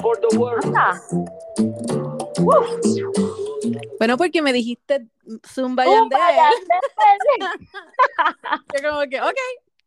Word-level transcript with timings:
For 0.00 0.16
the 0.20 0.36
world. 0.38 0.74
Bueno, 3.98 4.16
porque 4.16 4.42
me 4.42 4.52
dijiste 4.52 5.06
Zumba 5.46 5.84
Uh, 5.86 5.92
Yandel. 5.92 6.18
Yandel. 6.20 7.50
Yo 8.82 8.90
como 8.90 9.00
que, 9.08 9.20
ok, 9.20 9.38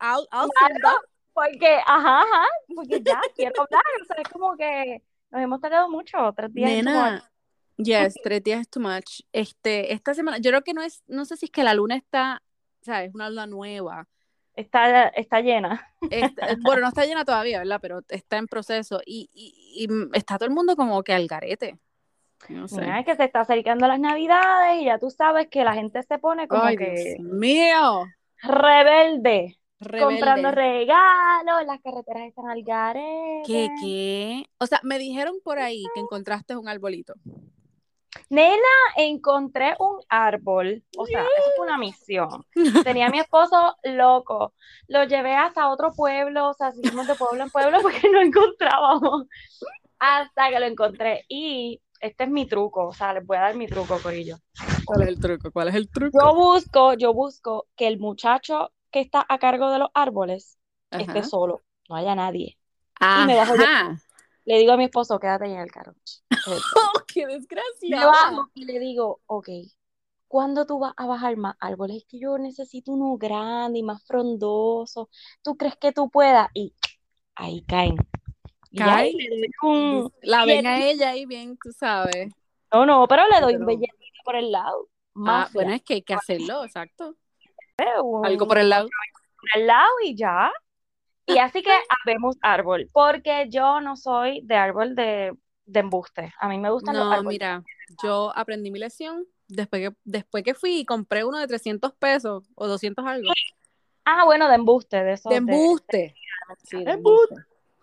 I'll, 0.01 0.27
I'll 0.31 0.49
Claro, 0.49 0.75
Zumba. 0.75 1.01
Porque, 1.33 1.79
ajá, 1.85 2.21
ajá, 2.21 2.47
porque 2.75 3.01
ya 3.01 3.21
quiero 3.35 3.61
hablar, 3.61 3.83
o 4.01 4.05
sea, 4.05 4.17
es 4.17 4.27
como 4.29 4.57
que 4.57 5.01
nos 5.31 5.41
hemos 5.41 5.61
tardado 5.61 5.89
mucho, 5.89 6.33
tres 6.35 6.53
días. 6.53 6.69
es. 6.69 6.75
Nena, 6.83 7.31
yes, 7.77 8.15
tres 8.23 8.43
días 8.43 8.61
es 8.61 8.69
too 8.69 8.81
much. 8.81 9.21
Este, 9.31 9.93
esta 9.93 10.13
semana, 10.13 10.39
yo 10.39 10.51
creo 10.51 10.63
que 10.63 10.73
no 10.73 10.81
es, 10.81 11.01
no 11.07 11.23
sé 11.25 11.37
si 11.37 11.45
es 11.45 11.51
que 11.51 11.63
la 11.63 11.73
luna 11.73 11.95
está, 11.95 12.41
¿sabes? 12.81 13.11
Una 13.13 13.29
luna 13.29 13.47
nueva. 13.47 14.07
Está, 14.59 15.07
está 15.09 15.41
llena. 15.41 15.93
Este, 16.09 16.41
bueno, 16.61 16.81
no 16.81 16.87
está 16.89 17.05
llena 17.05 17.25
todavía, 17.25 17.59
¿verdad? 17.59 17.79
Pero 17.81 18.01
está 18.09 18.37
en 18.37 18.47
proceso 18.47 19.01
y, 19.05 19.29
y, 19.33 19.85
y 19.85 20.17
está 20.17 20.37
todo 20.37 20.47
el 20.49 20.55
mundo 20.55 20.75
como 20.75 21.03
que 21.03 21.13
al 21.13 21.27
garete. 21.27 21.77
No 22.47 22.67
sé. 22.67 22.81
Mira, 22.81 22.99
es 22.99 23.05
que 23.05 23.15
se 23.15 23.25
está 23.25 23.41
acercando 23.41 23.87
las 23.87 23.99
navidades 23.99 24.81
y 24.81 24.85
ya 24.85 24.97
tú 24.97 25.09
sabes 25.09 25.47
que 25.49 25.63
la 25.63 25.73
gente 25.73 26.01
se 26.03 26.19
pone 26.19 26.47
como 26.47 26.63
Ay, 26.63 26.77
que 26.77 26.91
Dios 26.91 27.19
mío. 27.19 28.05
rebelde, 28.41 29.59
comprando 29.79 30.51
Rebelde. 30.51 30.51
regalos, 30.51 31.65
las 31.65 31.81
carreteras 31.81 32.23
están 32.27 32.47
al 32.49 32.63
garete. 32.63 33.43
¿Qué, 33.45 33.69
qué? 33.81 34.45
O 34.57 34.65
sea, 34.67 34.79
me 34.83 34.97
dijeron 34.99 35.35
por 35.43 35.59
ahí 35.59 35.83
que 35.93 35.99
encontraste 35.99 36.55
un 36.55 36.67
arbolito. 36.69 37.13
Nena, 38.29 38.57
encontré 38.95 39.75
un 39.79 39.99
árbol, 40.09 40.83
o 40.97 41.05
sea, 41.05 41.21
eso 41.21 41.49
fue 41.55 41.65
una 41.67 41.77
misión. 41.77 42.45
Tenía 42.83 43.07
a 43.07 43.09
mi 43.09 43.19
esposo 43.19 43.75
loco, 43.83 44.53
lo 44.87 45.03
llevé 45.03 45.35
hasta 45.35 45.69
otro 45.69 45.91
pueblo, 45.93 46.49
o 46.49 46.53
sea, 46.53 46.71
seguimos 46.71 47.07
de 47.07 47.15
pueblo 47.15 47.43
en 47.43 47.49
pueblo 47.49 47.79
porque 47.81 48.09
no 48.09 48.21
encontrábamos, 48.21 49.27
hasta 49.99 50.49
que 50.49 50.59
lo 50.59 50.65
encontré. 50.65 51.25
Y 51.27 51.81
este 52.01 52.23
es 52.23 52.29
mi 52.29 52.47
truco, 52.47 52.87
o 52.87 52.93
sea, 52.93 53.13
les 53.13 53.25
voy 53.25 53.37
a 53.37 53.41
dar 53.41 53.55
mi 53.55 53.67
truco, 53.67 53.99
Corillo. 54.01 54.37
¿Cuál 54.85 55.03
es 55.03 55.07
el 55.09 55.19
truco? 55.19 55.51
¿Cuál 55.51 55.67
es 55.69 55.75
el 55.75 55.89
truco? 55.89 56.17
Yo 56.19 56.33
busco, 56.33 56.93
yo 56.93 57.13
busco 57.13 57.67
que 57.75 57.87
el 57.87 57.99
muchacho 57.99 58.71
que 58.91 59.01
está 59.01 59.25
a 59.27 59.37
cargo 59.37 59.69
de 59.71 59.79
los 59.79 59.89
árboles 59.93 60.57
esté 60.91 61.19
Ajá. 61.19 61.23
solo, 61.23 61.61
no 61.87 61.95
haya 61.95 62.15
nadie. 62.15 62.57
y 62.99 63.25
me 63.25 63.35
bajo 63.35 63.55
yo. 63.55 63.63
Le 64.49 64.57
digo 64.57 64.71
a 64.71 64.77
mi 64.77 64.85
esposo, 64.85 65.19
quédate 65.19 65.45
en 65.45 65.59
el 65.59 65.71
carro. 65.71 65.93
Oh, 66.47 67.03
qué 67.05 67.27
Me 67.27 67.33
desgraciada. 67.33 68.07
bajo 68.07 68.49
y 68.55 68.65
le 68.65 68.79
digo, 68.79 69.21
ok, 69.27 69.47
¿cuándo 70.27 70.65
tú 70.65 70.79
vas 70.79 70.93
a 70.97 71.05
bajar 71.05 71.37
más 71.37 71.55
árboles? 71.59 71.97
Es 71.97 72.05
que 72.05 72.19
yo 72.19 72.39
necesito 72.39 72.93
uno 72.93 73.15
grande 73.17 73.77
y 73.77 73.83
más 73.83 74.03
frondoso. 74.07 75.09
¿Tú 75.43 75.55
crees 75.55 75.75
que 75.75 75.91
tú 75.91 76.09
puedas? 76.09 76.49
Y 76.55 76.73
ahí 77.35 77.61
caen. 77.67 77.97
Caen. 78.75 79.13
un... 79.61 80.11
La 80.23 80.45
ven 80.45 80.65
a 80.65 80.83
ella 80.83 81.09
ahí 81.09 81.27
bien, 81.27 81.55
tú 81.63 81.71
sabes. 81.71 82.33
No, 82.73 82.87
no, 82.87 83.07
pero 83.07 83.27
le 83.27 83.41
doy 83.41 83.55
un 83.55 83.67
belletito 83.67 84.21
por 84.25 84.35
el 84.35 84.51
lado. 84.51 84.87
Ah, 85.09 85.43
Mafia. 85.43 85.51
bueno, 85.53 85.73
es 85.73 85.83
que 85.83 85.93
hay 85.95 86.01
que 86.01 86.15
hacerlo, 86.15 86.63
exacto. 86.63 87.15
Algo 88.23 88.47
por 88.47 88.57
el 88.57 88.69
lado. 88.69 88.89
por 89.39 89.61
el 89.61 89.67
lado 89.67 89.91
y 90.03 90.15
ya. 90.15 90.51
Y 91.29 91.37
así 91.37 91.61
que 91.61 91.71
habemos 92.03 92.37
árbol, 92.41 92.89
porque 92.91 93.47
yo 93.49 93.81
no 93.81 93.95
soy 93.95 94.41
de 94.43 94.55
árbol 94.55 94.95
de, 94.95 95.33
de 95.65 95.79
embuste. 95.79 96.33
A 96.39 96.47
mí 96.49 96.57
me 96.57 96.69
gustan 96.69 96.95
los 96.97 97.05
No, 97.05 97.11
árboles. 97.13 97.33
mira, 97.35 97.63
yo 98.01 98.31
aprendí 98.35 98.71
mi 98.71 98.79
lección 98.79 99.25
después 99.47 99.89
que, 99.89 99.95
después 100.03 100.43
que 100.43 100.53
fui 100.53 100.79
y 100.79 100.85
compré 100.85 101.23
uno 101.23 101.37
de 101.39 101.47
300 101.47 101.93
pesos 101.93 102.43
o 102.55 102.67
200 102.67 103.05
algo. 103.05 103.31
Ah, 104.05 104.25
bueno, 104.25 104.47
de 104.49 104.55
embuste, 104.55 105.03
de 105.03 105.13
esos 105.13 105.29
De 105.29 105.37
embuste. 105.37 106.15
Sí, 106.63 106.83
de 106.83 106.91
Embuste. 106.91 107.35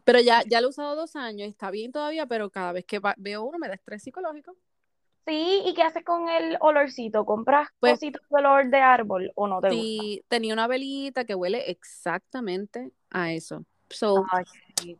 Pero 0.04 0.20
ya, 0.20 0.42
ya 0.46 0.60
lo 0.60 0.68
he 0.68 0.70
usado 0.70 0.94
dos 0.96 1.16
años 1.16 1.48
está 1.48 1.70
bien 1.70 1.92
todavía, 1.92 2.26
pero 2.26 2.50
cada 2.50 2.72
vez 2.72 2.84
que 2.84 2.98
va- 2.98 3.14
veo 3.16 3.42
uno 3.42 3.58
me 3.58 3.68
da 3.68 3.74
estrés 3.74 4.02
psicológico. 4.02 4.56
Sí, 5.26 5.62
¿y 5.64 5.74
qué 5.74 5.82
haces 5.82 6.04
con 6.04 6.28
el 6.28 6.56
olorcito? 6.60 7.24
¿Compras 7.24 7.68
Pues- 7.80 7.94
cositas 7.94 8.22
de 8.30 8.36
olor 8.38 8.70
de 8.70 8.78
árbol 8.78 9.32
o 9.34 9.48
no 9.48 9.60
te 9.60 9.68
gusta? 9.68 9.82
Sí, 9.82 10.24
tenía 10.28 10.52
una 10.54 10.66
velita 10.68 11.24
que 11.24 11.34
huele 11.34 11.70
exactamente 11.70 12.92
a 13.10 13.32
eso. 13.32 13.64
So, 13.90 14.24
Ay, 14.32 14.44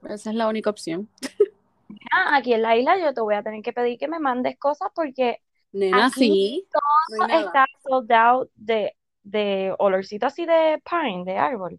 esa 0.08 0.30
es 0.30 0.36
la 0.36 0.48
única 0.48 0.70
opción. 0.70 1.08
Ah, 2.12 2.36
aquí 2.36 2.52
en 2.54 2.62
la 2.62 2.76
isla 2.76 2.98
yo 2.98 3.14
te 3.14 3.20
voy 3.20 3.34
a 3.34 3.42
tener 3.42 3.62
que 3.62 3.72
pedir 3.72 3.98
que 3.98 4.08
me 4.08 4.18
mandes 4.18 4.58
cosas 4.58 4.88
porque 4.94 5.40
Nena, 5.72 6.06
Aquí 6.06 6.14
sí. 6.18 6.68
no 6.72 7.24
hay 7.24 7.28
nada. 7.28 7.46
está 7.46 7.66
sold 7.88 8.10
out 8.12 8.50
de, 8.54 8.96
de 9.22 9.74
olorcito 9.78 10.26
así 10.26 10.46
de 10.46 10.82
pine, 10.88 11.24
de 11.24 11.36
árbol. 11.38 11.78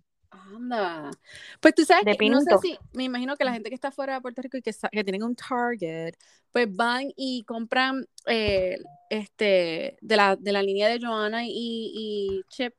Anda. 0.58 1.12
Pues 1.60 1.74
tú 1.76 1.86
sabes 1.86 2.06
De 2.06 2.18
que 2.18 2.30
no 2.30 2.42
sé 2.42 2.58
si, 2.62 2.78
me 2.94 3.04
imagino 3.06 3.36
que 3.38 3.46
la 3.46 3.54
gente 3.54 3.70
que 3.70 3.76
está 3.76 3.92
fuera 3.92 4.16
de 4.16 4.22
Puerto 4.22 4.42
Rico 4.42 4.58
y 4.58 4.62
que, 4.62 4.74
que 4.92 5.04
tienen 5.04 5.24
un 5.24 5.36
Target, 5.36 6.14
pues 6.52 6.74
van 6.76 7.12
y 7.16 7.44
compran 7.44 8.08
eh, 8.26 8.78
este 9.10 9.98
de 10.02 10.16
la, 10.16 10.36
de 10.36 10.52
la 10.52 10.62
línea 10.62 10.90
de 10.90 11.00
Joanna 11.00 11.46
y, 11.46 11.52
y 11.54 12.42
Chip 12.50 12.74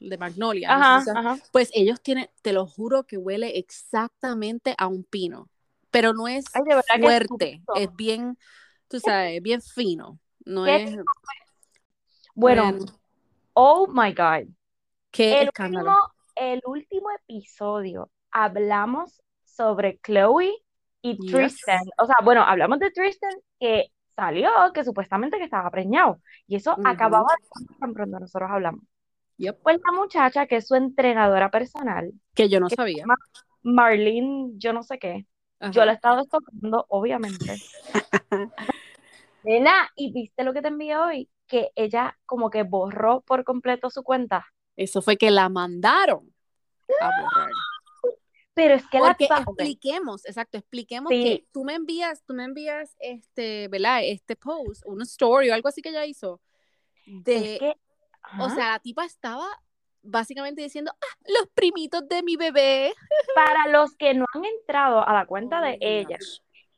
de 0.00 0.18
Magnolia. 0.18 0.68
no 0.68 0.82
Ajá, 0.82 1.00
si 1.00 1.06
sabes. 1.06 1.26
ajá. 1.26 1.38
Pues 1.52 1.70
ellos 1.74 2.00
tienen, 2.00 2.28
te 2.42 2.52
lo 2.52 2.66
juro 2.66 3.04
que 3.04 3.16
huele 3.16 3.58
exactamente 3.58 4.74
a 4.78 4.86
un 4.86 5.04
pino, 5.04 5.48
pero 5.90 6.12
no 6.12 6.28
es 6.28 6.44
Ay, 6.54 7.00
fuerte, 7.00 7.52
estúpido. 7.52 7.74
es 7.76 7.96
bien, 7.96 8.38
tú 8.88 9.00
sabes, 9.00 9.42
bien 9.42 9.62
fino. 9.62 10.18
No 10.44 10.64
¿Qué 10.64 10.76
es. 10.84 10.96
Bueno, 12.34 12.78
oh 13.54 13.86
my 13.86 14.12
God. 14.12 14.48
qué 15.10 15.42
El 15.42 15.48
escándalo. 15.48 15.96
El 16.34 16.60
último 16.64 17.08
episodio 17.10 18.10
hablamos 18.30 19.22
sobre 19.44 19.98
Chloe 20.02 20.52
y 21.02 21.16
Yes. 21.18 21.32
Tristan. 21.32 21.80
O 21.98 22.06
sea, 22.06 22.16
bueno, 22.24 22.42
hablamos 22.42 22.78
de 22.78 22.90
Tristan 22.90 23.34
que 23.58 23.88
salió, 24.14 24.50
que 24.72 24.84
supuestamente 24.84 25.38
que 25.38 25.44
estaba 25.44 25.70
preñado. 25.70 26.20
Y 26.46 26.56
eso 26.56 26.76
acababa 26.84 27.28
tan 27.80 27.92
pronto 27.92 28.20
nosotros 28.20 28.50
hablamos. 28.50 28.84
Yep. 29.38 29.62
Pues 29.62 29.80
la 29.84 29.98
muchacha 29.98 30.46
que 30.46 30.56
es 30.56 30.68
su 30.68 30.74
entrenadora 30.74 31.50
personal, 31.50 32.12
Que 32.34 32.48
yo 32.48 32.60
no 32.60 32.68
que 32.68 32.76
sabía. 32.76 33.04
Marlene, 33.62 34.52
yo 34.56 34.72
no 34.72 34.82
sé 34.82 34.98
qué. 34.98 35.26
Yo 35.70 35.84
la 35.84 35.92
he 35.92 35.94
estado 35.94 36.24
tocando, 36.24 36.86
obviamente. 36.88 37.56
Nena, 39.44 39.90
¿y 39.94 40.12
viste 40.12 40.42
lo 40.42 40.52
que 40.52 40.62
te 40.62 40.68
envié 40.68 40.96
hoy? 40.96 41.30
Que 41.46 41.70
ella 41.76 42.16
como 42.26 42.50
que 42.50 42.64
borró 42.64 43.20
por 43.20 43.44
completo 43.44 43.90
su 43.90 44.02
cuenta. 44.02 44.46
Eso 44.76 45.02
fue 45.02 45.16
que 45.16 45.30
la 45.30 45.48
mandaron 45.48 46.32
a 47.00 47.06
borrar. 47.20 47.50
Pero 48.54 48.74
es 48.74 48.86
que 48.88 48.98
la 48.98 49.08
Porque 49.08 49.24
tipa- 49.24 49.38
expliquemos, 49.38 50.26
exacto, 50.26 50.58
expliquemos 50.58 51.10
Sí. 51.10 51.22
que 51.24 51.46
tú 51.52 51.64
me 51.64 51.74
envías, 51.74 52.22
tú 52.24 52.34
me 52.34 52.44
envías 52.44 52.94
este, 53.00 53.68
¿verdad? 53.68 54.00
Este 54.04 54.36
post, 54.36 54.82
una 54.84 55.04
story 55.04 55.48
o 55.50 55.54
algo 55.54 55.68
así 55.68 55.80
que 55.80 55.88
ella 55.88 56.04
hizo. 56.04 56.40
De, 57.06 57.54
es 57.54 57.58
que, 57.60 57.74
o 58.38 58.50
sea, 58.50 58.72
la 58.72 58.78
tipa 58.78 59.04
estaba 59.06 59.46
básicamente 60.02 60.60
diciendo, 60.60 60.92
ah, 60.94 61.16
los 61.28 61.48
primitos 61.54 62.06
de 62.08 62.22
mi 62.22 62.36
bebé. 62.36 62.92
para 63.34 63.68
los 63.68 63.94
que 63.96 64.12
no 64.14 64.26
han 64.34 64.44
entrado 64.44 65.06
a 65.06 65.12
la 65.14 65.24
cuenta 65.26 65.60
Oh 65.60 65.64
de 65.64 65.70
my 65.72 65.78
ella. 65.80 66.18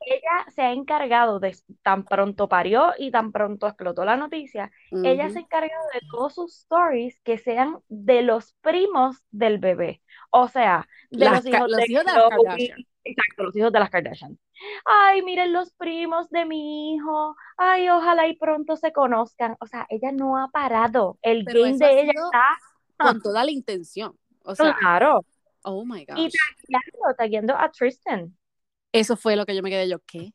Ella 0.05 0.45
se 0.53 0.61
ha 0.61 0.71
encargado 0.71 1.39
de, 1.39 1.55
tan 1.83 2.05
pronto 2.05 2.47
parió 2.49 2.93
y 2.97 3.11
tan 3.11 3.31
pronto 3.31 3.67
explotó 3.67 4.05
la 4.05 4.17
noticia, 4.17 4.71
ella 5.03 5.29
se 5.29 5.39
ha 5.39 5.41
encargado 5.41 5.83
de 5.93 6.01
todos 6.11 6.35
sus 6.35 6.55
stories 6.61 7.19
que 7.21 7.37
sean 7.37 7.77
de 7.89 8.21
los 8.21 8.53
primos 8.61 9.17
del 9.31 9.59
bebé. 9.59 10.01
O 10.31 10.47
sea, 10.47 10.87
de 11.11 11.25
Las 11.25 11.43
los 11.45 11.45
hijos 11.45 11.69
los 11.69 11.81
de 11.81 11.85
hijos 11.87 12.05
de 12.05 12.13
las 12.13 12.25
Kardashian. 12.27 12.79
Exacto, 13.03 13.43
los 13.43 13.55
hijos 13.55 13.71
de 13.71 13.79
las 13.79 13.89
Kardashian. 13.89 14.39
Ay, 14.85 15.21
miren 15.23 15.53
los 15.53 15.73
primos 15.73 16.29
de 16.29 16.45
mi 16.45 16.93
hijo. 16.95 17.35
Ay, 17.57 17.89
ojalá 17.89 18.27
y 18.27 18.35
pronto 18.37 18.75
se 18.77 18.91
conozcan. 18.93 19.55
O 19.59 19.67
sea, 19.67 19.85
ella 19.89 20.11
no 20.11 20.37
ha 20.37 20.49
parado. 20.49 21.17
El 21.21 21.43
Pero 21.45 21.61
game 21.63 21.77
de 21.77 22.01
ella 22.01 22.13
está 22.15 22.43
con 22.97 23.21
toda 23.21 23.43
la 23.43 23.51
intención. 23.51 24.17
O 24.43 24.55
sea, 24.55 24.75
claro. 24.75 25.25
oh 25.63 25.85
my 25.85 26.05
Y 26.15 26.25
gosh. 26.25 26.33
tagueando, 26.67 27.15
tagueando 27.17 27.55
a 27.57 27.71
Tristan. 27.71 28.37
Eso 28.95 29.17
fue 29.17 29.35
lo 29.35 29.45
que 29.45 29.53
yo 29.53 29.61
me 29.61 29.69
quedé 29.69 29.89
yo, 29.89 29.99
¿qué? 30.07 30.31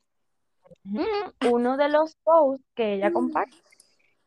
Uno 1.50 1.78
de 1.78 1.88
los 1.88 2.14
posts 2.16 2.62
que 2.74 2.92
ella 2.92 3.10
comparte 3.10 3.56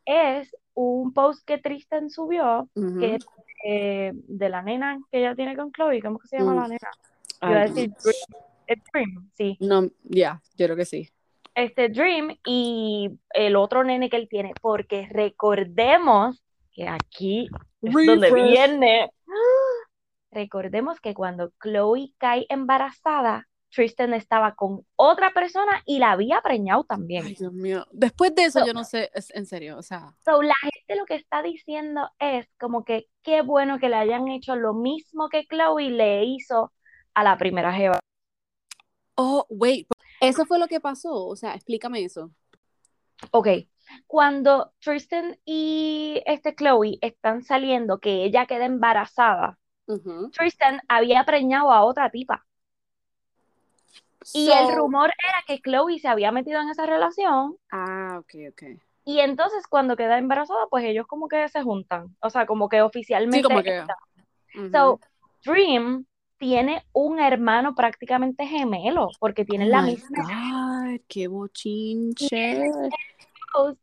es 0.05 0.55
un 0.73 1.13
post 1.13 1.45
que 1.45 1.59
Tristan 1.59 2.09
subió 2.09 2.67
que 2.73 3.19
eh, 3.63 4.11
de 4.13 4.49
la 4.49 4.63
nena 4.63 4.99
que 5.11 5.19
ella 5.19 5.35
tiene 5.35 5.55
con 5.55 5.71
Chloe. 5.71 6.01
¿Cómo 6.01 6.17
que 6.17 6.27
se 6.27 6.39
llama 6.39 6.55
la 6.55 6.67
nena? 6.67 6.89
Yo 7.43 7.49
iba 7.49 7.61
a 7.61 7.67
decir 7.67 7.93
Dream. 8.91 9.29
Sí. 9.35 9.55
No, 9.59 9.91
ya, 10.03 10.41
yo 10.57 10.65
creo 10.65 10.77
que 10.77 10.85
sí. 10.85 11.09
Este 11.53 11.89
Dream 11.89 12.35
y 12.43 13.11
el 13.35 13.55
otro 13.55 13.83
nene 13.83 14.09
que 14.09 14.17
él 14.17 14.27
tiene, 14.27 14.53
porque 14.63 15.07
recordemos 15.11 16.43
que 16.71 16.87
aquí 16.87 17.49
es 17.83 17.93
donde 17.93 18.33
viene. 18.33 19.11
Recordemos 20.31 20.99
que 20.99 21.13
cuando 21.13 21.51
Chloe 21.61 22.15
cae 22.17 22.47
embarazada, 22.49 23.47
Tristan 23.73 24.13
estaba 24.13 24.53
con 24.55 24.85
otra 24.95 25.31
persona 25.31 25.81
y 25.85 25.97
la 25.99 26.11
había 26.11 26.41
preñado 26.41 26.83
también. 26.83 27.25
Ay, 27.25 27.35
Dios 27.35 27.51
mío. 27.53 27.85
Después 27.91 28.35
de 28.35 28.45
eso, 28.45 28.59
So- 28.59 28.65
yo 28.67 28.73
no 28.73 28.83
sé, 28.83 29.09
es, 29.13 29.33
en 29.33 29.45
serio, 29.45 29.77
o 29.77 29.81
sea, 29.81 30.13
So, 30.23 30.41
la 30.41 30.53
gente 30.61 30.95
lo 30.95 31.05
que 31.05 31.15
está 31.15 31.41
diciendo 31.41 32.09
es 32.19 32.47
como 32.59 32.83
que 32.85 33.07
qué 33.23 33.41
bueno 33.41 33.79
que 33.79 33.89
le 33.89 33.95
hayan 33.95 34.27
hecho 34.27 34.55
lo 34.55 34.73
mismo 34.73 35.29
que 35.29 35.45
Chloe 35.47 35.89
le 35.89 36.23
hizo 36.25 36.71
a 37.13 37.23
la 37.23 37.37
primera 37.37 37.73
jeva. 37.73 37.99
Oh, 39.15 39.45
wait, 39.49 39.87
eso 40.21 40.45
fue 40.45 40.59
lo 40.59 40.67
que 40.67 40.79
pasó, 40.79 41.25
o 41.27 41.35
sea, 41.35 41.53
explícame 41.55 42.03
eso. 42.03 42.31
Ok, 43.31 43.47
cuando 44.07 44.73
Tristan 44.79 45.37
y 45.45 46.21
este 46.25 46.55
Chloe 46.55 46.97
están 47.01 47.43
saliendo, 47.43 47.99
que 47.99 48.23
ella 48.23 48.45
queda 48.45 48.65
embarazada. 48.65 49.57
Tristan 50.31 50.81
había 50.87 51.23
preñado 51.25 51.71
a 51.71 51.83
otra 51.83 52.09
tipa. 52.09 52.45
Y 54.33 54.51
el 54.51 54.75
rumor 54.75 55.09
era 55.27 55.43
que 55.47 55.59
Chloe 55.61 55.99
se 55.99 56.07
había 56.07 56.31
metido 56.31 56.61
en 56.61 56.69
esa 56.69 56.85
relación 56.85 57.57
Ah, 57.71 58.17
ok, 58.19 58.33
ok. 58.51 58.63
y 59.05 59.19
entonces 59.19 59.67
cuando 59.67 59.95
queda 59.95 60.17
embarazada, 60.17 60.67
pues 60.69 60.85
ellos 60.85 61.07
como 61.07 61.27
que 61.27 61.47
se 61.49 61.61
juntan, 61.61 62.15
o 62.21 62.29
sea, 62.29 62.45
como 62.45 62.69
que 62.69 62.81
oficialmente 62.81 63.47
Sí, 63.47 63.53
como 63.53 63.63
que. 63.63 63.79
están. 63.79 63.95
ujú. 64.55 64.71
So, 64.71 64.99
Dream 65.43 66.05
tiene 66.37 66.83
un 66.93 67.19
hermano 67.19 67.75
prácticamente 67.75 68.45
gemelo, 68.45 69.09
porque 69.19 69.45
tienen 69.45 69.69
Oh 69.69 69.71
la 69.71 69.81
misma 69.81 70.23
God, 70.23 71.01
qué 71.07 71.27
bochinche. 71.27 72.61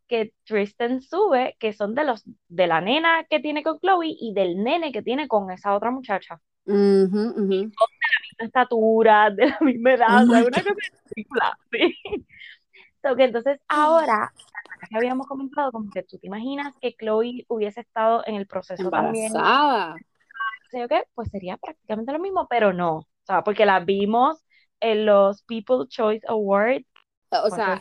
que 0.08 0.32
Tristan 0.44 1.00
sube, 1.00 1.56
que 1.58 1.72
son 1.72 1.94
de 1.94 2.04
los 2.04 2.24
de 2.48 2.66
la 2.66 2.80
nena 2.80 3.24
que 3.28 3.40
tiene 3.40 3.62
con 3.62 3.78
Chloe 3.78 4.16
y 4.18 4.32
del 4.34 4.62
nene 4.62 4.90
que 4.92 5.02
tiene 5.02 5.28
con 5.28 5.50
esa 5.50 5.74
otra 5.74 5.90
muchacha. 5.90 6.40
Ujú, 6.66 7.22
ujú. 7.36 7.46
misma 7.46 8.46
estatura, 8.46 9.30
de 9.36 9.46
la 9.46 9.58
misma 9.60 9.92
edad, 9.94 10.20
Oh 10.20 10.24
o 10.24 10.26
sea, 10.26 10.44
una 10.44 10.62
cosa 10.62 10.74
ridícula, 11.14 11.58
¿sí? 11.72 11.96
So 13.02 13.16
que 13.16 13.24
entonces 13.24 13.58
ahora, 13.68 14.32
que 14.88 14.96
habíamos 14.96 15.26
comentado, 15.26 15.72
como 15.72 15.90
que 15.90 16.02
tú 16.02 16.18
te 16.18 16.26
imaginas 16.26 16.74
que 16.80 16.94
Chloe 16.98 17.44
hubiese 17.48 17.80
estado 17.80 18.22
en 18.26 18.34
el 18.34 18.46
proceso 18.46 18.90
también, 18.90 19.32
Embarazada. 19.32 19.98
yo 20.72 20.88
qué, 20.88 21.04
pues 21.14 21.30
sería 21.30 21.56
prácticamente 21.56 22.12
lo 22.12 22.18
mismo, 22.18 22.46
pero 22.48 22.72
no, 22.72 22.98
o 22.98 23.06
sea, 23.24 23.42
porque 23.42 23.64
la 23.66 23.80
vimos 23.80 24.42
en 24.80 25.06
los 25.06 25.42
People 25.42 25.86
Choice 25.88 26.26
Awards, 26.28 26.86
O 27.30 27.48
sea, 27.48 27.80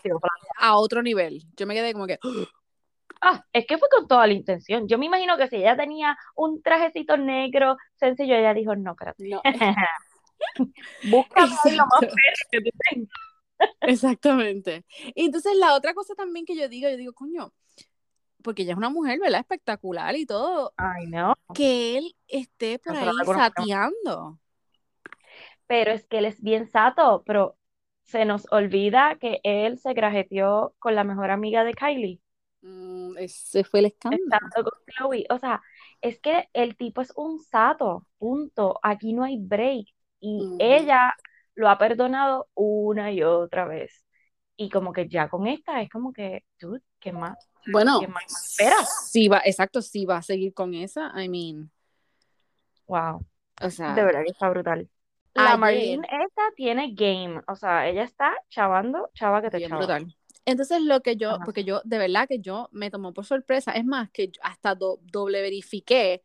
a 0.60 0.78
otro 0.78 1.02
nivel. 1.02 1.44
Yo 1.58 1.66
me 1.66 1.74
quedé 1.74 1.94
como 1.94 2.08
que. 2.08 2.20
Ah, 3.22 3.44
es 3.54 3.66
que 3.68 3.78
fue 3.78 3.90
con 3.90 4.08
toda 4.08 4.28
la 4.28 4.34
intención. 4.34 4.88
Yo 4.88 4.98
me 4.98 5.06
imagino 5.08 5.38
que 5.38 5.48
si 5.50 5.58
ella 5.58 5.76
tenía 5.76 6.18
un 6.36 6.62
trajecito 6.62 7.18
negro 7.18 7.76
sencillo, 7.96 8.36
ella 8.36 8.54
dijo, 8.54 8.76
no, 8.76 8.92
espérate, 8.92 9.28
No. 9.28 9.42
busca 11.12 11.42
lo 11.76 11.86
más 11.86 12.02
que 12.52 12.62
tú 12.62 12.70
tengas. 12.90 13.10
Exactamente. 13.82 14.86
Y 15.16 15.26
entonces 15.26 15.56
la 15.58 15.74
otra 15.76 15.94
cosa 15.94 16.16
también 16.16 16.46
que 16.46 16.56
yo 16.56 16.70
digo, 16.70 16.90
yo 16.90 16.98
digo, 16.98 17.14
coño, 17.14 17.52
porque 18.44 18.64
ella 18.64 18.72
es 18.74 18.78
una 18.78 18.90
mujer, 18.90 19.20
¿verdad? 19.20 19.42
Espectacular 19.42 20.16
y 20.16 20.26
todo, 20.26 20.74
Ay, 20.78 21.08
no. 21.08 21.36
que 21.54 21.98
él 21.98 22.16
esté 22.28 22.80
por 22.80 22.96
ahí 22.98 23.10
sateando. 23.26 24.40
pero 25.68 25.92
es 25.92 26.08
que 26.08 26.20
él 26.20 26.26
es 26.26 26.42
bien 26.42 26.68
sato, 26.68 27.24
pero 27.26 27.58
se 28.04 28.26
nos 28.26 28.48
olvida 28.52 29.18
que 29.20 29.40
él 29.44 29.78
se 29.78 29.94
grajeteó 29.94 30.74
con 30.80 30.96
la 30.96 31.04
mejor 31.04 31.30
amiga 31.32 31.64
de 31.64 31.74
Kylie, 31.74 32.22
Mm, 32.62 33.18
ese 33.18 33.64
fue 33.64 33.80
el 33.80 33.88
escándalo. 33.88 34.24
estando 34.24 34.70
con 34.72 34.80
Chloe. 34.88 35.26
O 35.30 35.38
sea, 35.40 35.62
es 36.02 36.20
que 36.20 36.50
el 36.54 36.76
tipo 36.78 37.02
es 37.02 37.12
un 37.16 37.40
sato, 37.40 38.06
punto. 38.18 38.80
Aquí 38.84 39.14
no 39.14 39.24
hay 39.24 39.38
break. 39.40 39.88
Y 40.20 40.56
ella 40.60 41.14
lo 41.56 41.70
ha 41.70 41.78
perdonado 41.78 42.48
una 42.56 43.12
y 43.12 43.24
otra 43.24 43.66
vez. 43.66 44.06
Y 44.58 44.70
como 44.70 44.92
que 44.92 45.08
ya 45.08 45.30
con 45.30 45.48
esta 45.48 45.82
es 45.82 45.90
como 45.90 46.12
que, 46.12 46.44
dude, 46.60 46.82
¿qué 47.00 47.14
más? 47.14 47.38
Bueno, 47.72 48.00
¿Qué 48.02 48.08
más 48.08 48.26
esperas? 48.28 49.10
sí 49.10 49.28
va, 49.30 49.42
exacto, 49.46 49.82
sí 49.82 50.06
va 50.06 50.18
a 50.18 50.22
seguir 50.22 50.54
con 50.54 50.74
esa. 50.74 51.12
I 51.22 51.30
mean, 51.30 51.72
Wow, 52.88 53.26
o 53.62 53.70
sea, 53.70 53.94
de 53.94 54.04
verdad 54.04 54.24
que 54.24 54.32
está 54.32 54.50
brutal. 54.50 54.90
La 55.34 55.56
Marlene 55.58 56.06
esta 56.10 56.42
tiene 56.56 56.94
game, 56.94 57.42
o 57.48 57.56
sea, 57.56 57.88
ella 57.88 58.04
está 58.04 58.36
chavando, 58.50 59.10
chava 59.14 59.42
que 59.42 59.50
te 59.50 59.62
chava. 59.62 59.78
brutal. 59.78 60.16
Entonces 60.52 60.82
lo 60.82 61.02
que 61.02 61.16
yo, 61.16 61.30
Ajá. 61.32 61.46
porque 61.46 61.64
yo, 61.64 61.82
de 61.86 61.98
verdad 61.98 62.28
que 62.28 62.40
yo 62.40 62.70
me 62.72 62.92
tomó 62.92 63.14
por 63.14 63.26
sorpresa, 63.26 63.72
es 63.74 63.86
más 63.86 64.10
que 64.12 64.28
yo 64.30 64.42
hasta 64.44 64.76
do- 64.76 65.00
doble 65.04 65.42
verifiqué 65.42 66.24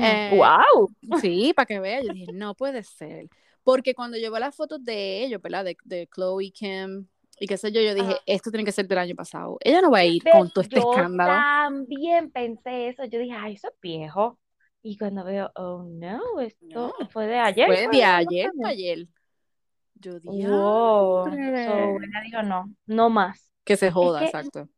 Eh, 0.00 0.30
Wow. 0.36 0.90
Sí, 1.20 1.52
para 1.56 1.66
que 1.66 1.80
vea, 1.80 2.00
yo 2.02 2.10
dije, 2.10 2.32
no 2.32 2.54
puede 2.54 2.82
ser. 2.82 3.28
Porque 3.64 3.94
cuando 3.94 4.16
yo 4.18 4.30
veo 4.30 4.40
las 4.40 4.54
fotos 4.56 4.82
de 4.84 5.24
ellos, 5.24 5.40
¿verdad? 5.42 5.64
De, 5.64 5.76
de 5.84 6.08
Chloe, 6.14 6.50
Kim 6.52 7.06
y 7.38 7.46
qué 7.46 7.56
sé 7.56 7.72
yo, 7.72 7.80
yo 7.80 7.94
dije, 7.94 8.12
Ajá. 8.12 8.22
esto 8.26 8.50
tiene 8.50 8.64
que 8.64 8.72
ser 8.72 8.88
del 8.88 8.98
año 8.98 9.14
pasado. 9.14 9.58
Ella 9.60 9.80
no 9.82 9.90
va 9.90 9.98
a 9.98 10.04
ir 10.04 10.22
con 10.28 10.50
todo 10.50 10.62
este 10.62 10.78
yo 10.78 10.80
escándalo. 10.80 11.32
también 11.40 12.30
pensé 12.30 12.88
eso. 12.88 13.04
Yo 13.04 13.18
dije, 13.18 13.34
ay, 13.36 13.54
eso 13.54 13.68
es 13.68 13.74
viejo. 13.80 14.38
Y 14.82 14.96
cuando 14.98 15.24
veo, 15.24 15.50
oh 15.56 15.84
no, 15.84 16.40
esto 16.40 16.58
No, 16.74 16.92
fue 17.12 17.26
de 17.26 17.38
ayer. 17.38 17.66
Fue 17.66 17.88
de 17.88 18.04
dos 18.04 18.04
ayer 18.04 18.46
años". 18.50 18.56
para 18.56 18.70
ayer. 18.70 19.06
Yo 20.02 20.18
dije, 20.20 20.46
Wow. 20.48 21.24
So, 21.24 21.30
ella 21.32 22.20
dijo, 22.24 22.42
no, 22.42 22.70
no 22.86 23.08
más. 23.10 23.50
que 23.64 23.76
se 23.76 23.90
joda, 23.90 24.18
que- 24.20 24.26
exacto. 24.26 24.68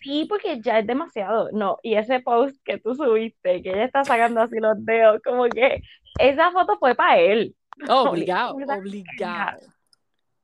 Sí, 0.00 0.24
porque 0.28 0.60
ya 0.62 0.78
es 0.78 0.86
demasiado. 0.86 1.50
No, 1.52 1.78
y 1.82 1.94
ese 1.94 2.20
post 2.20 2.56
que 2.64 2.78
tú 2.78 2.94
subiste, 2.94 3.62
que 3.62 3.70
ella 3.70 3.84
está 3.84 4.02
sacando 4.04 4.40
así 4.40 4.58
los 4.58 4.82
dedos, 4.86 5.20
como 5.22 5.44
que 5.44 5.82
esa 6.18 6.50
foto 6.52 6.78
fue 6.78 6.94
para 6.94 7.18
él. 7.18 7.54
Obligado, 7.90 8.54
obligado. 8.56 9.60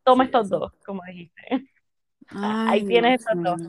Toma 0.05 0.25
Sí, 0.25 0.29
estos 0.29 0.49
dos, 0.51 0.73
como 0.85 1.03
dijiste. 1.07 1.43
Ay, 2.29 2.81
Ahí 2.81 2.85
tienes 2.87 3.21
estos 3.21 3.43
dos. 3.43 3.61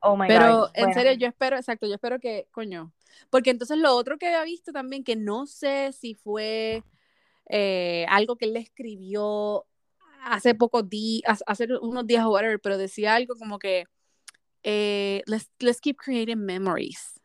Oh 0.00 0.16
my 0.16 0.28
Pero 0.28 0.60
God. 0.60 0.70
en 0.74 0.80
Bueno, 0.86 0.94
serio, 0.94 1.12
yo 1.12 1.26
espero, 1.28 1.56
exacto, 1.56 1.86
yo 1.86 1.94
espero 1.94 2.18
que, 2.18 2.46
coño, 2.52 2.92
porque 3.28 3.50
entonces 3.50 3.76
lo 3.78 3.94
otro 3.94 4.18
que 4.18 4.26
había 4.28 4.44
visto 4.44 4.72
también, 4.72 5.04
que 5.04 5.16
no 5.16 5.46
sé 5.46 5.92
si 5.92 6.14
fue 6.14 6.82
eh, 7.48 8.06
algo 8.08 8.36
que 8.36 8.46
él 8.46 8.54
le 8.54 8.60
escribió 8.60 9.64
hace 10.24 10.54
pocos 10.54 10.88
días, 10.88 11.42
hace 11.46 11.68
unos 11.80 12.06
días 12.06 12.24
o 12.24 12.30
whatever, 12.30 12.60
pero 12.60 12.78
decía 12.78 13.14
algo 13.14 13.34
como 13.36 13.58
que, 13.58 13.84
eh, 14.62 15.22
let's, 15.26 15.50
let's 15.60 15.80
keep 15.80 15.96
creating 15.96 16.44
memories. 16.44 17.20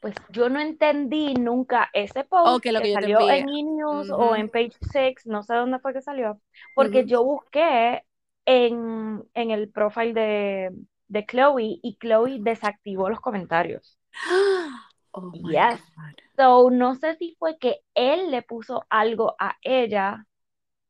Pues 0.00 0.14
yo 0.30 0.48
no 0.48 0.60
entendí 0.60 1.34
nunca 1.34 1.88
ese 1.92 2.24
post 2.24 2.64
lo 2.66 2.80
que 2.80 2.92
salió 2.92 3.20
envié. 3.20 3.38
en 3.38 3.48
E! 3.48 3.84
Ujú. 3.84 4.14
o 4.14 4.36
en 4.36 4.48
Page 4.48 4.72
Six, 4.92 5.26
no 5.26 5.42
sé 5.42 5.54
dónde 5.54 5.78
fue 5.78 5.92
que 5.92 6.02
salió, 6.02 6.40
porque 6.74 7.04
yo 7.06 7.22
busqué 7.24 8.04
en, 8.44 9.22
en 9.34 9.50
el 9.50 9.68
profile 9.70 10.12
de, 10.12 10.70
de 11.08 11.26
Chloe 11.26 11.78
y 11.82 11.96
Chloe 12.00 12.38
desactivó 12.40 13.08
los 13.08 13.20
comentarios. 13.20 13.98
Oh 15.14 15.30
my 15.30 15.52
Yes. 15.52 15.78
God. 15.94 16.21
So, 16.36 16.70
no 16.70 16.94
sé 16.94 17.16
si 17.16 17.36
fue 17.38 17.58
que 17.58 17.80
él 17.94 18.30
le 18.30 18.42
puso 18.42 18.84
algo 18.90 19.34
a 19.38 19.56
ella 19.62 20.26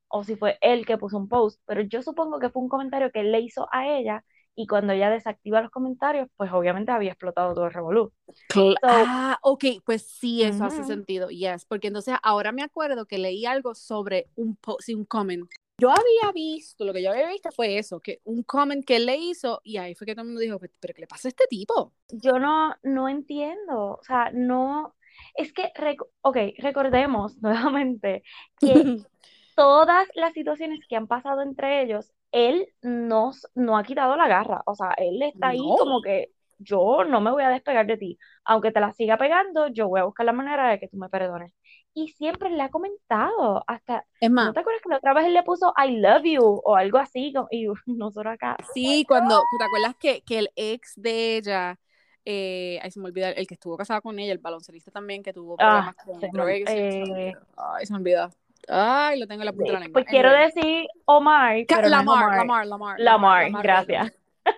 o 0.08 0.24
si 0.24 0.36
fue 0.36 0.58
él 0.62 0.86
que 0.86 0.98
puso 0.98 1.16
un 1.18 1.28
post, 1.28 1.60
pero 1.66 1.82
yo 1.82 2.02
supongo 2.02 2.38
que 2.40 2.50
fue 2.50 2.62
un 2.62 2.68
comentario 2.68 3.10
que 3.12 3.20
él 3.20 3.32
le 3.32 3.40
hizo 3.40 3.68
a 3.72 3.88
ella 3.88 4.24
y 4.54 4.66
cuando 4.66 4.92
ella 4.92 5.10
desactiva 5.10 5.62
los 5.62 5.70
comentarios, 5.70 6.28
pues 6.36 6.52
obviamente 6.52 6.92
había 6.92 7.12
explotado 7.12 7.54
todo 7.54 7.66
el 7.66 7.72
revolú. 7.74 8.12
So- 8.50 8.74
ah, 8.82 9.38
ok, 9.42 9.64
pues 9.84 10.02
sí, 10.06 10.42
eso 10.42 10.64
hace 10.64 10.84
Ujú. 10.84 10.84
sentido, 10.84 11.28
yes, 11.30 11.64
porque 11.64 11.88
entonces 11.88 12.14
ahora 12.22 12.52
me 12.52 12.62
acuerdo 12.62 13.06
que 13.06 13.18
leí 13.18 13.46
algo 13.46 13.74
sobre 13.74 14.28
un 14.36 14.56
post 14.56 14.88
y 14.90 14.94
un 14.94 15.04
comment. 15.04 15.48
Yo 15.78 15.90
había 15.90 16.32
visto, 16.32 16.84
lo 16.84 16.92
que 16.92 17.02
yo 17.02 17.10
había 17.10 17.28
visto 17.28 17.50
fue 17.50 17.78
eso, 17.78 18.00
que 18.00 18.20
un 18.24 18.42
comment 18.44 18.84
que 18.84 18.96
él 18.96 19.06
le 19.06 19.16
hizo 19.16 19.60
y 19.64 19.78
ahí 19.78 19.94
fue 19.94 20.06
que 20.06 20.14
todo 20.14 20.22
el 20.22 20.28
mundo 20.28 20.40
dijo, 20.40 20.58
"Pero, 20.60 20.72
pero 20.80 20.94
¿qué 20.94 21.00
le 21.00 21.06
pasa 21.08 21.28
a 21.28 21.30
este 21.30 21.46
tipo? 21.48 21.92
yo 22.10 22.38
no, 22.38 22.74
no 22.82 23.08
entiendo, 23.08 23.98
o 23.98 24.04
sea, 24.04 24.30
no, 24.32 24.94
es 25.34 25.52
que, 25.52 25.72
rec- 25.74 26.06
ok, 26.22 26.36
recordemos 26.58 27.36
nuevamente 27.42 28.22
que 28.62 28.90
todas 29.56 30.08
las 30.14 30.32
situaciones 30.34 30.80
que 30.88 30.96
han 30.96 31.06
pasado 31.08 31.42
entre 31.42 31.82
ellos, 31.82 32.12
él 32.32 32.66
no, 32.82 33.30
s- 33.30 33.46
no 33.54 33.76
ha 33.78 33.84
quitado 33.84 34.16
la 34.16 34.28
garra, 34.28 34.62
o 34.66 34.74
sea, 34.74 34.92
él 34.96 35.22
está 35.22 35.48
ahí 35.48 35.74
No. 35.74 35.76
como 35.76 36.02
que 36.02 36.30
yo 36.58 37.04
no 37.04 37.20
me 37.20 37.30
voy 37.32 37.42
a 37.44 37.50
despegar 37.50 37.86
de 37.86 37.96
ti, 37.96 38.18
aunque 38.44 38.72
te 38.72 38.80
la 38.80 38.92
siga 38.92 39.18
pegando, 39.18 39.68
yo 39.68 39.88
voy 39.88 40.00
a 40.00 40.04
buscar 40.04 40.26
la 40.26 40.32
manera 40.32 40.68
de 40.70 40.78
que 40.80 40.88
tú 40.88 40.96
me 40.96 41.08
perdones. 41.08 41.52
Y 41.94 42.08
siempre 42.08 42.50
le 42.50 42.62
ha 42.62 42.70
comentado, 42.70 43.64
hasta, 43.66 44.04
Es 44.20 44.30
¿no 44.40 44.52
más, 44.52 44.54
te 44.54 44.60
acuerdas 44.60 44.82
que 44.82 44.88
la 44.90 44.98
otra 44.98 45.14
vez 45.14 45.26
él 45.26 45.34
le 45.34 45.42
puso 45.42 45.74
I 45.76 45.98
love 46.00 46.22
you 46.24 46.42
o 46.64 46.76
algo 46.76 46.98
así? 46.98 47.32
Y 47.50 47.66
nosotros 47.86 48.32
acá, 48.34 48.56
sí, 48.72 49.04
cuando, 49.08 49.48
¿te 49.58 49.64
acuerdas 49.64 49.96
que, 49.98 50.22
que 50.22 50.38
el 50.40 50.50
ex 50.56 50.92
de 50.96 51.36
ella, 51.36 51.80
eh, 52.24 52.78
ay, 52.82 52.90
se 52.90 53.00
me 53.00 53.06
olvida, 53.06 53.30
el 53.30 53.46
que 53.46 53.54
estuvo 53.54 53.76
casado 53.76 54.00
con 54.02 54.18
ella, 54.18 54.32
el 54.32 54.38
baloncelista 54.38 54.90
también, 54.90 55.22
que 55.22 55.32
tuvo 55.32 55.56
Ah, 55.58 55.92
problemas 55.92 55.96
con 55.96 56.20
se 56.20 56.30
me 56.32 57.28
eh, 57.28 57.34
ay, 57.56 57.86
se 57.86 57.92
me 57.92 57.98
olvidó. 57.98 58.30
Ay, 58.68 59.18
lo 59.18 59.26
tengo 59.26 59.42
en 59.42 59.46
la 59.46 59.52
punta 59.52 59.66
de 59.66 59.72
la 59.72 59.80
lengua. 59.80 59.92
pues 59.94 60.06
quiero 60.06 60.30
decir 60.30 60.86
Omar, 61.04 61.56
pero 61.66 61.80
no 61.80 61.86
es 61.86 61.90
Lamar. 61.90 62.36
Lamar, 62.36 62.66
Lamar, 62.66 63.00
Lamar, 63.00 63.42
Lamar 63.44 63.62
gracias. 63.62 64.12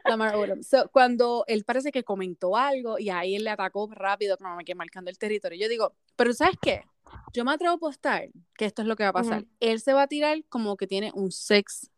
Lamar 0.04 0.34
Odom. 0.34 0.62
So, 0.62 0.88
cuando 0.90 1.44
él 1.46 1.64
parece 1.64 1.90
que 1.90 2.04
comentó 2.04 2.56
algo 2.56 2.98
y 2.98 3.10
ahí 3.10 3.34
él 3.36 3.44
le 3.44 3.50
atacó 3.50 3.88
rápido, 3.92 4.36
como 4.36 4.58
que 4.58 4.74
marcando 4.74 5.10
el 5.10 5.18
territorio. 5.18 5.58
Yo 5.58 5.68
digo, 5.68 5.94
pero 6.16 6.32
¿sabes 6.32 6.56
qué? 6.60 6.84
Yo 7.32 7.44
me 7.44 7.52
atrevo 7.52 7.72
a 7.72 7.76
apostar 7.76 8.28
que 8.56 8.64
esto 8.64 8.82
es 8.82 8.88
lo 8.88 8.96
que 8.96 9.04
va 9.04 9.10
a 9.10 9.14
pasar. 9.14 9.42
Ujú. 9.42 9.48
Él 9.60 9.80
se 9.80 9.92
va 9.92 10.02
a 10.02 10.06
tirar 10.06 10.42
como 10.48 10.76
que 10.76 10.86
tiene 10.86 11.10
un 11.14 11.30
sex 11.32 11.90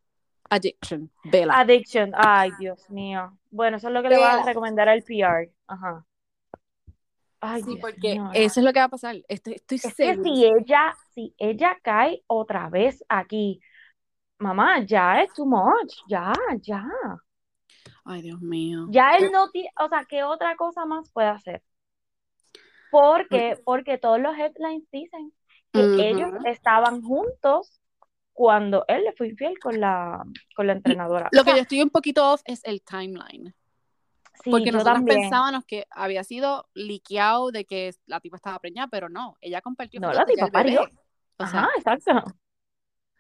addiction. 0.51 1.11
Vela. 1.25 1.59
Addiction, 1.59 2.13
ay, 2.15 2.51
Dios 2.59 2.89
mío. 2.91 3.37
Bueno, 3.51 3.77
eso 3.77 3.89
es 3.89 3.95
lo 3.95 4.03
que 4.03 4.09
le 4.09 4.19
va 4.19 4.35
a 4.35 4.45
recomendar 4.45 4.89
al 4.89 5.03
PR. 5.03 5.51
Ajá. 5.67 6.05
Ay, 7.41 7.63
sí, 7.63 7.71
Dios 7.71 7.81
porque 7.81 8.15
mío, 8.15 8.31
eso 8.33 8.61
es 8.61 8.67
lo 8.67 8.73
que 8.73 8.79
va 8.79 8.87
a 8.87 8.91
pasar. 8.91 9.17
Estoy, 9.29 9.55
estoy 9.55 9.77
Es 9.77 9.95
que 9.95 10.17
si 10.23 10.45
ella, 10.45 10.97
si 11.15 11.35
ella 11.39 11.79
cae 11.83 12.23
otra 12.27 12.69
vez 12.69 13.05
aquí, 13.09 13.61
mamá, 14.39 14.85
ya 14.85 15.23
es 15.23 15.33
too 15.33 15.47
much, 15.47 15.95
ya, 16.09 16.33
ya. 16.61 16.85
Ay, 18.05 18.23
Dios 18.23 18.41
mío. 18.41 18.87
Ya 18.91 19.17
él 19.17 19.31
no 19.33 19.51
tiene, 19.51 19.71
o 19.79 19.89
sea, 19.89 20.05
¿qué 20.09 20.23
otra 20.23 20.57
cosa 20.57 20.85
más 20.87 21.11
puede 21.11 21.29
hacer? 21.29 21.63
Porque, 22.91 23.59
porque 23.65 23.99
todos 23.99 24.21
los 24.21 24.37
headlines 24.37 24.89
dicen 24.91 25.33
que 25.73 26.09
ellos 26.09 26.33
estaban 26.47 27.03
juntos 27.03 27.81
cuando 28.37 28.85
él 28.87 29.03
le 29.03 29.13
fue 29.15 29.29
infiel 29.29 29.59
con 29.59 29.81
la, 29.81 30.23
con 30.55 30.67
la 30.67 30.75
entrenadora. 30.75 31.31
Lo 31.33 31.41
O 31.41 31.45
que 31.45 31.53
yo 31.53 31.57
estoy 31.63 31.81
un 31.81 31.89
poquito 31.89 32.33
off 32.33 32.43
es 32.45 32.63
el 32.65 32.83
timeline. 32.83 33.55
sí, 34.45 34.51
Porque 34.51 34.71
nosotros 34.71 35.05
pensábamos 35.07 35.65
que 35.65 35.87
había 35.91 36.23
sido 36.23 36.69
liqueado 36.75 37.51
de 37.51 37.65
que 37.65 37.95
la 38.05 38.21
tipa 38.21 38.37
estaba 38.37 38.59
preñada, 38.59 38.89
pero 38.89 39.09
no. 39.09 39.37
Ella 39.41 39.63
compartió 39.63 40.01
No, 40.01 40.13
la 40.13 40.27
tipa 40.27 40.49
parió. 40.49 40.83
O 41.39 41.45
Ajá, 41.45 41.71
sea, 41.83 41.95
exacto. 41.97 42.31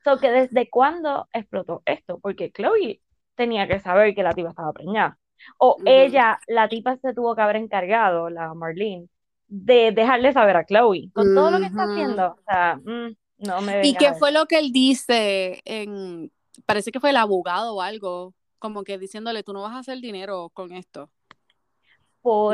So 0.05 0.19
que 0.21 0.31
desde 0.31 0.69
cuándo 0.69 1.29
explotó 1.33 1.83
esto, 1.87 2.19
porque 2.21 2.53
Chloe 2.53 3.01
tenía 3.37 3.67
que 3.67 3.81
saber 3.81 4.15
que 4.15 4.23
la 4.23 4.35
tipa 4.35 4.51
estaba 4.51 4.73
preñada. 4.75 5.19
O 5.57 5.77
Ujú. 5.77 5.85
ella, 5.87 6.39
la 6.47 6.69
tipa 6.69 6.97
se 6.99 7.15
tuvo 7.15 7.35
que 7.35 7.41
haber 7.41 7.57
encargado, 7.57 8.29
la 8.29 8.53
Marlene, 8.53 9.09
de 9.49 9.93
dejarle 9.93 10.35
saber 10.35 10.57
a 10.59 10.67
Chloe, 10.67 11.11
con 11.15 11.35
todo 11.35 11.51
lo 11.51 11.59
que 11.59 11.67
está 11.67 11.85
haciendo. 11.85 12.37
O 12.39 12.43
sea, 12.47 12.77
mm, 12.85 13.17
no 13.39 13.61
me 13.61 13.87
¿Y 13.87 13.95
qué 13.95 14.15
fue 14.15 14.33
lo 14.33 14.47
que 14.47 14.59
él 14.59 14.73
dice 14.73 15.61
en, 15.65 16.31
parece 16.65 16.91
que 16.91 17.01
fue 17.01 17.11
el 17.11 17.17
abogado 17.17 17.75
o 17.75 17.83
algo, 17.83 18.35
como 18.59 18.85
que 18.85 18.99
diciéndole, 18.99 19.43
tú 19.43 19.53
no 19.53 19.63
vas 19.63 19.75
a 19.75 19.79
hacer 19.79 19.99
dinero 19.99 20.51
con 20.55 20.73
esto. 20.73 21.11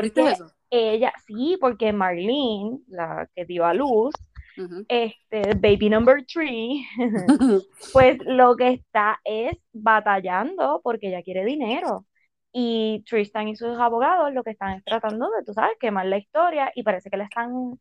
¿Viste 0.01 0.21
Porque 0.21 0.31
eso? 0.31 0.51
ella, 0.69 1.13
sí, 1.25 1.57
porque 1.59 1.91
Marlene, 1.93 2.79
la 2.87 3.27
que 3.35 3.45
dio 3.45 3.65
a 3.65 3.73
luz, 3.73 4.13
este, 4.87 5.55
baby 5.55 5.89
number 5.89 6.23
three, 6.25 6.85
pues 7.93 8.17
lo 8.25 8.55
que 8.55 8.69
está 8.69 9.19
es 9.23 9.53
batallando 9.71 10.81
porque 10.83 11.07
ella 11.07 11.23
quiere 11.23 11.45
dinero. 11.45 12.05
Y 12.51 13.03
Tristan 13.07 13.47
y 13.47 13.55
sus 13.55 13.79
abogados 13.79 14.31
lo 14.31 14.43
que 14.43 14.51
están 14.51 14.77
es 14.77 14.83
tratando 14.83 15.27
de, 15.31 15.43
tú 15.43 15.53
sabes, 15.53 15.75
quemar 15.79 16.05
la 16.05 16.17
historia 16.17 16.71
y 16.75 16.83
parece 16.83 17.09
que 17.09 17.17
le 17.17 17.23
están, 17.23 17.79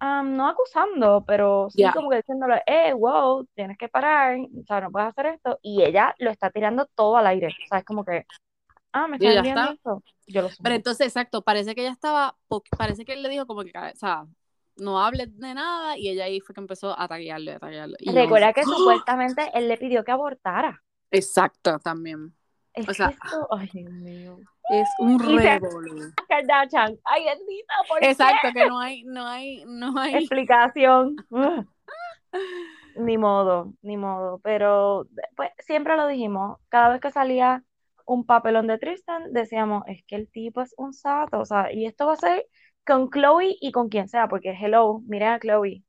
um, 0.00 0.36
no 0.36 0.48
acusando, 0.48 1.24
pero 1.26 1.68
sí 1.70 1.84
como 1.92 2.10
que 2.10 2.16
diciéndole, 2.16 2.62
eh, 2.66 2.92
wow, 2.92 3.46
tienes 3.54 3.78
que 3.78 3.88
parar, 3.88 4.38
o 4.38 4.64
sea, 4.66 4.80
no 4.80 4.90
puedes 4.90 5.08
hacer 5.08 5.26
esto. 5.26 5.58
Y 5.62 5.82
ella 5.82 6.14
lo 6.18 6.30
está 6.30 6.50
tirando 6.50 6.86
todo 6.94 7.16
al 7.16 7.26
aire, 7.26 7.48
o 7.48 7.68
sea, 7.68 7.78
es 7.78 7.84
como 7.84 8.04
que, 8.04 8.26
ah, 8.92 9.06
me 9.08 9.16
está. 9.16 9.70
esto, 9.72 10.02
yo 10.26 10.42
lo 10.42 10.48
Pero 10.62 10.74
entonces, 10.74 11.06
exacto, 11.06 11.42
parece 11.42 11.74
que 11.74 11.82
ella 11.82 11.92
estaba, 11.92 12.36
parece 12.76 13.04
que 13.04 13.14
él 13.14 13.22
le 13.22 13.28
dijo 13.28 13.46
como 13.46 13.62
que, 13.62 13.72
o 13.76 13.96
sea, 13.96 14.26
no 14.76 15.02
hables 15.02 15.36
de 15.38 15.54
nada, 15.54 15.96
y 15.96 16.08
ella 16.08 16.24
ahí 16.24 16.40
fue 16.40 16.54
que 16.54 16.60
empezó 16.60 16.98
a 16.98 17.08
taguearle, 17.08 17.54
a 17.54 17.58
taguearle. 17.58 17.96
Y 18.00 18.12
yo, 18.12 18.20
Recuerda 18.20 18.52
que 18.52 18.64
supuestamente 18.64 19.50
él 19.54 19.68
le 19.68 19.76
pidió 19.78 20.04
que 20.04 20.12
abortara. 20.12 20.82
Exacto, 21.10 21.78
también. 21.78 22.34
Es 22.76 22.88
O 22.88 22.94
sea, 22.94 23.08
esto, 23.08 23.48
ay, 23.50 23.68
Dios 23.72 23.90
mío. 23.90 24.38
es 24.68 24.88
un 24.98 25.18
revolú. 25.18 26.12
Kardashian, 26.28 26.98
ay, 27.04 27.24
bendita, 27.24 27.74
¿por 27.88 28.00
qué? 28.00 28.10
Exacto, 28.10 28.48
que 28.54 28.66
no 28.66 28.78
hay, 28.78 29.02
no 29.04 29.26
hay, 29.26 29.64
no 29.66 29.98
hay. 29.98 30.14
explicación. 30.14 31.16
Ni 32.96 33.18
modo, 33.18 33.72
ni 33.82 33.96
modo. 33.96 34.38
Pero 34.42 35.06
pues 35.36 35.50
siempre 35.58 35.96
lo 35.96 36.06
dijimos, 36.06 36.58
cada 36.68 36.90
vez 36.90 37.00
que 37.00 37.10
salía 37.10 37.62
un 38.06 38.24
papelón 38.24 38.66
de 38.66 38.78
Tristan, 38.78 39.32
decíamos, 39.32 39.82
es 39.86 40.02
que 40.06 40.16
el 40.16 40.30
tipo 40.30 40.62
es 40.62 40.74
un 40.78 40.92
sato, 40.92 41.40
o 41.40 41.44
sea, 41.44 41.72
y 41.72 41.86
esto 41.86 42.06
va 42.06 42.12
a 42.14 42.16
ser 42.16 42.46
con 42.86 43.10
Chloe 43.10 43.56
y 43.60 43.72
con 43.72 43.88
quien 43.88 44.08
sea, 44.08 44.28
porque 44.28 44.50
hello, 44.50 45.00
miren 45.06 45.28
a 45.30 45.40
Chloe. 45.40 45.82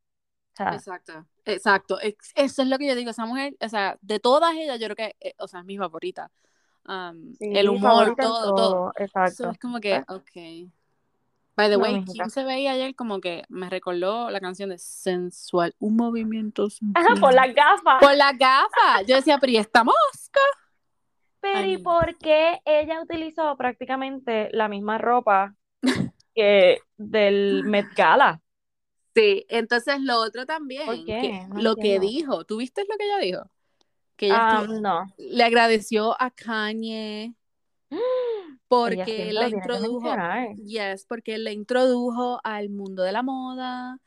O 0.54 0.56
sea, 0.58 0.74
Exacto, 0.74 1.26
exacto. 1.46 2.00
Ex- 2.02 2.34
Eso 2.36 2.64
es 2.64 2.68
lo 2.68 2.78
que 2.78 2.88
yo 2.88 2.96
digo, 2.96 3.12
esa 3.12 3.26
mujer, 3.26 3.56
o 3.60 3.70
sea, 3.70 3.98
de 4.02 4.20
todas 4.20 4.56
ellas, 4.56 4.80
yo 4.80 4.88
creo 4.88 4.96
que, 4.96 5.16
eh, 5.20 5.34
o 5.38 5.48
sea, 5.48 5.60
es 5.60 5.66
mi 5.66 5.78
favorita. 5.78 6.32
Um, 6.88 7.34
sí, 7.38 7.50
el 7.54 7.70
humor, 7.70 8.16
todo, 8.16 8.44
todo. 8.44 8.56
todo, 8.56 8.94
So, 8.96 9.04
exacto. 9.04 9.52
es 9.52 9.60
como 9.60 9.80
que, 9.80 10.04
ok. 10.08 10.72
By 11.56 11.70
the 11.70 11.78
No, 11.78 11.82
way. 11.82 12.06
¿quién 12.06 12.30
se 12.30 12.44
veía 12.44 12.74
ayer? 12.74 12.96
Como 12.96 13.20
que 13.20 13.44
me 13.50 13.70
recordó 13.70 14.30
la 14.30 14.40
canción 14.40 14.70
de 14.70 14.78
Sensual, 14.78 15.76
un 15.80 15.96
movimiento 15.96 16.68
Ajá, 16.94 17.08
por 17.20 17.34
sensual. 17.34 17.36
las 17.36 17.56
gafas. 17.56 18.00
Por 18.00 18.16
la 18.16 18.32
gafa. 18.34 19.02
Yo 19.08 19.16
decía, 19.16 19.38
pero 19.40 19.52
¿y 19.54 19.58
esta 19.58 19.84
mosca? 19.84 20.40
Pero 21.42 21.58
Ay, 21.60 21.74
¿y 21.74 21.78
por 21.80 22.18
qué 22.18 22.60
ella 22.66 23.02
utilizó 23.02 23.56
prácticamente 23.58 24.50
la 24.54 24.68
misma 24.68 24.98
ropa 24.98 25.56
que 26.36 26.80
del 26.98 27.64
Met 27.66 27.88
Gala? 27.96 28.42
Sí, 29.16 29.46
entonces 29.50 30.00
lo 30.02 30.20
otro 30.20 30.46
¿Por 30.46 30.56
también, 30.56 31.06
que 31.06 31.22
qué? 31.22 31.48
No 31.50 31.62
lo 31.62 31.76
que 31.76 32.00
dijo, 32.00 32.46
¿tú 32.46 32.58
viste 32.58 32.86
lo 32.88 32.98
que 32.98 33.06
ella 33.06 33.18
dijo? 33.18 33.50
Que 34.18 34.28
ella 34.28 34.66
no. 34.68 35.06
le 35.18 35.44
agradeció 35.44 36.20
a 36.20 36.32
Kanye 36.32 37.34
porque 38.68 39.32
la 39.32 39.48
que 39.48 39.56
introdujo, 39.56 40.14
yes, 40.66 41.06
porque 41.08 41.38
la 41.38 41.52
introdujo 41.52 42.40
al 42.44 42.70
mundo 42.70 43.04
de 43.04 43.12
la 43.12 43.24
moda. 43.24 43.98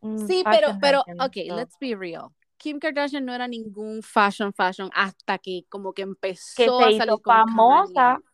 Mm, 0.00 0.26
Sí, 0.26 0.42
pero, 0.44 0.68
pero, 0.80 1.00
ok, 1.18 1.36
let's 1.56 1.76
be 1.78 1.94
real. 1.94 2.28
Kim 2.56 2.78
Kardashian 2.78 3.24
no 3.24 3.34
era 3.34 3.48
ningún 3.48 4.02
fashion 4.02 4.52
fashion 4.52 4.90
hasta 4.94 5.38
que 5.38 5.64
como 5.68 5.92
que 5.92 6.02
Que 6.02 6.08
empezó 6.08 6.78
se 6.78 6.84
a 6.84 6.98
salir 6.98 7.20
famosa. 7.24 7.92
Kanye. 7.94 8.29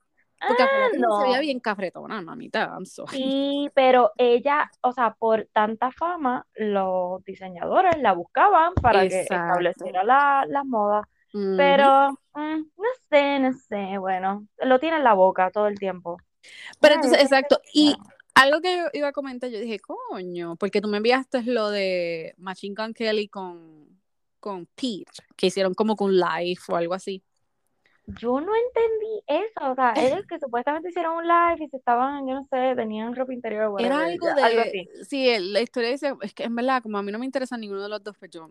Porque 0.47 0.63
Ah, 0.65 0.89
que 0.93 0.99
se 0.99 1.23
veía 1.23 1.37
no. 1.37 1.41
bien 1.41 1.61
cafretona, 1.61 2.21
mamita, 2.21 2.71
I'm 2.75 2.85
sorry. 2.85 3.17
Sí, 3.17 3.71
pero 3.75 4.13
ella, 4.19 4.71
o 4.83 4.93
sea, 4.93 5.15
por 5.19 5.49
tanta 5.53 5.91
fama, 5.91 6.47
los 6.57 7.25
diseñadores 7.25 7.97
la 8.03 8.13
buscaban 8.13 8.75
para 8.75 9.09
que 9.09 9.21
Exacto. 9.23 9.35
estableciera 9.35 10.05
la, 10.05 10.45
la 10.47 10.63
moda. 10.65 11.09
Ujú. 11.33 11.55
Pero, 11.57 12.11
mm, 12.35 12.59
no 12.77 12.89
sé, 13.09 13.39
no 13.39 13.53
sé, 13.53 13.99
bueno, 13.99 14.47
lo 14.59 14.79
tiene 14.79 14.99
en 14.99 15.05
la 15.05 15.15
boca 15.15 15.51
todo 15.51 15.69
el 15.69 15.79
tiempo. 15.79 16.19
Pero 16.81 16.97
entonces, 16.97 17.23
exacto. 17.23 17.59
que- 17.65 17.71
Y 17.81 17.97
algo 18.35 18.61
que 18.61 18.77
yo 18.77 18.85
iba 18.93 19.09
a 19.09 19.13
comentar, 19.13 19.49
yo 19.51 19.59
dije, 19.59 19.79
coño, 19.81 20.57
porque 20.57 20.81
tú 20.83 20.89
me 20.89 20.99
enviaste 20.99 21.43
lo 21.45 21.71
de 21.71 22.35
Machine 22.37 22.75
Gun 22.77 22.93
Kelly 22.93 23.29
con, 23.29 23.89
con 24.39 24.67
Pete, 24.67 25.07
que 25.37 25.47
hicieron 25.47 25.73
como 25.75 25.97
con 25.97 26.15
live 26.15 26.61
o 26.69 26.77
algo 26.77 26.93
así. 26.93 27.23
Yo 28.07 28.41
no 28.41 28.53
entendí 28.55 29.23
eso, 29.27 29.73
o 29.73 29.75
sea, 29.75 29.95
ellos 30.01 30.25
que 30.29 30.39
supuestamente 30.39 30.91
hicieron 30.91 31.17
un 31.17 31.25
live 31.27 31.65
y 31.65 31.69
se 31.69 31.77
estaban, 31.77 32.27
yo 32.27 32.35
no 32.35 32.47
sé, 32.49 32.75
tenían 32.77 33.15
ropa 33.17 33.33
interior 33.35 33.65
o 33.65 33.79
Era 33.79 33.99
algo 34.05 34.27
ya, 34.27 34.47
algo 34.47 34.61
de, 34.61 34.69
así. 34.69 34.89
sí, 35.09 35.39
la 35.41 35.61
historia 35.61 35.91
dice, 35.91 36.15
es 36.23 36.33
que 36.35 36.45
en 36.45 36.55
verdad, 36.55 36.83
como 36.83 36.99
a 36.99 37.03
mí 37.03 37.11
no 37.11 37.19
me 37.19 37.25
interesa 37.27 37.57
ninguno 37.57 37.83
de 37.83 37.89
los 37.89 38.03
dos, 38.03 38.17
pues 38.19 38.31
yo, 38.31 38.49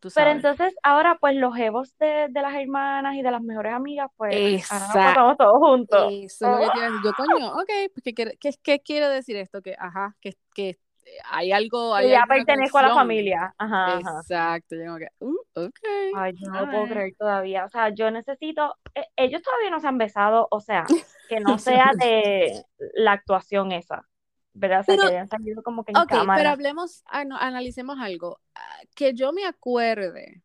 tú 0.00 0.08
Pero 0.14 0.30
sabes. 0.30 0.36
entonces 0.36 0.74
ahora 0.82 1.18
pues 1.20 1.36
los 1.36 1.54
jevos 1.54 1.94
de, 1.98 2.28
de 2.30 2.42
las 2.42 2.54
hermanas 2.54 3.16
y 3.16 3.22
de 3.22 3.30
las 3.30 3.42
mejores 3.42 3.72
amigas, 3.74 4.08
pues 4.16 4.34
ahora 4.70 4.86
nos 4.86 4.94
Exacto. 4.94 5.08
pasamos 5.10 5.36
todos 5.36 5.58
juntos. 5.58 6.12
Eso 6.12 6.46
es 6.46 6.52
lo 6.52 6.58
que 6.58 6.70
te 6.70 6.78
iba 6.78 6.86
a 6.86 6.90
decir. 6.90 7.04
Yo, 7.04 7.12
coño, 7.14 7.52
ok, 7.52 7.70
pues, 7.92 8.14
¿qué, 8.14 8.36
qué, 8.40 8.50
qué 8.62 8.80
quiere 8.80 9.08
decir 9.08 9.36
esto? 9.36 9.60
Que, 9.62 9.76
ajá, 9.78 10.16
que, 10.20 10.34
que 10.54 10.78
hay 11.24 11.52
algo, 11.52 11.94
hay 11.94 12.10
ya 12.10 12.24
pertenezco 12.26 12.78
a 12.78 12.82
la 12.82 12.94
familia. 12.94 13.54
Ajá, 13.58 13.96
ajá. 13.98 14.20
Exacto, 14.20 14.76
yo 14.76 14.84
como 14.86 14.98
que, 14.98 15.08
uh, 15.20 15.36
ok. 15.54 15.78
Ay, 16.16 16.32
yo 16.36 16.50
no 16.50 16.64
lo 16.64 16.70
puedo 16.70 16.86
creer 16.88 17.14
todavía. 17.18 17.64
O 17.64 17.68
sea, 17.68 17.90
yo 17.90 18.10
necesito, 18.10 18.76
eh, 18.94 19.06
ellos 19.16 19.42
todavía 19.42 19.70
no 19.70 19.80
se 19.80 19.88
han 19.88 19.98
besado, 19.98 20.48
o 20.50 20.60
sea, 20.60 20.84
que 21.28 21.40
no 21.40 21.58
sea 21.58 21.92
de 21.98 22.64
la 22.94 23.12
actuación 23.12 23.72
esa, 23.72 24.06
¿verdad? 24.54 24.80
O 24.80 24.84
sea, 24.84 24.94
que 24.94 25.00
Pero, 25.00 25.08
hayan 25.10 25.28
salido 25.28 25.62
como 25.62 25.84
que 25.84 25.92
en 25.92 25.98
ok, 25.98 26.12
pero 26.34 26.50
hablemos, 26.50 27.02
ah, 27.06 27.24
analicemos 27.40 27.98
algo. 28.00 28.40
Ah, 28.54 28.80
Que 28.94 29.14
yo 29.14 29.32
me 29.32 29.44
acuerde, 29.44 30.42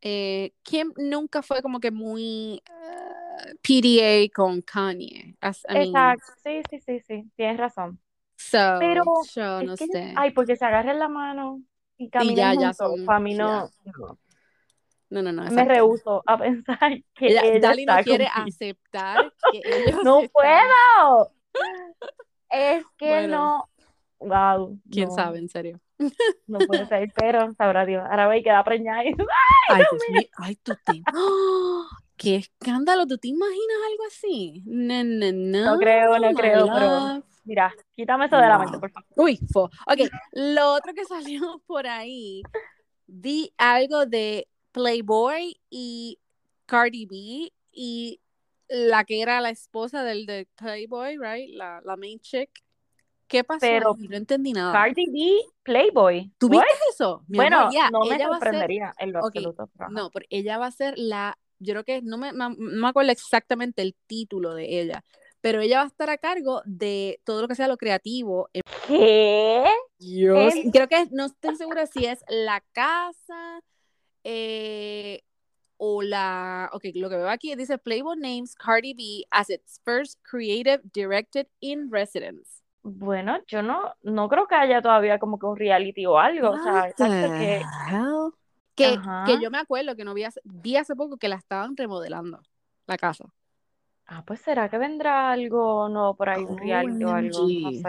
eh, 0.00 0.52
Kim 0.62 0.92
nunca 0.96 1.42
fue 1.42 1.62
como 1.62 1.80
que 1.80 1.90
muy 1.90 2.62
ah, 2.68 3.46
PDA 3.62 4.28
con 4.34 4.60
Kanye. 4.60 5.36
As- 5.40 5.64
I 5.68 5.72
mean, 5.74 5.86
Exacto, 5.86 6.32
sí, 6.42 6.62
sí, 6.68 6.80
sí, 6.80 7.00
sí, 7.00 7.30
tienes 7.36 7.56
razón. 7.58 7.98
So, 8.50 8.80
Pero 8.80 9.02
yo 9.36 9.62
no 9.62 9.76
que, 9.76 9.86
sé. 9.86 10.12
ay, 10.16 10.30
porque 10.32 10.56
se 10.56 10.64
agarren 10.64 10.98
la 10.98 11.08
mano 11.08 11.60
y 11.96 12.06
Y 12.06 12.10
caminen 12.10 12.36
ya, 12.36 12.54
ya 12.54 12.72
juntos, 12.72 12.76
son, 12.90 13.04
para 13.06 13.20
mí 13.20 13.34
ya. 13.34 13.46
no, 13.46 13.70
no. 13.98 14.18
No, 15.10 15.22
no, 15.22 15.32
no, 15.32 15.44
Me 15.50 15.64
rehúso 15.64 16.22
a 16.26 16.38
pensar 16.38 16.92
que 17.14 17.28
Ella, 17.28 17.42
ella 17.42 17.60
Dali 17.60 17.86
no 17.86 17.92
está 17.92 18.04
quiere 18.04 18.24
con 18.24 18.32
Pete. 18.32 18.56
aceptar 18.56 19.32
que 19.50 19.62
ellos 19.64 19.96
No 20.02 20.20
están. 20.20 20.32
puedo. 20.32 21.32
Es 22.50 22.84
que 22.96 23.08
Bueno, 23.08 23.28
no, 23.28 23.68
wow, 24.20 24.78
quién 24.90 25.08
no, 25.08 25.14
sabe, 25.16 25.38
en 25.38 25.48
serio. 25.48 25.80
no 26.46 26.64
puede 26.66 26.86
ser, 26.86 27.12
pero 27.14 27.54
sabrá 27.54 27.84
Dios. 27.86 28.04
Ahora 28.08 28.28
ve 28.28 28.38
y 28.38 28.42
queda 28.42 28.64
preñada 28.64 29.04
y 29.04 29.14
ay, 29.66 29.86
Dios 29.90 30.08
mío. 30.08 30.28
ay, 30.36 30.56
tú 30.56 30.76
te. 30.76 31.06
¡Ah! 31.06 31.88
¡Qué 32.16 32.36
escándalo! 32.36 33.06
¿Tú 33.06 33.18
te 33.18 33.28
imaginas 33.28 33.76
algo 33.90 34.04
así? 34.06 34.62
No, 34.66 35.02
no, 35.04 35.32
No 35.64 35.76
no, 35.76 35.78
creo, 35.78 36.18
no 36.18 36.32
my 36.32 36.34
creo, 36.34 36.70
pero. 36.72 37.14
Mira, 37.44 37.74
quítame 37.92 38.26
eso 38.26 38.36
de 38.36 38.48
la 38.48 38.58
mente, 38.58 38.78
por 38.78 38.90
favor. 38.90 39.08
Uy, 39.16 39.38
fo. 39.52 39.64
Ok, 39.86 40.00
lo 40.32 40.72
otro 40.74 40.92
que 40.94 41.04
salió 41.08 41.62
por 41.66 41.86
ahí, 41.86 42.42
vi 43.06 43.52
algo 43.58 44.06
de 44.06 44.48
Playboy 44.72 45.56
y 45.70 46.18
Cardi 46.66 47.06
B 47.06 47.52
y 47.72 48.20
la 48.68 49.04
que 49.04 49.20
era 49.20 49.40
la 49.40 49.50
esposa 49.50 50.02
del 50.04 50.26
de 50.26 50.48
Playboy, 50.56 51.16
right? 51.18 51.50
La, 51.54 51.80
la 51.84 51.96
main 51.96 52.18
chick. 52.20 52.50
¿Qué 53.26 53.42
pasó? 53.44 53.60
Pero? 53.60 53.96
No 53.98 54.16
entendí 54.16 54.52
nada. 54.52 54.72
Cardi 54.72 55.06
B, 55.10 55.42
Playboy. 55.62 56.30
¿Tú 56.38 56.48
What? 56.48 56.52
viste 56.62 56.84
eso? 56.90 57.24
Mi 57.28 57.38
Bueno, 57.38 57.60
amor, 57.60 57.72
ya, 57.72 57.90
no 57.90 58.00
me 58.00 58.14
ella 58.16 58.28
va 58.28 58.36
a 58.36 58.40
ser- 58.40 58.48
sorprendería 58.50 58.94
en 58.98 59.12
lo 59.12 59.24
absoluto. 59.24 59.70
ajá. 59.78 59.88
No, 59.90 60.10
pero 60.10 60.26
ella 60.30 60.58
va 60.58 60.66
a 60.66 60.70
ser 60.70 60.94
la, 60.98 61.38
yo 61.58 61.72
creo 61.72 61.84
que 61.84 62.02
no 62.02 62.18
me, 62.18 62.32
no 62.32 62.50
me 62.56 62.86
acuerdo 62.88 63.12
exactamente 63.12 63.80
el 63.82 63.94
título 64.06 64.54
de 64.54 64.80
ella, 64.80 65.04
pero 65.44 65.60
ella 65.60 65.76
va 65.76 65.82
a 65.82 65.88
estar 65.88 66.08
a 66.08 66.16
cargo 66.16 66.62
de 66.64 67.20
todo 67.22 67.42
lo 67.42 67.48
que 67.48 67.54
sea 67.54 67.68
lo 67.68 67.76
creativo. 67.76 68.48
¿Qué? 68.86 69.66
Dios. 69.98 70.54
¿En 70.54 70.68
Y 70.68 70.70
creo 70.70 70.88
que 70.88 71.06
no 71.10 71.26
estoy 71.26 71.54
segura 71.56 71.86
si 71.86 72.06
es 72.06 72.24
la 72.28 72.64
casa 72.72 73.60
eh, 74.24 75.20
o 75.76 76.00
la, 76.00 76.70
ok, 76.72 76.84
lo 76.94 77.10
que 77.10 77.16
veo 77.16 77.28
aquí 77.28 77.54
dice 77.56 77.76
Playboy 77.76 78.16
names 78.16 78.54
Cardi 78.54 78.94
B 78.94 79.26
as 79.30 79.50
its 79.50 79.82
first 79.84 80.18
creative 80.22 80.80
directed 80.94 81.46
in 81.60 81.90
residence. 81.92 82.62
Bueno, 82.82 83.36
yo 83.46 83.60
no, 83.60 83.92
no 84.02 84.30
creo 84.30 84.46
que 84.46 84.54
haya 84.54 84.80
todavía 84.80 85.18
como 85.18 85.38
que 85.38 85.44
un 85.44 85.58
reality 85.58 86.06
o 86.06 86.18
algo. 86.18 86.52
O 86.52 86.62
sea, 86.62 86.90
que. 86.96 87.62
Que, 88.76 88.98
que 89.26 89.42
yo 89.42 89.50
me 89.50 89.58
acuerdo 89.58 89.94
que 89.94 90.06
no 90.06 90.14
vi 90.14 90.24
hace, 90.24 90.40
vi 90.42 90.76
hace 90.76 90.96
poco 90.96 91.18
que 91.18 91.28
la 91.28 91.36
estaban 91.36 91.76
remodelando, 91.76 92.40
la 92.86 92.96
casa. 92.96 93.26
Ah, 94.06 94.22
pues 94.26 94.40
será 94.40 94.68
que 94.68 94.78
vendrá 94.78 95.32
algo 95.32 95.88
nuevo 95.88 96.14
por 96.14 96.28
ahí, 96.28 96.42
un 96.44 96.58
reality 96.58 97.04
o 97.04 97.12
algo, 97.12 97.48
no 97.48 97.72
sé. 97.72 97.88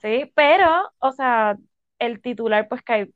Sí, 0.00 0.30
pero, 0.34 0.92
o 0.98 1.12
sea, 1.12 1.56
el 1.98 2.20
titular 2.20 2.68
pues 2.68 2.82
cae, 2.82 3.10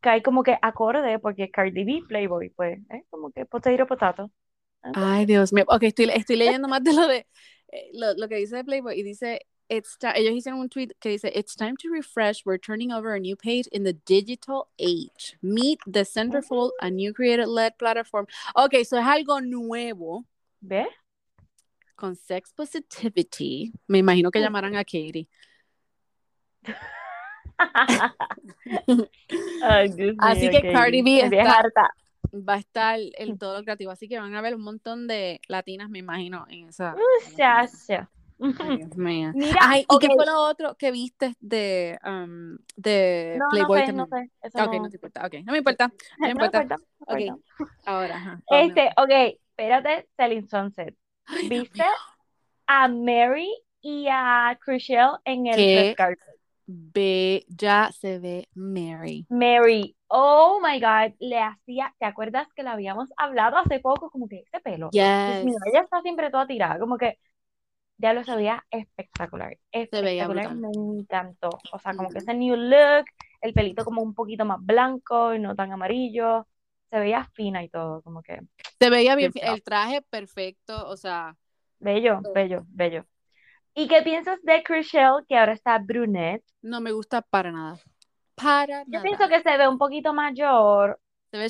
cae 0.00 0.22
como 0.22 0.42
que 0.42 0.56
acorde, 0.60 1.18
porque 1.18 1.50
Cardi 1.50 1.84
B, 1.84 2.02
Playboy, 2.08 2.50
pues, 2.50 2.78
es 2.90 3.04
como 3.10 3.30
que 3.30 3.46
potato, 3.46 3.86
potato. 3.86 4.30
Ah, 4.82 4.90
pues, 4.92 5.04
Ay, 5.06 5.26
Dios 5.26 5.52
mío. 5.52 5.64
Ok, 5.68 5.84
estoy, 5.84 6.10
estoy 6.12 6.36
leyendo 6.36 6.68
más 6.68 6.82
de 6.82 6.92
lo 6.92 7.06
de 7.06 7.26
eh, 7.72 7.90
lo, 7.94 8.14
lo 8.14 8.28
que 8.28 8.36
dice 8.36 8.56
de 8.56 8.64
Playboy 8.64 8.98
y 8.98 9.02
dice, 9.02 9.40
it's 9.68 9.96
ellos 10.14 10.34
hicieron 10.34 10.60
un 10.60 10.68
tweet 10.68 10.90
que 11.00 11.08
dice, 11.10 11.32
It's 11.34 11.54
time 11.54 11.74
to 11.82 11.88
refresh. 11.90 12.44
We're 12.44 12.58
turning 12.58 12.92
over 12.92 13.14
a 13.14 13.18
new 13.18 13.36
page 13.36 13.66
in 13.72 13.84
the 13.84 13.94
digital 14.06 14.68
age. 14.78 15.36
Meet 15.42 15.80
the 15.86 16.04
Centerfold, 16.04 16.72
a 16.80 16.90
new 16.90 17.12
creator-led 17.12 17.78
platform. 17.78 18.26
Ok, 18.54 18.74
eso 18.74 18.98
es 18.98 19.06
algo 19.06 19.40
nuevo 19.40 20.24
¿Ves? 20.66 20.88
con 21.96 22.16
sex 22.16 22.52
positivity. 22.52 23.72
Me 23.86 23.98
imagino 23.98 24.30
que 24.30 24.40
llamarán 24.40 24.74
a 24.76 24.84
Katie. 24.84 25.28
Ay, 29.62 29.88
Dios 29.90 30.16
Así 30.18 30.40
mío, 30.40 30.50
que 30.50 30.56
Katie, 30.58 30.72
Cardi 30.72 31.02
B 31.02 31.28
me 31.28 31.38
está-. 31.38 31.62
Va 32.32 32.54
a 32.54 32.58
estar 32.58 32.98
en 33.16 33.38
todo 33.38 33.62
creativo. 33.62 33.92
Así 33.92 34.08
que 34.08 34.18
van 34.18 34.34
a 34.34 34.40
ver 34.40 34.56
un 34.56 34.62
montón 34.62 35.06
de 35.06 35.40
latinas, 35.48 35.88
me 35.88 36.00
imagino, 36.00 36.44
en 36.48 36.68
esa. 36.68 36.96
Muchacha. 37.30 38.10
Ay, 38.58 38.76
Dios 38.78 38.90
mío. 38.96 39.30
Mira, 39.34 39.60
Ay, 39.62 39.82
¿y 39.82 39.98
qué 39.98 40.06
ok. 40.08 40.14
fue 40.16 40.26
lo 40.26 40.40
otro 40.40 40.74
que 40.76 40.90
viste 40.90 41.34
de, 41.40 41.98
um, 42.04 42.56
de 42.76 43.36
No, 43.38 43.44
no 43.46 43.50
Playboy 43.50 43.80
sé, 43.80 43.86
también? 43.86 44.08
no 44.10 44.16
sé, 44.18 44.30
eso 44.42 44.58
Ah, 44.58 44.64
Ok, 44.64 44.72
no- 44.72 44.82
no 44.82 44.88
te 44.90 44.96
importa. 44.96 45.26
Ok, 45.26 45.34
no 45.44 45.52
me 45.52 45.58
importa. 45.58 45.88
No 46.18 46.26
me 46.26 46.34
no 46.34 46.42
importa. 46.44 46.64
no 46.64 46.76
Ok, 47.00 47.20
importa. 47.20 47.42
ahora. 47.86 48.16
Ajá, 48.16 48.42
vamos. 48.50 48.68
Este, 48.68 48.90
ok, 48.96 49.38
espérate, 49.56 50.08
Selling 50.16 50.48
Sunset. 50.48 50.96
Ay, 51.26 51.48
¿Viste 51.48 51.84
a 52.66 52.88
Mary 52.88 53.48
y 53.80 54.08
a 54.10 54.58
Chriselle 54.60 55.18
en 55.24 55.46
el 55.46 55.58
red 55.76 55.94
carpet? 55.96 57.44
Ya 57.48 57.90
se 57.92 58.18
ve 58.18 58.48
Mary. 58.54 59.26
Mary, 59.28 59.96
oh 60.08 60.60
my 60.60 60.80
God, 60.80 61.14
le 61.20 61.38
hacía, 61.38 61.94
¿te 61.98 62.06
acuerdas 62.06 62.48
que 62.54 62.64
la 62.64 62.72
habíamos 62.72 63.10
hablado 63.16 63.56
hace 63.58 63.78
poco? 63.78 64.10
Como 64.10 64.26
que 64.26 64.40
ese 64.40 64.60
pelo. 64.60 64.90
Yes. 64.90 65.44
mío, 65.44 65.56
ella 65.72 65.82
está 65.82 66.02
siempre 66.02 66.30
toda 66.30 66.46
tirada, 66.48 66.78
como 66.80 66.98
que 66.98 67.18
ya 67.98 68.12
lo 68.12 68.24
sabía 68.24 68.64
espectacular, 68.70 69.56
Se 69.72 70.02
veía 70.02 70.24
espectacular, 70.24 70.56
me 70.56 70.68
encantó. 71.00 71.50
O 71.72 71.78
sea, 71.78 71.94
como 71.94 72.08
que 72.10 72.18
Ujú. 72.18 72.24
ese 72.24 72.34
new 72.34 72.56
look, 72.56 73.04
el 73.40 73.52
pelito 73.54 73.84
como 73.84 74.02
un 74.02 74.14
poquito 74.14 74.44
más 74.44 74.58
blanco 74.60 75.32
y 75.32 75.38
no 75.38 75.54
tan 75.54 75.70
amarillo, 75.70 76.46
se 76.94 77.00
veía 77.00 77.24
fina 77.34 77.64
y 77.64 77.68
todo, 77.68 78.02
como 78.02 78.22
que 78.22 78.38
Se 78.78 78.88
veía 78.88 79.16
bien. 79.16 79.32
El 79.34 79.64
traje 79.64 80.00
perfecto, 80.02 80.88
o 80.88 80.96
sea, 80.96 81.36
bello, 81.80 82.20
bello, 82.32 82.62
bello. 82.68 83.04
¿Y 83.74 83.88
qué 83.88 84.02
piensas 84.02 84.40
de 84.42 84.62
Chriselle, 84.62 85.24
que 85.28 85.36
ahora 85.36 85.54
está 85.54 85.78
brunette? 85.78 86.44
No 86.62 86.80
me 86.80 86.92
gusta 86.92 87.20
para 87.20 87.50
nada. 87.50 87.80
Para 88.36 88.84
Yo 88.84 88.90
nada. 88.92 89.02
pienso 89.02 89.28
que 89.28 89.42
se 89.42 89.56
ve 89.56 89.66
un 89.66 89.76
poquito 89.78 90.12
mayor, 90.14 91.00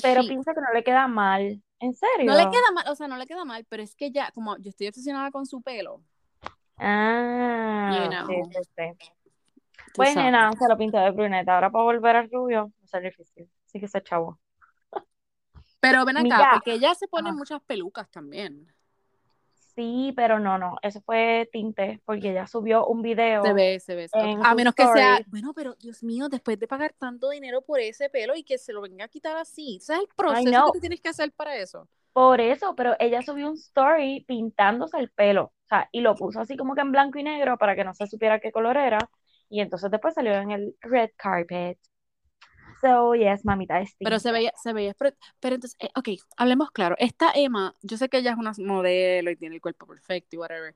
pero 0.01 0.21
chic. 0.21 0.29
pienso 0.29 0.51
que 0.55 0.61
no 0.61 0.73
le 0.73 0.83
queda 0.83 1.07
mal. 1.07 1.61
¿En 1.79 1.93
serio? 1.93 2.25
No 2.25 2.35
le 2.35 2.49
queda 2.49 2.71
mal, 2.73 2.85
o 2.87 2.95
sea, 2.95 3.07
no 3.07 3.17
le 3.17 3.27
queda 3.27 3.45
mal, 3.45 3.65
pero 3.69 3.83
es 3.83 3.95
que 3.95 4.09
ya, 4.09 4.31
como 4.31 4.57
yo 4.57 4.69
estoy 4.69 4.87
obsesionada 4.87 5.29
con 5.29 5.45
su 5.45 5.61
pelo, 5.61 6.01
Ah, 6.77 7.91
you 7.93 8.09
sí, 8.27 8.33
know, 8.33 8.49
sí, 8.51 8.59
sí. 8.75 9.13
tú 9.85 9.91
Pues 9.93 10.15
nena, 10.15 10.51
se 10.53 10.67
lo 10.67 10.77
pinté 10.77 10.97
de 10.97 11.11
brunette. 11.11 11.47
Ahora 11.49 11.69
para 11.69 11.83
volver 11.83 12.15
al 12.15 12.29
rubio, 12.31 12.65
va 12.67 12.83
a 12.83 12.87
ser 12.87 13.03
difícil. 13.03 13.49
Así 13.67 13.79
que 13.79 13.87
se 13.87 14.01
chavo. 14.01 14.39
Pero 15.89 16.05
ven 16.05 16.17
acá, 16.17 16.23
Mira, 16.23 16.49
porque 16.53 16.73
ella 16.73 16.93
se 16.95 17.07
pone 17.07 17.31
muchas 17.31 17.61
pelucas 17.61 18.09
también. 18.09 18.71
Sí, 19.75 20.13
pero 20.15 20.39
no, 20.39 20.57
no. 20.57 20.77
Eso 20.81 21.01
fue 21.01 21.49
tinte, 21.51 22.01
porque 22.05 22.31
ella 22.31 22.47
subió 22.47 22.87
un 22.87 23.01
Se 23.01 23.07
video 23.09 23.53
ve, 23.53 23.79
se 23.79 23.95
ve. 23.95 24.05
ok. 24.05 24.23
en 24.23 24.45
A 24.45 24.55
menos 24.55 24.73
que 24.73 24.87
sea, 24.87 25.19
bueno, 25.27 25.53
pero 25.53 25.75
Dios 25.75 26.01
mío, 26.01 26.29
después 26.29 26.57
de 26.57 26.67
pagar 26.67 26.93
tanto 26.97 27.29
dinero 27.29 27.61
por 27.61 27.81
ese 27.81 28.09
pelo 28.09 28.35
y 28.35 28.43
que 28.43 28.57
se 28.57 28.71
lo 28.71 28.81
venga 28.81 29.05
a 29.05 29.07
quitar 29.09 29.35
así, 29.35 29.79
¿sabes 29.81 30.03
el 30.03 30.07
proceso 30.15 30.71
que 30.71 30.79
tienes 30.79 31.01
que 31.01 31.09
hacer 31.09 31.31
para 31.33 31.57
eso? 31.57 31.89
Por 32.13 32.39
eso, 32.39 32.73
pero 32.77 32.95
ella 32.99 33.21
subió 33.21 33.49
un 33.49 33.55
story 33.55 34.23
pintándose 34.25 34.97
el 34.97 35.09
pelo. 35.09 35.43
O 35.65 35.67
sea, 35.67 35.89
y 35.91 35.99
lo 35.99 36.15
puso 36.15 36.39
así 36.39 36.55
como 36.55 36.73
que 36.73 36.79
en 36.79 36.93
blanco 36.93 37.19
y 37.19 37.23
negro 37.23 37.57
para 37.57 37.75
que 37.75 37.83
no 37.83 37.93
se 37.93 38.07
supiera 38.07 38.39
qué 38.39 38.53
color 38.53 38.77
era. 38.77 38.99
Y 39.49 39.59
entonces 39.59 39.91
después 39.91 40.13
salió 40.13 40.33
en 40.35 40.51
el 40.51 40.77
red 40.79 41.09
carpet. 41.17 41.77
So, 42.81 43.15
yes, 43.15 43.45
mamita, 43.45 43.79
es 43.79 43.95
Pero 43.99 44.19
se 44.19 44.31
veía, 44.31 44.51
se 44.61 44.73
veía, 44.73 44.93
pero, 44.97 45.15
pero 45.39 45.55
entonces, 45.55 45.77
eh, 45.79 45.89
ok, 45.95 46.09
hablemos 46.37 46.71
claro. 46.71 46.95
Esta 46.99 47.31
Emma, 47.33 47.73
yo 47.81 47.97
sé 47.97 48.09
que 48.09 48.17
ella 48.17 48.31
es 48.31 48.37
una 48.37 48.53
modelo 48.57 49.31
y 49.31 49.35
tiene 49.35 49.55
el 49.55 49.61
cuerpo 49.61 49.85
perfecto 49.85 50.35
y 50.35 50.39
whatever, 50.39 50.75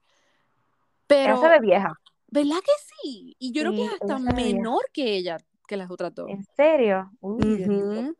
Ella 1.09 1.35
se 1.35 1.41
pero, 1.41 1.49
ve 1.49 1.59
vieja. 1.59 1.93
¿verdad 2.31 2.57
que 2.57 2.71
sí? 3.03 3.35
Y 3.39 3.51
yo 3.51 3.61
creo 3.63 3.73
que 3.73 3.85
es 3.85 3.93
hasta 3.93 4.15
vieja. 4.17 4.33
menor 4.33 4.81
que 4.93 5.15
ella, 5.15 5.37
que 5.67 5.77
las 5.77 5.89
otras 5.89 6.13
dos. 6.13 6.29
¿En 6.29 6.43
serio? 6.55 7.11
Uy. 7.21 8.13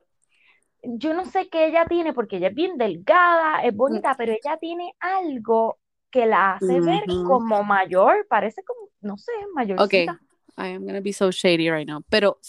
Yo 0.81 1.13
no 1.13 1.25
sé 1.25 1.49
qué 1.49 1.67
ella 1.67 1.85
tiene, 1.87 2.13
porque 2.13 2.37
ella 2.37 2.47
es 2.47 2.55
bien 2.55 2.77
delgada, 2.77 3.61
es 3.63 3.75
bonita, 3.75 4.15
pero 4.17 4.31
ella 4.31 4.57
tiene 4.57 4.93
algo 4.99 5.77
que 6.09 6.25
la 6.25 6.53
hace 6.53 6.79
ver 6.79 7.03
como 7.25 7.63
mayor, 7.63 8.25
parece 8.29 8.63
como, 8.63 8.89
no 9.01 9.17
sé, 9.17 9.31
Ok, 9.43 9.53
mayorcita. 9.53 10.19
I 10.57 10.73
am 10.73 10.85
gonna 10.85 11.01
be 11.01 11.13
so 11.13 11.31
shady 11.31 11.69
right 11.69 11.87
now. 11.87 12.01
Pero 12.09 12.39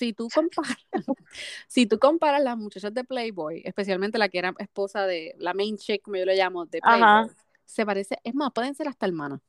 si 0.00 0.12
tú 0.14 0.28
comparas, 0.34 0.76
si 1.68 1.86
tú 1.86 1.98
comparas 1.98 2.42
las 2.42 2.56
muchachas 2.56 2.94
de 2.94 3.04
Playboy, 3.04 3.62
especialmente 3.64 4.18
la 4.18 4.28
que 4.30 4.38
era 4.38 4.54
esposa 4.58 5.06
de 5.06 5.34
la 5.38 5.54
main 5.54 5.76
chick, 5.76 6.02
como 6.02 6.16
yo 6.16 6.24
le 6.24 6.36
llamo, 6.36 6.66
de 6.66 6.82
Ajá. 6.82 7.26
Playboy, 7.26 7.30
se 7.64 7.86
parece, 7.86 8.18
es 8.24 8.34
más, 8.34 8.52
pueden 8.52 8.74
ser 8.74 8.88
hasta 8.88 9.06
hermanas. 9.06 9.40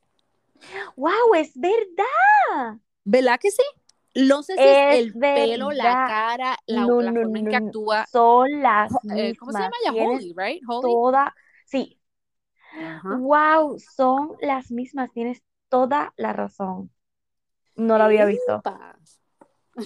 ¡Wow! 0.96 1.36
Es 1.36 1.52
verdad. 1.56 2.80
¿Verdad 3.04 3.40
que 3.40 3.52
sí? 3.52 3.64
No 4.16 4.44
sé 4.44 4.58
si 4.58 4.70
es 4.70 4.80
Es 4.80 5.00
el 5.00 5.16
pelo, 5.34 5.72
la 5.72 5.96
cara, 6.04 6.58
la, 6.68 6.86
No, 6.86 7.02
la 7.02 7.14
no, 7.14 7.22
forma 7.22 7.40
en 7.40 7.48
que 7.48 7.56
actúa. 7.56 8.10
Son 8.12 8.62
las 8.62 8.92
eh, 9.16 9.36
¿Cómo 9.40 9.52
se 9.54 9.64
llama 9.64 9.76
ella? 9.82 9.94
Holly, 9.98 10.34
right? 10.36 10.62
Holly. 10.68 11.00
toda, 11.00 11.36
sí, 11.66 12.00
Ajá. 12.74 13.22
wow, 13.30 13.78
son 13.80 14.36
las 14.42 14.72
mismas. 14.72 15.12
Tienes 15.12 15.44
toda 15.70 16.14
la 16.18 16.34
razón. 16.34 16.92
No 17.76 17.98
la 17.98 18.06
había 18.06 18.26
visto. 18.26 18.64
Epa. 18.64 18.96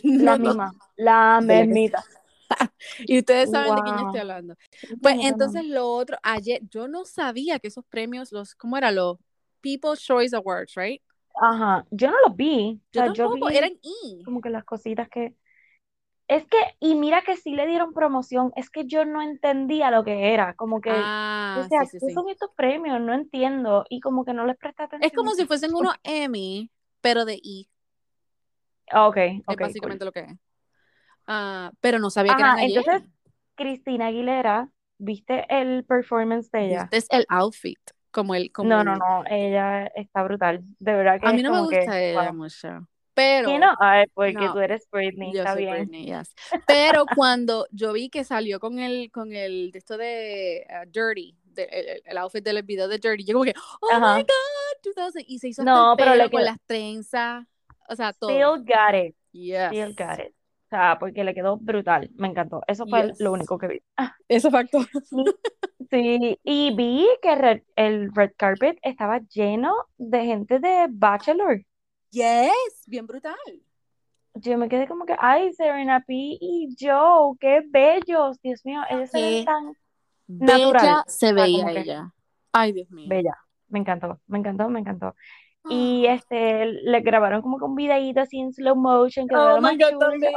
La 0.20 0.36
No, 0.38 0.38
no, 0.38 0.56
misma, 0.56 0.74
la 0.98 1.42
¿verdad 1.46 1.68
que 1.70 1.78
sí? 1.78 1.92
mismita. 1.92 2.04
Y 3.08 3.20
ustedes 3.20 3.50
saben 3.52 3.76
de 3.76 3.84
quién 3.84 4.00
estoy 4.00 4.20
Wow. 4.20 4.22
hablando. 4.22 4.56
Pues 5.02 5.18
entonces 5.22 5.66
lo 5.66 5.88
otro, 5.92 6.18
ayer, 6.24 6.62
yo 6.70 6.88
no 6.88 7.06
sabía 7.06 7.60
que 7.60 7.68
esos 7.70 7.86
premios, 7.90 8.32
los, 8.32 8.56
¿cómo 8.56 8.78
era? 8.78 8.92
Los 8.92 9.18
People's 9.62 10.02
Choice 10.02 10.36
Awards, 10.36 10.74
right? 10.76 11.02
Ajá, 11.42 11.86
yo 11.92 12.10
no 12.12 12.18
los 12.26 12.36
vi. 12.36 12.82
O 12.82 12.94
Yo 12.94 13.02
sea, 13.02 13.14
yo 13.14 13.30
vi 13.30 13.42
eran 13.58 13.74
E. 13.84 14.26
como 14.26 14.42
que 14.42 14.50
las 14.50 14.66
cositas 14.66 15.10
que... 15.10 15.36
Es 16.28 16.46
que, 16.48 16.58
y 16.80 16.96
mira 16.96 17.24
que 17.24 17.38
sí 17.38 17.52
le 17.56 17.68
dieron 17.68 17.94
promoción, 17.94 18.52
es 18.56 18.70
que 18.72 18.86
yo 18.88 19.06
no 19.06 19.22
entendía 19.22 19.92
lo 19.92 20.04
que 20.06 20.34
era, 20.34 20.56
como 20.56 20.82
que, 20.82 21.12
Ah, 21.14 21.56
decía, 21.56 21.78
sí, 21.78 21.86
sí, 21.88 22.00
¿qué 22.00 22.08
sí. 22.08 22.12
son 22.12 22.30
estos 22.30 22.52
premios? 22.58 23.02
No 23.02 23.14
entiendo, 23.14 23.86
y 23.90 24.00
como 24.02 24.26
que 24.26 24.34
no 24.34 24.46
les 24.46 24.58
presté 24.58 24.84
Es 25.00 25.12
atención 25.12 25.14
como 25.14 25.34
si 25.34 25.46
fuesen 25.46 25.74
unos 25.76 25.96
Emmy, 26.04 26.72
pero 27.02 27.26
de 27.26 27.36
E. 27.36 27.68
Ah, 28.92 29.08
Ok, 29.08 29.18
Es 29.18 29.44
ok, 29.48 29.58
cool. 29.58 29.60
básicamente 29.62 30.06
lo 30.06 30.12
que 30.12 30.20
es. 30.22 30.38
Ah, 31.28 31.72
pero 31.82 32.00
no 32.00 32.10
sabía 32.10 32.36
que 32.36 32.42
eran 32.42 32.54
Ajá, 32.54 32.64
entonces, 32.64 33.02
ayer. 33.02 33.10
Cristina 33.56 34.08
Aguilera, 34.08 34.70
¿viste 34.98 35.46
el 35.50 35.84
performance 35.86 36.52
de 36.52 36.68
ella? 36.68 36.84
Este 36.86 36.98
es 36.98 37.08
el 37.10 37.26
outfit, 37.30 37.80
como 38.12 38.36
el, 38.36 38.52
como 38.52 38.70
No, 38.70 38.84
no, 38.84 38.94
el... 38.94 39.00
no, 39.00 39.24
ella 39.30 39.86
está 39.88 40.24
brutal, 40.24 40.64
de 40.80 40.94
verdad 40.94 41.20
que 41.20 41.28
A 41.28 41.32
mí 41.34 41.42
no 41.44 41.52
me 41.52 41.58
como 41.58 41.70
que, 41.70 41.78
gusta 41.80 42.02
ella 42.02 42.24
wow. 42.24 42.34
mucho, 42.34 42.68
¿Qué 42.68 43.14
pero 43.14 43.60
no? 43.60 43.74
Ay, 43.80 44.06
porque 44.14 44.34
no, 44.34 44.54
tú 44.54 44.60
eres 44.60 44.88
Britney, 44.92 45.34
yo 45.34 45.40
está 45.40 45.54
soy 45.54 45.64
bien. 45.64 45.80
Britney, 45.82 46.06
yes. 46.08 46.34
Pero 46.68 47.06
cuando 47.16 47.68
yo 47.72 47.94
vi 47.94 48.10
que 48.10 48.24
salió 48.24 48.60
con 48.60 48.80
el, 48.80 49.12
con 49.12 49.34
el, 49.34 49.72
de 49.72 49.78
esto 49.80 49.98
de 49.98 50.66
uh, 50.70 50.90
Dirty, 50.90 51.36
de- 51.46 51.64
el, 51.72 52.02
el 52.06 52.18
outfit 52.18 52.44
del 52.44 52.62
video 52.64 52.88
de 52.88 52.98
Dirty. 52.98 53.24
Yo 53.24 53.34
como 53.34 53.46
que, 53.46 53.54
oh 53.82 53.88
Ajá. 53.94 54.18
my 54.18 54.24
God, 54.24 54.96
2000. 54.96 55.26
Y 55.28 55.40
se 55.40 55.48
hizo 55.50 55.62
hasta 55.62 55.74
No, 55.74 55.92
el 55.92 55.98
pero 55.98 56.12
pelo 56.12 56.30
con 56.32 56.42
quedó- 56.42 56.46
las 56.46 56.58
trenzas. 56.66 57.46
O 57.90 57.96
sea, 57.96 58.14
todo. 58.14 58.30
Still 58.30 58.64
got 58.66 58.96
it. 58.96 59.16
Yes. 59.32 59.68
Still 59.68 59.96
got 59.96 60.20
it. 60.20 60.34
O 60.66 60.70
sea, 60.70 60.98
porque 61.00 61.24
le 61.24 61.34
quedó 61.36 61.58
brutal. 61.58 62.10
Me 62.16 62.28
encantó. 62.28 62.62
Eso 62.68 62.86
fue 62.88 63.08
Yes. 63.08 63.20
lo 63.20 63.32
único 63.34 63.58
que 63.58 63.68
vi. 63.68 63.82
Eso 64.28 64.50
factor. 64.52 64.86
Sí, 65.92 66.40
y 66.44 66.76
vi 66.76 67.08
que 67.22 67.36
red- 67.36 67.64
el 67.76 68.14
red 68.14 68.32
carpet 68.36 68.78
estaba 68.82 69.20
lleno 69.20 69.74
de 69.98 70.26
gente 70.26 70.60
de 70.60 70.88
Bachelor. 70.90 71.64
Yes, 72.10 72.84
bien 72.88 73.06
brutal. 73.06 73.36
Yo 74.34 74.58
me 74.58 74.68
quedé 74.68 74.88
como 74.88 75.06
que, 75.06 75.16
ay, 75.20 75.54
Serena 75.54 76.02
P 76.06 76.14
y 76.14 76.76
Joe, 76.80 77.38
qué 77.40 77.62
bellos. 77.70 78.42
Dios 78.42 78.66
mío, 78.66 78.82
ellos 78.90 79.10
se 79.12 79.22
ven 79.22 79.46
tan 79.46 79.74
Bella 80.28 80.58
Natural. 80.58 81.04
se 81.08 81.34
veía 81.34 81.66
que- 81.68 81.80
ella. 81.82 82.12
Ay, 82.52 82.72
Dios 82.74 82.90
mío. 82.90 83.06
bella. 83.08 83.38
Me 83.70 83.80
encantó, 83.80 84.20
me 84.28 84.40
encantó, 84.40 84.68
me 84.70 84.80
encantó. 84.80 85.16
Y 85.70 86.06
este, 86.06 86.66
le 86.66 87.00
grabaron 87.02 87.42
como 87.42 87.58
que 87.58 87.66
un 87.66 87.76
videíto 87.76 88.22
así 88.22 88.40
en 88.40 88.54
slow 88.54 88.76
motion, 88.76 89.28
que 89.28 89.36
Oh 89.36 89.60
my 89.60 89.78
God, 89.78 90.00
bella. 90.20 90.30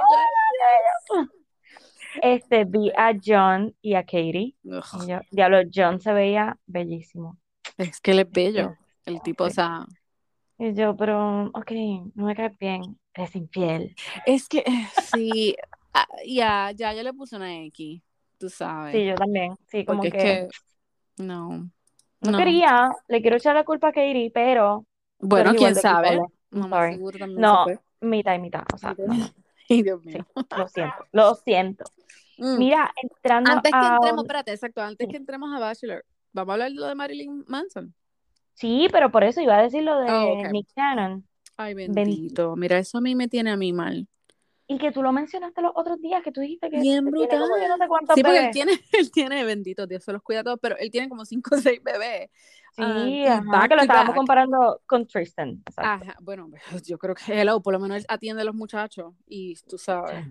Este, 2.22 2.64
vi 2.64 2.90
a 2.96 3.12
John 3.22 3.74
y 3.82 3.94
a 3.94 4.02
Katie. 4.02 4.56
Y 4.64 5.06
yo, 5.06 5.20
diablo, 5.30 5.58
John 5.72 6.00
se 6.00 6.12
veía 6.12 6.56
bellísimo. 6.66 7.36
Es 7.76 8.00
que 8.00 8.12
él 8.12 8.20
es 8.20 8.30
bello. 8.30 8.74
El 9.04 9.20
tipo, 9.22 9.44
o 9.44 9.48
Sí. 9.48 9.54
sea, 9.56 9.86
Y 10.58 10.74
yo, 10.74 10.96
pero, 10.96 11.44
ok, 11.54 11.70
no 12.14 12.26
me 12.26 12.34
cae 12.34 12.52
bien, 12.58 12.98
eres 13.14 13.36
infiel. 13.36 13.94
es 14.26 14.48
que 14.48 14.58
eh, 14.58 14.88
sí, 15.14 15.54
ah, 15.94 16.06
ya, 16.26 16.72
ya 16.74 16.92
yo 16.94 17.02
le 17.04 17.12
puse 17.12 17.36
una 17.36 17.54
X, 17.66 18.02
tú 18.38 18.48
sabes. 18.50 18.92
Sí, 18.92 19.04
yo 19.06 19.14
también. 19.14 19.56
Sí, 19.68 19.84
como 19.84 20.00
porque 20.02 20.10
que, 20.18 20.32
es 20.40 20.48
que 21.16 21.22
no. 21.22 21.70
no, 22.20 22.30
no. 22.32 22.38
quería, 22.38 22.90
le 23.06 23.22
quiero 23.22 23.36
echar 23.36 23.54
la 23.54 23.62
culpa 23.64 23.88
a 23.88 23.92
Katie, 23.92 24.32
pero 24.34 24.84
Bueno, 25.18 25.52
quién 25.54 25.74
sabe. 25.74 26.20
Mamá 26.50 26.90
seguro 26.92 27.18
también 27.18 27.40
No, 27.40 27.64
se 27.66 27.74
fue. 27.76 28.08
mitad 28.08 28.34
y 28.34 28.38
mitad. 28.38 28.62
O 28.72 28.78
sea, 28.78 28.94
no, 28.96 29.06
Ay, 29.70 29.82
Dios 29.82 30.00
sí, 30.02 30.08
mío. 30.08 30.26
lo 30.56 30.68
siento, 30.68 30.94
lo 31.12 31.34
siento. 31.34 31.84
Mm. 32.38 32.58
Mira, 32.58 32.92
entrando 33.02 33.50
Antes 33.50 33.72
que 33.72 33.78
a... 33.78 33.94
entremos, 33.96 34.24
espérate, 34.24 34.52
exacto, 34.52 34.80
antes 34.80 35.06
Sí. 35.06 35.10
que 35.10 35.16
entremos 35.18 35.52
a 35.54 35.58
Bachelor, 35.58 36.04
vamos 36.32 36.50
a 36.50 36.52
hablar 36.54 36.70
de 36.70 36.74
lo 36.76 36.86
de 36.86 36.94
Marilyn 36.94 37.44
Manson. 37.48 37.94
Sí, 38.54 38.88
pero 38.92 39.10
por 39.10 39.24
eso 39.24 39.40
iba 39.40 39.56
a 39.58 39.62
decir 39.62 39.82
lo 39.82 39.98
de 40.00 40.10
Oh, 40.10 40.38
ok. 40.38 40.50
Nick 40.52 40.68
Cannon. 40.74 41.24
Ay, 41.56 41.74
Bendito. 41.74 41.94
bendito. 42.00 42.56
Mira, 42.56 42.78
eso 42.78 42.98
a 42.98 43.00
mí 43.00 43.14
me 43.14 43.28
tiene 43.28 43.50
a 43.50 43.56
mí 43.56 43.72
mal. 43.72 44.06
Y 44.70 44.78
que 44.78 44.92
tú 44.92 45.02
lo 45.02 45.12
mencionaste 45.12 45.62
los 45.62 45.72
otros 45.74 46.00
días, 46.00 46.22
que 46.22 46.30
tú 46.30 46.40
dijiste 46.42 46.70
que 46.70 46.78
Bien 46.78 47.04
que 47.06 47.26
tiene 47.26 47.38
como 47.38 47.56
yo 47.56 47.68
no 47.68 47.78
sé 47.78 47.86
brutal. 47.86 47.88
cuántos 47.88 48.14
Sí, 48.14 48.22
porque 48.22 48.38
él 48.38 48.50
tiene, 48.50 48.72
él 48.92 49.10
tiene, 49.10 49.44
bendito 49.44 49.86
Dios, 49.86 50.04
se 50.04 50.12
los 50.12 50.22
cuida 50.22 50.40
a 50.40 50.44
todos, 50.44 50.58
pero 50.60 50.76
él 50.78 50.90
tiene 50.90 51.08
como 51.08 51.24
cinco 51.24 51.56
o 51.56 51.58
seis 51.58 51.82
bebés. 51.82 52.30
Sí, 52.72 52.82
Um, 52.82 53.08
y 53.08 53.26
ajá, 53.26 53.42
back 53.50 53.68
que 53.68 53.74
lo 53.76 53.82
estábamos 53.82 54.08
back. 54.08 54.16
comparando 54.16 54.80
con 54.86 55.06
Tristan. 55.06 55.62
Exacto. 55.66 56.04
Ajá, 56.06 56.16
bueno, 56.20 56.48
yo 56.86 56.98
creo 56.98 57.14
que 57.14 57.40
hello, 57.40 57.60
por 57.60 57.72
lo 57.72 57.80
menos 57.80 57.96
él 57.98 58.06
atiende 58.08 58.42
a 58.42 58.44
los 58.44 58.54
muchachos 58.54 59.14
y 59.26 59.56
tú 59.68 59.78
sabes. 59.78 60.24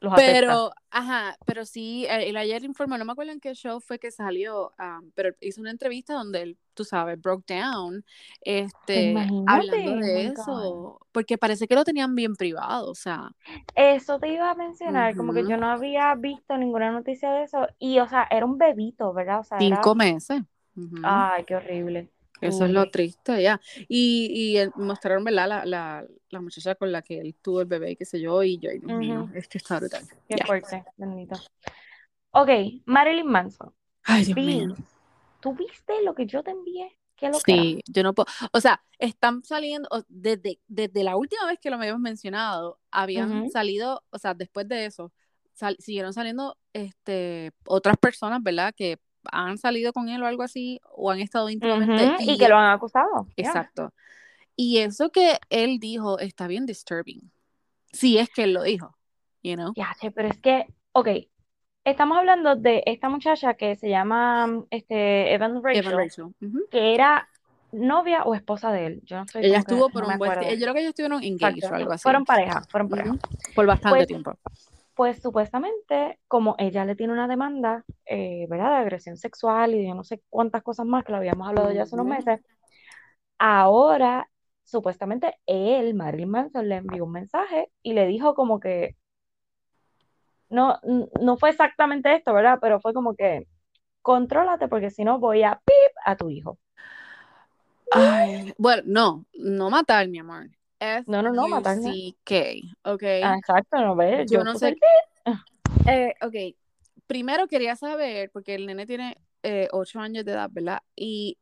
Los. 0.00 0.14
Pero, 0.16 0.72
ajá, 0.90 1.36
pero 1.44 1.66
sí, 1.66 2.06
eh, 2.06 2.28
él 2.30 2.36
ayer 2.38 2.64
informó, 2.64 2.96
no 2.96 3.04
me 3.04 3.12
acuerdo 3.12 3.32
en 3.32 3.40
qué 3.40 3.54
show 3.54 3.80
fue 3.80 3.98
que 3.98 4.10
salió, 4.10 4.72
um, 4.78 5.10
pero 5.14 5.34
hizo 5.40 5.60
una 5.60 5.70
entrevista 5.70 6.14
donde 6.14 6.42
él, 6.42 6.58
tú 6.78 6.84
sabes, 6.84 7.20
broke 7.20 7.52
down, 7.52 8.04
este, 8.40 9.10
Imagínate, 9.10 9.50
hablando 9.50 10.06
de 10.06 10.26
eso, 10.26 11.00
porque 11.10 11.36
parece 11.36 11.66
que 11.66 11.74
lo 11.74 11.82
tenían 11.84 12.14
bien 12.14 12.36
privado, 12.36 12.90
o 12.90 12.94
sea, 12.94 13.30
Eso 13.74 14.20
te 14.20 14.28
iba 14.28 14.50
a 14.50 14.54
mencionar, 14.54 15.16
como 15.16 15.32
que 15.34 15.42
yo 15.44 15.56
no 15.56 15.66
había 15.66 16.14
visto 16.14 16.56
ninguna 16.56 16.92
noticia 16.92 17.32
de 17.32 17.42
eso. 17.42 17.66
Y, 17.78 17.98
o 17.98 18.06
sea, 18.06 18.28
era 18.30 18.46
un 18.46 18.58
bebito, 18.58 19.12
¿verdad? 19.12 19.40
O 19.40 19.44
sea, 19.44 19.58
era... 19.58 19.76
cinco 19.76 19.94
meses. 19.94 20.42
Ay, 21.02 21.44
qué 21.44 21.56
horrible. 21.56 22.08
Eso 22.40 22.66
es 22.66 22.70
lo 22.70 22.88
triste, 22.88 23.42
ya. 23.42 23.60
Y, 23.88 24.56
y 24.56 24.80
mostraron, 24.80 25.24
¿verdad? 25.24 25.48
La, 25.48 25.64
la, 25.64 26.06
la 26.30 26.40
muchacha 26.40 26.76
con 26.76 26.92
la 26.92 27.02
que 27.02 27.18
él 27.20 27.34
tuvo 27.42 27.62
el 27.62 27.66
bebé, 27.66 27.96
qué 27.96 28.04
sé 28.04 28.20
yo, 28.20 28.42
y 28.44 28.58
yo, 28.58 28.70
Dios 28.70 28.84
mío, 28.84 29.24
Ujú. 29.24 29.36
esto 29.36 29.58
está 29.58 29.80
brutal. 29.80 30.02
qué 30.28 30.36
fuerte, 30.44 30.84
bendito. 30.96 31.34
Ok, 32.30 32.48
Marilyn 32.86 33.26
Manson. 33.26 33.72
Ay, 34.04 34.24
Dios 34.24 34.38
mío. 34.38 34.76
¿Tú 35.40 35.54
viste 35.54 36.02
lo 36.02 36.14
que 36.14 36.26
yo 36.26 36.42
te 36.42 36.50
envié? 36.50 36.98
¿Qué 37.16 37.28
lo 37.28 37.40
Sí, 37.40 37.82
yo 37.88 38.02
no 38.04 38.14
puedo, 38.14 38.26
o 38.52 38.60
sea, 38.60 38.84
están 38.98 39.42
saliendo, 39.42 39.88
desde, 40.08 40.60
desde 40.68 41.02
la 41.02 41.16
última 41.16 41.46
vez 41.46 41.58
que 41.60 41.68
lo 41.68 41.76
habíamos 41.76 42.00
mencionado, 42.00 42.78
habían 42.92 43.50
salido, 43.50 44.04
o 44.10 44.18
sea, 44.18 44.34
después 44.34 44.68
de 44.68 44.86
eso, 44.86 45.12
sal- 45.52 45.76
siguieron 45.80 46.12
saliendo 46.12 46.56
este, 46.72 47.50
otras 47.66 47.96
personas, 47.96 48.40
¿verdad? 48.42 48.72
Que 48.76 48.98
han 49.32 49.58
salido 49.58 49.92
con 49.92 50.08
él 50.08 50.22
o 50.22 50.26
algo 50.26 50.44
así, 50.44 50.80
o 50.92 51.10
han 51.10 51.18
estado 51.18 51.50
íntimamente. 51.50 52.24
Y 52.24 52.38
que 52.38 52.48
lo 52.48 52.56
han 52.56 52.70
acusado. 52.70 53.26
Exacto. 53.36 53.92
Y 54.54 54.78
eso 54.78 55.10
que 55.10 55.38
él 55.50 55.78
dijo 55.80 56.18
está 56.18 56.46
bien 56.46 56.66
disturbing. 56.66 57.30
Si 57.92 58.18
es 58.18 58.28
que 58.30 58.44
él 58.44 58.52
lo 58.54 58.62
dijo, 58.62 58.96
you 59.42 59.54
know? 59.54 59.72
Ya 59.76 59.96
pero 60.14 60.28
es 60.28 60.38
que, 60.38 60.66
ok, 60.92 61.08
estamos 61.90 62.18
hablando 62.18 62.56
de 62.56 62.82
esta 62.86 63.08
muchacha 63.08 63.54
que 63.54 63.76
se 63.76 63.88
llama 63.88 64.64
este, 64.70 65.32
Evan 65.32 65.62
Rachel, 65.62 65.86
Evan 65.86 65.98
Rachel. 65.98 66.26
Que 66.70 66.94
era 66.94 67.28
novia 67.72 68.22
o 68.24 68.34
esposa 68.34 68.72
de 68.72 68.86
él. 68.86 69.00
Yo 69.04 69.16
no 69.16 69.24
estoy 69.24 69.44
Ella 69.44 69.54
que, 69.54 69.60
estuvo 69.60 69.90
por 69.90 70.06
no 70.06 70.12
un 70.12 70.18
buen. 70.18 70.32
Yo 70.32 70.38
creo 70.38 70.74
que 70.74 70.80
ellos 70.80 70.90
estuvieron 70.90 71.22
engaged 71.22 71.70
o 71.70 71.74
algo 71.74 71.92
así. 71.92 72.02
Fueron 72.02 72.24
pareja, 72.24 72.62
fueron 72.70 72.88
pareja. 72.88 73.14
Por 73.54 73.66
bastante 73.66 73.98
Pues, 73.98 74.06
tiempo. 74.06 74.38
pues 74.94 75.22
supuestamente, 75.22 76.18
como 76.28 76.54
ella 76.58 76.84
le 76.84 76.96
tiene 76.96 77.12
una 77.12 77.28
demanda, 77.28 77.84
eh, 78.06 78.46
¿verdad? 78.48 78.70
De 78.70 78.76
agresión 78.76 79.16
sexual 79.16 79.74
y 79.74 79.82
de 79.82 79.94
no 79.94 80.04
sé 80.04 80.22
cuántas 80.28 80.62
cosas 80.62 80.86
más 80.86 81.04
que 81.04 81.12
lo 81.12 81.18
habíamos 81.18 81.48
hablado 81.48 81.70
ya 81.72 81.82
hace 81.82 81.94
unos 81.94 82.06
meses, 82.06 82.40
ahora 83.38 84.28
supuestamente 84.64 85.38
él, 85.46 85.94
Marilyn 85.94 86.28
Manson, 86.30 86.68
le 86.68 86.76
envió 86.76 87.04
un 87.04 87.12
mensaje 87.12 87.70
y 87.82 87.94
le 87.94 88.06
dijo 88.06 88.34
como 88.34 88.60
que, 88.60 88.96
no, 90.50 90.78
no 91.20 91.36
fue 91.36 91.50
exactamente 91.50 92.14
esto, 92.14 92.32
¿verdad? 92.32 92.58
Pero 92.60 92.80
fue 92.80 92.94
como 92.94 93.14
que, 93.14 93.46
contrólate 94.02 94.68
porque 94.68 94.90
si 94.90 95.04
no 95.04 95.18
voy 95.18 95.42
a 95.42 95.60
pip 95.64 95.96
a 96.04 96.16
tu 96.16 96.30
hijo. 96.30 96.58
Ay, 97.90 98.52
bueno, 98.58 98.82
no, 98.86 99.24
no 99.34 99.70
matar, 99.70 100.08
mi 100.08 100.18
amor. 100.18 100.50
No, 101.06 101.22
no, 101.22 101.32
no, 101.32 101.48
matar 101.48 101.76
no. 101.78 101.90
F-U-C-K, 101.90 102.34
¿ok? 102.84 103.02
Ah, 103.22 103.36
exacto, 103.38 103.78
no 103.78 103.96
ves, 103.96 104.30
Yo 104.30 104.38
yo 104.38 104.44
no 104.44 104.54
sé. 104.56 104.72
pip. 104.72 104.82
Eh, 105.86 106.14
ok, 106.20 106.34
primero 107.06 107.48
quería 107.48 107.74
saber, 107.76 108.30
porque 108.30 108.54
el 108.54 108.66
nene 108.66 108.86
tiene 108.86 109.16
eh, 109.42 109.68
ocho 109.72 110.00
años 110.00 110.24
de 110.24 110.32
edad, 110.32 110.50
¿verdad? 110.52 110.80
Y 110.94 111.38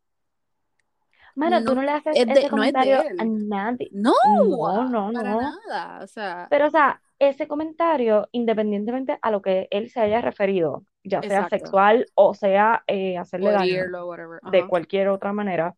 Mano, 1.34 1.62
tú 1.64 1.74
no 1.74 1.82
no 1.82 1.82
le 1.82 1.90
haces 1.92 2.16
es 2.16 2.26
de- 2.28 2.32
ese 2.34 2.40
no 2.42 2.44
es 2.46 2.50
comentario 2.50 2.98
a 3.18 3.24
nadie. 3.24 3.88
no, 3.92 4.12
No, 4.22 4.84
no, 4.88 5.12
para 5.12 5.30
no. 5.30 5.40
nada. 5.40 6.02
O 6.02 6.06
sea, 6.06 6.46
Pero, 6.48 6.66
o 6.68 6.70
sea, 6.70 7.02
ese 7.18 7.48
comentario, 7.48 8.28
independientemente 8.32 9.18
a 9.22 9.30
lo 9.30 9.42
que 9.42 9.68
él 9.70 9.90
se 9.90 10.00
haya 10.00 10.20
referido, 10.20 10.84
ya 11.04 11.22
sea 11.22 11.38
Exacto. 11.38 11.58
sexual 11.58 12.06
o 12.14 12.34
sea 12.34 12.84
eh, 12.86 13.16
hacerle 13.18 13.48
o 13.48 13.52
daño 13.52 13.84
de 14.50 14.66
cualquier 14.68 15.08
otra 15.08 15.32
manera, 15.32 15.74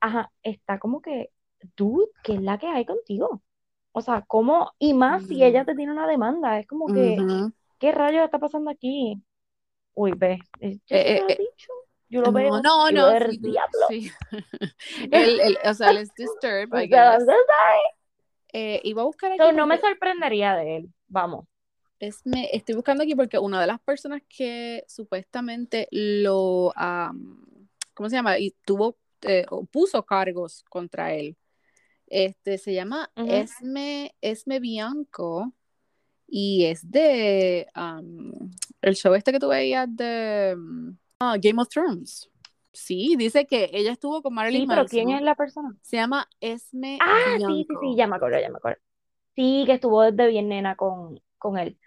ajá, 0.00 0.30
está 0.42 0.78
como 0.78 1.00
que, 1.00 1.30
dude, 1.76 2.08
¿qué 2.22 2.34
es 2.34 2.40
la 2.42 2.58
que 2.58 2.66
hay 2.66 2.84
contigo? 2.84 3.42
O 3.92 4.00
sea, 4.00 4.22
¿cómo? 4.26 4.72
Y 4.78 4.94
más 4.94 5.22
si 5.24 5.42
ella 5.44 5.64
te 5.64 5.74
tiene 5.74 5.92
una 5.92 6.06
demanda, 6.06 6.58
es 6.58 6.66
como 6.66 6.90
que, 6.92 7.16
Ujú. 7.16 7.52
¿qué 7.78 7.92
rayos 7.92 8.24
está 8.24 8.38
pasando 8.38 8.70
aquí? 8.70 9.22
Uy, 9.94 10.12
ve, 10.16 10.38
eh, 10.60 10.78
yo 10.86 10.96
Eh, 10.96 11.14
te 11.14 11.20
lo 11.20 11.28
eh, 11.28 11.38
dicho, 11.38 11.72
yo 12.08 12.20
lo 12.22 12.32
No, 12.32 12.32
veo, 12.32 12.60
no, 12.62 12.90
yo 12.90 12.96
no, 12.96 13.10
el 13.10 13.30
sí, 13.30 13.38
diablo. 13.38 13.86
sí. 13.88 14.12
Él, 15.12 15.40
él, 15.40 15.58
o 15.64 15.74
sea, 15.74 15.88
él 15.90 15.98
es 15.98 16.14
disturbed, 16.14 16.72
I 16.74 16.86
guess. 16.86 17.24
Eh, 18.52 18.80
iba 18.84 19.02
a 19.02 19.06
buscar 19.06 19.32
aquí 19.32 19.40
so, 19.42 19.52
no 19.52 19.66
me 19.66 19.78
sorprendería 19.78 20.54
de 20.56 20.76
él, 20.76 20.92
vamos. 21.08 21.46
es, 21.98 22.20
me, 22.24 22.50
estoy 22.52 22.74
buscando 22.74 23.02
aquí 23.02 23.14
porque 23.14 23.38
una 23.38 23.60
de 23.60 23.66
las 23.66 23.80
personas 23.80 24.22
que 24.28 24.84
supuestamente 24.88 25.88
lo, 25.90 26.72
am, 26.76 27.46
¿cómo 27.94 28.10
se 28.10 28.16
llama? 28.16 28.38
Y 28.38 28.54
tuvo, 28.64 28.98
eh, 29.22 29.46
o 29.50 29.64
puso 29.64 30.04
cargos 30.04 30.64
contra 30.68 31.14
él. 31.14 31.36
Este 32.06 32.58
se 32.58 32.74
llama. 32.74 33.10
Esme, 33.16 34.14
Esme 34.20 34.60
Bianco 34.60 35.54
y 36.34 36.64
es 36.64 36.90
de 36.90 37.68
am, 37.74 38.32
el 38.80 38.96
show 38.96 39.14
este 39.14 39.32
que 39.32 39.38
tú 39.38 39.48
veías 39.48 39.86
de 39.94 40.54
mm, 40.56 40.90
ah, 41.20 41.36
Game 41.40 41.60
of 41.60 41.68
Thrones. 41.68 42.31
Sí, 42.72 43.16
dice 43.18 43.46
que 43.46 43.70
ella 43.72 43.92
estuvo 43.92 44.22
con 44.22 44.34
Marilyn 44.34 44.62
Sí, 44.62 44.66
pero 44.66 44.86
¿quién 44.86 45.06
Manson. 45.06 45.18
es 45.18 45.24
la 45.24 45.34
persona? 45.34 45.76
Se 45.82 45.96
llama 45.96 46.28
Esme 46.40 46.98
Ah, 47.00 47.36
sí, 47.38 47.66
sí, 47.68 47.74
sí, 47.80 47.96
ya 47.96 48.06
me 48.06 48.16
acuerdo, 48.16 48.40
ya 48.40 48.48
me 48.48 48.56
acuerdo. 48.56 48.80
Sí, 49.36 49.64
que 49.66 49.72
estuvo 49.74 50.02
desde 50.02 50.28
bien 50.28 50.48
nena 50.48 50.76
con, 50.76 51.20
con 51.38 51.58
él. 51.58 51.78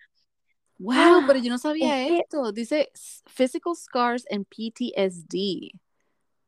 Wow, 0.77 1.23
pero 1.27 1.39
yo 1.43 1.49
no 1.49 1.55
Es 1.55 1.61
sabía 1.61 2.07
que, 2.07 2.17
esto. 2.19 2.51
Dice 2.51 2.91
physical 3.25 3.75
scars 3.75 4.25
and 4.29 4.45
PTSD 4.45 5.71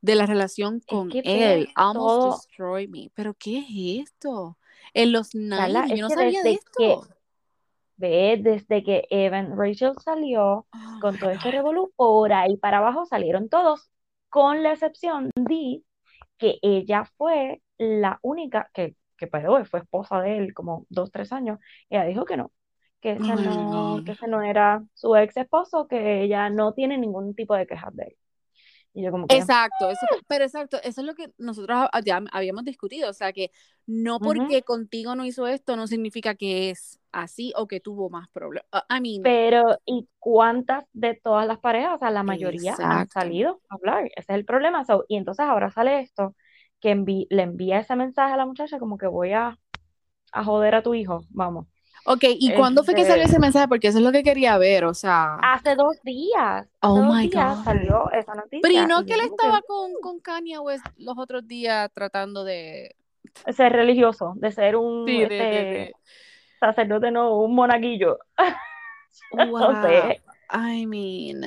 de 0.02 0.16
la 0.16 0.26
relación 0.26 0.78
es 0.78 0.86
con 0.86 1.10
que 1.10 1.22
él. 1.26 1.70
Almost 1.76 1.96
todo, 2.22 2.32
destroy 2.36 2.88
me. 2.88 3.12
¿Pero 3.16 3.34
qué 3.34 3.60
es 3.60 4.08
esto? 4.10 4.58
En 4.94 5.12
los 5.12 5.30
Carla, 5.32 5.88
90 5.88 5.94
es 5.94 6.00
yo 6.00 6.04
no 6.04 6.10
sabía 6.10 6.44
de 6.44 6.50
desde 6.52 6.62
que, 6.78 6.92
esto. 6.94 7.08
ve, 7.98 8.40
desde 8.42 8.84
que 8.84 9.08
Evan 9.10 9.58
Rachel 9.58 9.94
salió, 10.04 10.68
con 11.02 11.18
todo 11.18 11.32
este 11.32 11.52
revolú, 11.52 11.92
por 11.96 12.32
ahí 12.34 12.58
para 12.58 12.78
abajo 12.78 13.06
salieron 13.06 13.50
todos, 13.50 13.90
con 14.30 14.64
la 14.64 14.74
excepción 14.74 15.32
de 15.36 15.84
que 16.38 16.60
ella 16.62 17.06
fue 17.18 17.62
la 17.78 18.20
única 18.22 18.70
que, 18.74 18.96
que 19.18 19.28
fue 19.28 19.80
esposa 19.80 20.22
de 20.22 20.38
él 20.38 20.54
como 20.54 20.86
dos, 20.90 21.12
tres 21.12 21.32
años. 21.34 21.60
Ella 21.90 22.06
dijo 22.06 22.26
que 22.26 22.38
no, 22.38 22.52
que 23.02 23.14
ese 23.14 23.34
Oh 23.34 23.36
no, 23.36 24.04
que 24.06 24.12
ese 24.14 24.28
no 24.28 24.42
era 24.42 24.84
su 24.94 25.16
ex 25.16 25.38
esposo, 25.38 25.88
que 25.88 26.24
ella 26.24 26.50
no 26.50 26.74
tiene 26.74 26.98
ningún 26.98 27.36
tipo 27.36 27.56
de 27.56 27.68
quejas 27.68 27.96
de 27.96 28.04
él. 28.06 28.18
Y 28.98 29.04
yo 29.04 29.12
como 29.12 29.30
que, 29.30 29.46
Exacto, 29.48 29.90
eso, 29.90 30.08
pero 30.28 30.46
exacto, 30.46 30.78
eso 30.84 31.02
es 31.02 31.08
lo 31.08 31.14
que 31.14 31.32
nosotros 31.38 31.90
ya 32.06 32.22
habíamos 32.32 32.64
discutido, 32.64 33.10
o 33.10 33.14
sea 33.14 33.34
que 33.34 33.52
no 33.86 34.22
porque 34.22 34.64
contigo 34.64 35.16
no 35.16 35.26
hizo 35.26 35.48
esto 35.48 35.76
no 35.76 35.86
significa 35.88 36.36
que 36.36 36.70
es 36.70 37.00
así 37.12 37.52
o 37.58 37.68
que 37.68 37.82
tuvo 37.82 38.10
más 38.10 38.30
problemas. 38.30 38.70
I 38.90 39.02
mean, 39.02 39.22
pero 39.22 39.78
¿y 39.86 40.08
cuántas 40.20 40.86
de 40.94 41.16
todas 41.16 41.48
las 41.48 41.60
parejas? 41.60 41.96
O 41.96 42.00
sea, 42.00 42.12
la 42.12 42.24
mayoría 42.24 42.78
han 42.82 43.10
salido 43.10 43.62
a 43.70 43.76
hablar. 43.76 44.06
Ese 44.16 44.34
es 44.34 44.38
el 44.40 44.46
problema. 44.46 44.86
So, 44.86 45.06
y 45.08 45.18
entonces 45.18 45.46
ahora 45.46 45.72
sale 45.72 46.00
esto, 46.02 46.36
que 46.80 46.96
envi- 46.96 47.28
le 47.30 47.44
envía 47.44 47.80
ese 47.80 47.96
mensaje 47.96 48.34
a 48.34 48.38
la 48.38 48.46
muchacha 48.46 48.80
como 48.80 48.98
que 48.98 49.08
voy 49.08 49.34
a, 49.34 49.58
a 50.34 50.44
joder 50.46 50.76
a 50.76 50.84
tu 50.84 50.94
hijo, 50.96 51.26
vamos. 51.32 51.68
Ok, 52.08 52.24
¿y 52.40 52.54
cuándo 52.54 52.84
fue 52.84 52.94
que 52.96 53.04
salió 53.06 53.24
Este- 53.24 53.34
ese 53.36 53.40
mensaje? 53.40 53.68
Porque 53.68 53.88
eso 53.90 53.98
es 54.00 54.04
lo 54.04 54.12
que 54.12 54.24
quería 54.24 54.58
ver, 54.58 54.86
o 54.86 54.94
sea. 54.94 55.36
Hace 55.42 55.76
dos 55.76 55.98
días, 56.04 56.68
Oh 56.82 56.98
dos 57.02 57.16
my 57.16 57.28
días 57.30 57.58
God. 57.58 57.64
salió 57.64 58.12
esa 58.12 58.34
noticia. 58.34 58.60
Pero 58.64 58.74
y 58.84 58.88
no 58.88 59.06
que 59.06 59.14
él 59.14 59.20
que, 59.22 59.26
estaba 59.28 59.62
con, 59.62 59.92
con 60.02 60.20
Kanye 60.20 60.58
West 60.60 60.86
los 60.98 61.18
otros 61.18 61.48
días 61.48 61.92
tratando 61.94 62.44
de. 62.44 62.96
ser 63.56 63.72
religioso, 63.74 64.34
de 64.38 64.52
ser 64.52 64.76
un 64.76 65.06
Sí, 65.06 65.20
de- 65.20 65.28
de- 65.28 65.38
este, 65.38 65.64
de- 65.80 65.94
sacerdote, 66.60 67.12
no, 67.12 67.38
un 67.38 67.54
monaguillo. 67.56 68.18
No 69.34 69.48
Wow. 69.48 69.82
sé, 69.82 70.22
I 70.54 70.86
mean. 70.86 71.42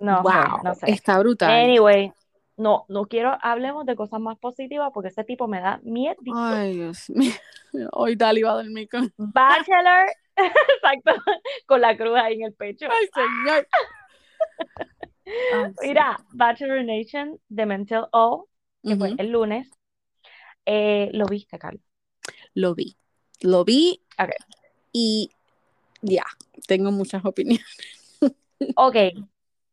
no 0.00 0.22
wow. 0.22 0.62
no 0.64 0.74
sé. 0.74 0.90
Está 0.90 1.18
brutal. 1.20 1.48
Anyway, 1.50 2.12
no, 2.56 2.86
no 2.88 3.06
quiero, 3.06 3.36
hablemos 3.42 3.84
de 3.86 3.96
cosas 3.96 4.20
más 4.20 4.38
positivas 4.38 4.90
porque 4.94 5.08
ese 5.08 5.24
tipo 5.24 5.46
me 5.46 5.60
da 5.60 5.80
miedo. 5.82 6.16
Ay, 6.34 6.74
Dios 6.74 7.10
mío. 7.10 7.32
Hoy 7.92 8.16
Dali 8.16 8.42
va 8.42 8.52
a 8.52 8.56
dormir 8.56 8.88
con. 8.88 9.12
Bachelor, 9.16 10.06
exacto, 10.36 11.22
con 11.66 11.80
la 11.80 11.96
cruz 11.96 12.16
ahí 12.16 12.34
en 12.34 12.42
el 12.44 12.54
pecho. 12.54 12.86
Ay, 12.90 13.08
señor. 13.14 13.68
Mira, 15.82 16.16
Bachelor 16.32 16.84
Nation 16.84 17.38
de 17.48 17.66
Mental 17.66 18.08
O, 18.12 18.48
que 18.82 18.96
fue 18.96 19.14
el 19.18 19.30
lunes, 19.30 19.68
eh, 20.64 21.10
lo 21.12 21.26
viste, 21.26 21.58
Carlos. 21.58 21.82
Lo 22.54 22.74
vi. 22.74 22.96
Lo 23.40 23.64
vi. 23.64 24.00
Ok. 24.18 24.30
Y 24.92 25.30
ya, 26.00 26.24
tengo 26.66 26.90
muchas 26.92 27.24
opiniones. 27.24 27.66
Ok, 28.76 28.96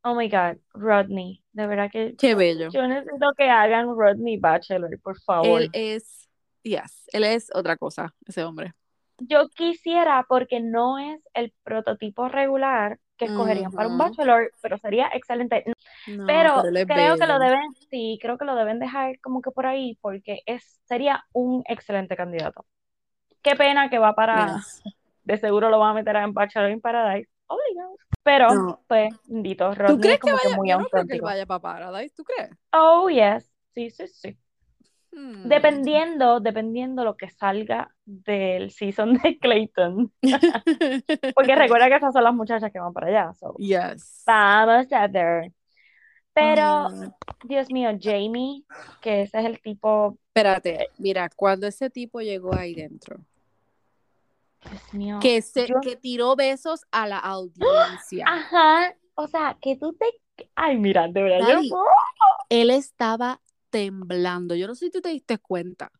oh 0.03 0.15
my 0.15 0.27
God, 0.27 0.57
Rodney, 0.73 1.42
de 1.53 1.67
verdad 1.67 1.89
que 1.91 2.15
Qué 2.17 2.35
bello. 2.35 2.69
yo 2.69 2.87
necesito 2.87 3.33
que 3.37 3.49
hagan 3.49 3.87
Rodney 3.87 4.37
Bachelor, 4.37 4.99
por 5.01 5.19
favor. 5.21 5.61
Él 5.61 5.69
es, 5.73 6.27
yes, 6.63 7.07
él 7.13 7.23
es 7.23 7.49
otra 7.53 7.77
cosa, 7.77 8.13
ese 8.25 8.43
hombre. 8.43 8.73
Yo 9.19 9.47
quisiera, 9.49 10.25
porque 10.27 10.59
no 10.59 10.97
es 10.97 11.21
el 11.33 11.53
prototipo 11.63 12.27
regular 12.27 12.99
que 13.17 13.25
escogerían 13.25 13.71
para 13.71 13.87
un. 13.87 13.97
Bachelor, 13.99 14.51
pero 14.61 14.77
sería 14.79 15.09
excelente. 15.13 15.63
No, 16.07 16.25
Pero 16.25 16.63
creo 16.87 17.15
que 17.17 17.27
lo 17.27 17.39
deben, 17.39 17.61
sí, 17.91 18.17
creo 18.19 18.39
que 18.39 18.45
lo 18.45 18.55
deben 18.55 18.79
dejar 18.79 19.19
como 19.19 19.41
que 19.41 19.51
por 19.51 19.67
ahí, 19.67 19.97
porque 20.01 20.41
es, 20.47 20.81
sería 20.85 21.23
un 21.31 21.63
excelente 21.67 22.15
candidato. 22.15 22.65
Qué 23.43 23.55
pena 23.55 23.89
que 23.89 23.99
va 23.99 24.15
para, 24.15 24.61
de 25.23 25.37
seguro 25.37 25.69
lo 25.69 25.77
van 25.77 25.91
a 25.91 25.93
meter 25.93 26.15
en 26.15 26.33
Bachelor 26.33 26.71
in 26.71 26.81
Paradise, 26.81 27.29
obligado. 27.53 27.95
Pero, 28.23 28.53
No. 28.53 28.83
pues, 28.87 29.13
bendito, 29.25 29.69
¿Tú 29.71 29.75
Rodney 29.75 29.99
crees 29.99 30.13
es 30.15 30.19
que 30.21 30.29
como 30.31 30.37
que 30.41 30.47
vaya? 30.47 30.57
muy 30.57 30.69
Yo 30.69 30.79
no 30.79 30.85
creo 30.85 31.05
que 31.05 31.13
él 31.13 31.21
vaya 31.21 31.45
para 31.45 31.59
Paradise, 31.59 32.13
¿tú 32.15 32.23
crees? 32.23 32.51
Oh, 32.71 33.09
yes, 33.09 33.51
sí, 33.73 33.89
sí, 33.89 34.07
sí. 34.07 34.37
Hmm. 35.11 35.47
Dependiendo, 35.47 36.39
dependiendo 36.39 37.03
lo 37.03 37.15
que 37.15 37.29
salga 37.29 37.93
del 38.05 38.71
season 38.71 39.13
de 39.15 39.37
Clayton. 39.39 40.11
Porque 41.35 41.55
recuerda 41.55 41.87
que 41.89 41.95
esas 41.97 42.13
son 42.13 42.23
las 42.23 42.33
muchachas 42.33 42.71
que 42.71 42.79
van 42.79 42.93
para 42.93 43.07
allá. 43.07 43.33
so, 43.33 43.53
Yes. 43.57 44.23
Vamos 44.25 44.91
a 44.91 45.07
ver. 45.07 45.51
Pero, 46.33 46.61
Ah, 46.63 46.89
Dios 47.43 47.69
mío, 47.71 47.91
Jamie, 48.01 48.63
que 49.01 49.21
ese 49.23 49.39
es 49.39 49.45
el 49.45 49.61
tipo, 49.61 50.17
espérate, 50.29 50.87
mira, 50.97 51.29
cuando 51.35 51.67
ese 51.67 51.91
tipo 51.91 52.21
llegó 52.21 52.55
ahí 52.55 52.73
dentro, 52.73 53.17
Dios 54.69 54.93
mío. 54.93 55.19
que 55.21 55.41
se, 55.41 55.67
yo- 55.67 55.81
que 55.81 55.95
tiró 55.95 56.35
besos 56.35 56.81
a 56.91 57.07
la 57.07 57.19
audiencia. 57.19 58.25
Ajá, 58.27 58.95
o 59.15 59.27
sea, 59.27 59.57
que 59.61 59.75
tú 59.75 59.93
te... 59.93 60.05
Ay, 60.55 60.77
mira, 60.77 61.07
de 61.07 61.21
verdad, 61.21 61.61
yo 61.61 61.83
Él 62.49 62.69
estaba 62.69 63.41
temblando. 63.69 64.55
Yo 64.55 64.67
no 64.67 64.75
sé 64.75 64.85
si 64.85 64.91
tú 64.91 65.01
te 65.01 65.09
diste 65.09 65.37
cuenta. 65.37 65.91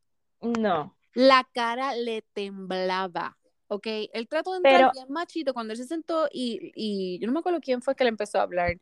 No, 0.41 0.95
La 1.13 1.47
cara 1.53 1.95
le 1.95 2.21
temblaba. 2.33 3.37
¿Ok? 3.67 3.87
Él 4.13 4.27
trató 4.27 4.51
de 4.51 4.57
entrar 4.57 4.75
Pero- 4.75 4.91
bien 4.93 5.05
machito 5.09 5.53
cuando 5.53 5.73
él 5.73 5.77
se 5.77 5.85
sentó 5.85 6.27
y, 6.31 6.71
y 6.75 7.17
yo 7.19 7.27
no 7.27 7.33
me 7.33 7.39
acuerdo 7.39 7.59
quién 7.61 7.81
fue 7.81 7.95
que 7.95 8.03
le 8.03 8.09
empezó 8.09 8.39
a 8.39 8.43
hablar. 8.43 8.77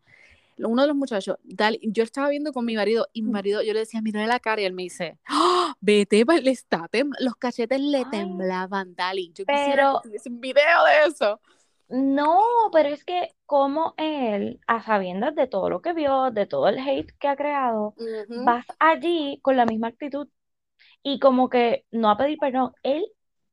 Uno 0.58 0.82
de 0.82 0.88
los 0.90 0.98
muchachos, 0.98 1.38
Dali, 1.44 1.80
yo 1.82 2.04
estaba 2.04 2.30
viendo 2.30 2.52
con 2.52 2.66
mi 2.66 2.76
marido 2.76 3.08
y 3.14 3.22
mi 3.22 3.32
marido, 3.32 3.62
yo 3.64 3.74
le 3.74 3.80
decía, 3.80 4.02
mira 4.02 4.26
la 4.28 4.40
cara 4.40 4.62
y 4.62 4.66
él 4.66 4.74
me 4.74 4.84
dice, 4.84 5.18
¡Ah! 5.28 5.51
Vete, 5.82 6.26
pa- 6.26 6.38
le 6.38 6.52
está 6.52 6.88
tem- 6.90 7.12
los 7.20 7.36
cachetes 7.36 7.80
le 7.82 7.98
Ay. 8.00 8.06
temblaban, 8.12 8.96
Dali. 8.96 9.32
Yo 9.34 9.46
quisiera 9.46 9.76
Pero- 9.76 10.00
que 10.02 10.08
tuviese 10.10 10.30
un 10.30 10.40
video 10.40 10.84
de 10.86 11.10
eso. 11.12 11.42
no, 11.90 12.40
pero 12.72 12.88
es 12.90 13.04
que 13.04 13.36
como 13.46 13.94
él, 13.98 14.62
a 14.68 14.82
sabiendas 14.82 15.36
de 15.36 15.48
todo 15.48 15.70
lo 15.70 15.82
que 15.82 15.92
vio, 15.94 16.32
de 16.32 16.46
todo 16.46 16.70
el 16.70 16.80
hate 16.80 17.12
que 17.20 17.28
ha 17.28 17.36
creado, 17.36 17.94
vas 18.46 18.66
allí 18.80 19.40
con 19.42 19.58
la 19.58 19.66
misma 19.66 19.88
actitud 19.90 20.28
y 21.04 21.20
como 21.20 21.50
que 21.50 21.86
no 21.92 22.10
a 22.10 22.18
pedir 22.18 22.38
perdón, 22.38 22.72
él 22.84 23.06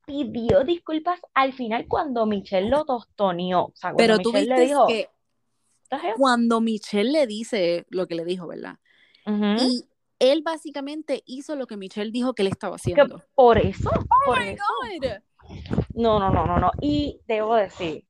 pidió 0.05 0.63
disculpas 0.63 1.19
al 1.33 1.51
final 1.53 1.85
cuando 1.87 2.25
Michelle 2.25 2.69
lo 2.69 2.85
tostoneó, 2.85 3.65
o 3.65 3.73
sea, 3.75 3.93
Pero 3.97 4.17
tú 4.19 4.31
Michelle 4.31 4.45
viste 4.55 4.59
le 4.61 4.65
dijo, 4.67 4.87
que 4.87 5.09
cuando 6.15 6.61
Michelle 6.61 7.11
le 7.11 7.27
dice 7.27 7.85
lo 7.89 8.07
que 8.07 8.15
le 8.15 8.23
dijo, 8.25 8.47
¿verdad? 8.47 8.77
Ujú. 9.25 9.43
Y 9.59 9.85
él 10.19 10.41
básicamente 10.43 11.23
hizo 11.25 11.55
lo 11.55 11.65
que 11.67 11.77
Michelle 11.77 12.11
dijo 12.11 12.33
que 12.33 12.43
le 12.43 12.49
estaba 12.49 12.75
haciendo. 12.75 13.21
por 13.35 13.57
eso, 13.57 13.89
Oh 13.93 14.25
por 14.25 14.39
my 14.39 14.49
eso. 14.49 14.63
God. 15.01 15.17
No, 15.95 16.19
no, 16.19 16.29
no, 16.29 16.45
no, 16.45 16.59
no. 16.59 16.71
Y 16.81 17.21
debo 17.27 17.55
decir, 17.55 18.05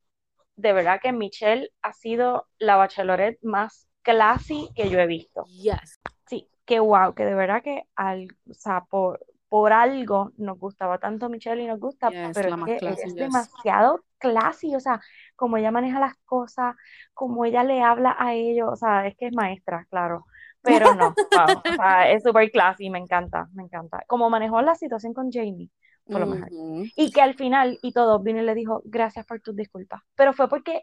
de 0.55 0.73
verdad 0.73 0.99
que 1.01 1.11
Michelle 1.11 1.71
ha 1.81 1.93
sido 1.93 2.47
la 2.57 2.75
bachelorette 2.75 3.39
más 3.43 3.87
classy 4.01 4.69
que 4.75 4.89
yo 4.89 4.99
he 4.99 5.07
visto. 5.07 5.45
Yes. 5.45 5.99
Sí, 6.27 6.49
que 6.65 6.79
wow, 6.79 7.13
que 7.13 7.25
de 7.25 7.35
verdad 7.35 7.63
que 7.63 7.83
al, 7.95 8.27
o 8.49 8.53
sea, 8.53 8.85
por, 8.89 9.25
por 9.47 9.71
algo 9.71 10.31
nos 10.37 10.59
gustaba 10.59 10.97
tanto 10.97 11.29
Michelle 11.29 11.63
y 11.63 11.67
nos 11.67 11.79
gusta, 11.79 12.09
Yes, 12.09 12.31
pero 12.33 12.55
es 12.55 12.63
que 12.65 12.77
classy, 12.77 13.01
es 13.01 13.05
yes. 13.05 13.15
demasiado 13.15 14.03
classy, 14.17 14.75
o 14.75 14.79
sea, 14.79 14.99
como 15.35 15.57
ella 15.57 15.71
maneja 15.71 15.99
las 15.99 16.15
cosas, 16.25 16.75
como 17.13 17.45
ella 17.45 17.63
le 17.63 17.81
habla 17.81 18.15
a 18.19 18.33
ellos, 18.33 18.67
o 18.71 18.75
sea, 18.75 19.07
es 19.07 19.15
que 19.15 19.27
es 19.27 19.33
maestra, 19.33 19.85
claro, 19.89 20.25
pero 20.61 20.93
no, 20.95 21.13
wow, 21.31 21.57
o 21.57 21.75
sea, 21.75 22.11
es 22.11 22.23
súper 22.23 22.51
classy, 22.51 22.89
me 22.89 22.99
encanta, 22.99 23.47
me 23.53 23.63
encanta. 23.63 24.03
Como 24.07 24.29
manejó 24.29 24.61
la 24.61 24.75
situación 24.75 25.13
con 25.13 25.31
Jamie, 25.31 25.69
fue 26.07 26.19
lo 26.19 26.25
mejor. 26.27 26.49
Ujú. 26.51 26.85
Y 26.95 27.11
que 27.11 27.21
al 27.21 27.35
final 27.35 27.77
y 27.81 27.91
todo 27.91 28.19
vino 28.19 28.41
y 28.41 28.45
le 28.45 28.55
dijo, 28.55 28.81
gracias 28.85 29.25
por 29.25 29.41
tus 29.41 29.55
disculpas. 29.55 30.01
Pero 30.15 30.33
fue 30.33 30.49
porque 30.49 30.81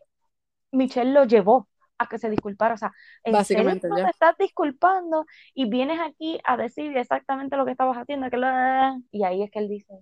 Michelle 0.73 1.13
lo 1.13 1.25
llevó 1.25 1.69
a 1.99 2.07
que 2.09 2.19
se 2.19 2.31
disculpara. 2.31 2.75
O 2.75 2.79
sea, 2.79 2.93
¿en 3.25 3.33
serio 3.45 3.65
Básicamente, 3.65 3.89
ya. 3.97 4.05
te 4.05 4.11
estás 4.11 4.37
disculpando 4.39 5.25
y 5.55 5.69
vienes 5.69 5.99
aquí 6.01 6.39
a 6.45 6.57
decir 6.57 6.97
exactamente 6.97 7.57
lo 7.57 7.65
que 7.65 7.73
estabas 7.73 7.97
haciendo? 7.97 8.31
Que 8.31 8.37
lo- 8.37 9.03
Y 9.11 9.25
ahí 9.25 9.43
es 9.43 9.51
que 9.51 9.59
él 9.59 9.69
dice, 9.69 9.95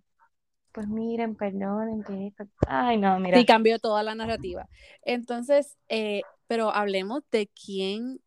pues 0.72 0.88
miren, 0.88 1.36
perdonen 1.36 2.02
que 2.02 2.26
esto... 2.26 2.44
Ay, 2.66 2.98
no, 2.98 3.18
mira. 3.20 3.38
Sí, 3.38 3.46
cambió 3.46 3.78
toda 3.78 4.02
la 4.02 4.14
narrativa. 4.14 4.68
Entonces, 5.02 5.78
eh, 5.88 6.22
pero 6.48 6.70
hablemos 6.74 7.22
de 7.30 7.48
quién, 7.48 8.20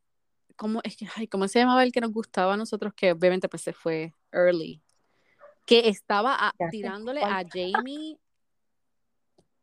cómo, 0.57 0.81
es 0.83 0.97
que, 0.97 1.07
ay, 1.15 1.27
¿cómo 1.27 1.47
se 1.47 1.59
llamaba 1.59 1.83
el 1.83 1.91
que 1.93 2.01
nos 2.01 2.11
gustaba 2.11 2.55
a 2.55 2.57
nosotros? 2.57 2.93
Que 2.93 3.13
obviamente 3.13 3.47
pues 3.47 3.61
se 3.61 3.71
fue 3.71 4.13
early. 4.33 4.81
Que 5.65 5.87
estaba 5.87 6.35
a- 6.35 6.53
tirándole 6.71 7.21
a 7.23 7.43
Jamie 7.49 8.17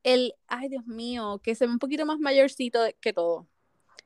el, 0.02 0.34
ay 0.46 0.68
Dios 0.68 0.86
mío, 0.86 1.40
que 1.42 1.54
se 1.54 1.66
ve 1.66 1.72
un 1.72 1.78
poquito 1.78 2.04
más 2.06 2.18
mayorcito 2.18 2.80
que 3.00 3.12
todo. 3.12 3.46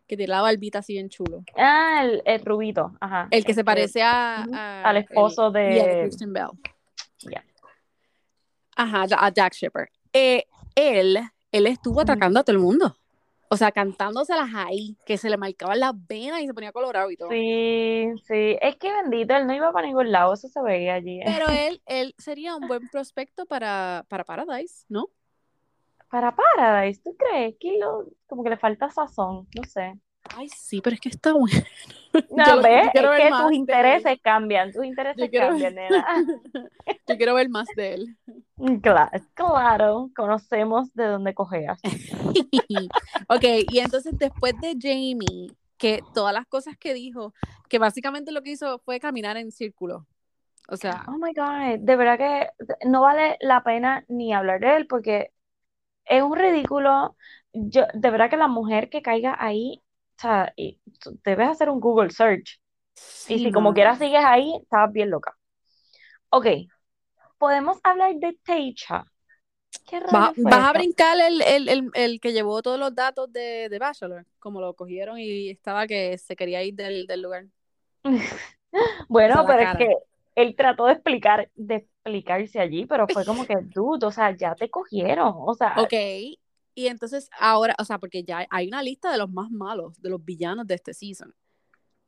Que 0.06 0.16
tiene 0.16 0.30
la 0.30 0.40
barbita 0.40 0.78
así 0.78 0.94
bien 0.94 1.08
chulo. 1.10 1.44
Ah, 1.56 2.02
el, 2.04 2.22
el 2.24 2.40
rubito, 2.44 2.96
ajá. 3.00 3.28
El 3.30 3.44
que 3.44 3.52
se 3.52 3.62
parece 3.64 4.02
a, 4.02 4.42
a- 4.54 4.82
al 4.82 4.96
esposo 4.96 5.48
el- 5.48 5.52
de- 5.52 5.74
yeah, 5.74 5.86
de 5.86 6.02
Kristen 6.02 6.32
Bell. 6.32 6.48
Ajá, 8.76 9.06
a 9.18 9.28
Jack 9.32 9.54
Shepard. 9.54 9.88
Eh, 10.12 10.44
él, 10.76 11.18
él 11.50 11.66
estuvo 11.66 12.00
atacando 12.00 12.38
a 12.40 12.44
todo 12.44 12.54
el 12.56 12.62
mundo. 12.62 12.96
O 13.50 13.56
sea, 13.56 13.72
cantándoselas 13.72 14.50
ahí, 14.54 14.96
que 15.06 15.16
se 15.16 15.30
le 15.30 15.36
marcaban 15.36 15.80
las 15.80 15.92
venas 16.06 16.40
y 16.42 16.46
se 16.46 16.54
ponía 16.54 16.72
colorado 16.72 17.10
y 17.10 17.16
todo. 17.16 17.30
Sí, 17.30 18.08
sí. 18.26 18.56
Es 18.60 18.76
que 18.76 18.92
bendito, 18.92 19.34
él 19.34 19.46
no 19.46 19.54
iba 19.54 19.72
para 19.72 19.86
ningún 19.86 20.12
lado, 20.12 20.34
eso 20.34 20.48
se 20.48 20.60
veía 20.62 20.94
allí. 20.94 21.20
Pero 21.24 21.46
él, 21.50 21.82
él 21.86 22.14
sería 22.18 22.56
un 22.56 22.68
buen 22.68 22.88
prospecto 22.88 23.46
para, 23.46 24.04
para 24.08 24.24
Paradise, 24.24 24.84
¿no? 24.88 25.08
para 26.10 26.34
Paradise, 26.34 27.00
¿tú 27.02 27.14
crees? 27.16 27.56
Que 27.60 27.78
lo, 27.78 28.06
como 28.26 28.42
que 28.42 28.50
le 28.50 28.56
falta 28.56 28.90
sazón, 28.90 29.46
no 29.54 29.62
sé. 29.64 29.98
Ay, 30.36 30.48
sí, 30.48 30.80
pero 30.80 30.94
es 30.94 31.00
que 31.00 31.08
está 31.08 31.32
bueno. 31.34 31.56
No, 32.30 32.62
¿ves? 32.62 32.86
es 32.86 32.92
que 32.92 33.30
tus 33.42 33.52
intereses 33.52 34.18
cambian, 34.22 34.72
tus 34.72 34.84
intereses 34.84 35.22
Yo 35.22 35.30
quiero- 35.30 35.48
cambian, 35.48 35.74
nena. 35.74 36.06
Yo 37.06 37.16
quiero 37.16 37.34
ver 37.34 37.48
más 37.48 37.68
de 37.76 37.94
él. 37.94 38.16
Claro, 38.82 39.10
claro, 39.34 40.10
conocemos 40.14 40.92
de 40.94 41.04
dónde 41.06 41.34
cojeas. 41.34 41.80
ok, 43.28 43.44
y 43.70 43.78
entonces 43.78 44.18
después 44.18 44.54
de 44.60 44.76
Jamie, 44.80 45.52
que 45.76 46.02
todas 46.14 46.34
las 46.34 46.46
cosas 46.46 46.76
que 46.76 46.92
dijo, 46.92 47.32
que 47.68 47.78
básicamente 47.78 48.32
lo 48.32 48.42
que 48.42 48.50
hizo 48.50 48.78
fue 48.80 49.00
caminar 49.00 49.36
en 49.36 49.52
círculo. 49.52 50.06
O 50.68 50.76
sea, 50.76 51.04
Oh 51.08 51.12
my 51.18 51.32
God, 51.34 51.78
de 51.80 51.96
verdad 51.96 52.18
que 52.18 52.48
no 52.86 53.00
vale 53.00 53.36
la 53.40 53.62
pena 53.62 54.04
ni 54.08 54.34
hablar 54.34 54.60
de 54.60 54.76
él 54.76 54.86
porque 54.86 55.30
es 56.04 56.22
un 56.22 56.36
ridículo. 56.36 57.16
Yo, 57.52 57.84
de 57.94 58.10
verdad 58.10 58.28
que 58.28 58.36
la 58.36 58.48
mujer 58.48 58.90
que 58.90 59.00
caiga 59.02 59.36
ahí, 59.38 59.82
o 60.18 60.20
sea, 60.20 60.52
y 60.56 60.80
debes 61.24 61.48
hacer 61.48 61.70
un 61.70 61.80
Google 61.80 62.10
search. 62.10 62.60
Y 63.28 63.38
si 63.40 63.52
como 63.52 63.74
quieras 63.74 63.98
sigues 63.98 64.24
ahí, 64.24 64.52
estabas 64.62 64.92
bien 64.92 65.10
loca. 65.10 65.36
Ok, 66.30 66.46
podemos 67.38 67.78
hablar 67.82 68.14
de 68.16 68.38
Teicha. 68.44 69.04
¿Qué 69.86 70.00
¿Vas, 70.10 70.32
rayos 70.32 70.38
fue 70.40 70.52
vas 70.52 70.64
a 70.68 70.72
brincar 70.72 71.18
el, 71.20 71.42
el, 71.42 71.68
el, 71.68 71.90
el 71.94 72.20
que 72.20 72.32
llevó 72.32 72.62
todos 72.62 72.78
los 72.78 72.94
datos 72.94 73.30
de, 73.32 73.68
de 73.68 73.78
Bachelor, 73.78 74.26
como 74.38 74.60
lo 74.60 74.74
cogieron 74.74 75.18
y 75.18 75.50
estaba 75.50 75.86
que 75.86 76.16
se 76.18 76.34
quería 76.36 76.62
ir 76.62 76.74
del, 76.74 77.06
del 77.06 77.22
lugar. 77.22 77.46
Bueno, 79.08 79.44
pero 79.46 79.62
es 79.62 79.72
que 79.74 79.88
él 80.34 80.54
trató 80.56 80.86
de 80.86 80.92
explicar, 80.94 81.50
de 81.54 81.76
explicarse 81.76 82.60
allí, 82.60 82.86
pero 82.86 83.08
fue 83.08 83.24
como 83.24 83.46
que, 83.46 83.56
dude, 83.62 84.06
o 84.06 84.10
sea, 84.10 84.36
ya 84.36 84.54
te 84.54 84.70
cogieron. 84.70 85.32
O 85.36 85.54
sea, 85.54 85.74
Ok, 85.74 85.92
y 86.78 86.86
entonces 86.86 87.28
ahora, 87.40 87.74
o 87.80 87.84
sea, 87.84 87.98
porque 87.98 88.22
ya 88.22 88.46
hay 88.50 88.68
una 88.68 88.84
lista 88.84 89.10
de 89.10 89.18
los 89.18 89.28
más 89.28 89.50
malos, 89.50 90.00
de 90.00 90.10
los 90.10 90.24
villanos 90.24 90.64
de 90.64 90.76
este 90.76 90.94
season. 90.94 91.34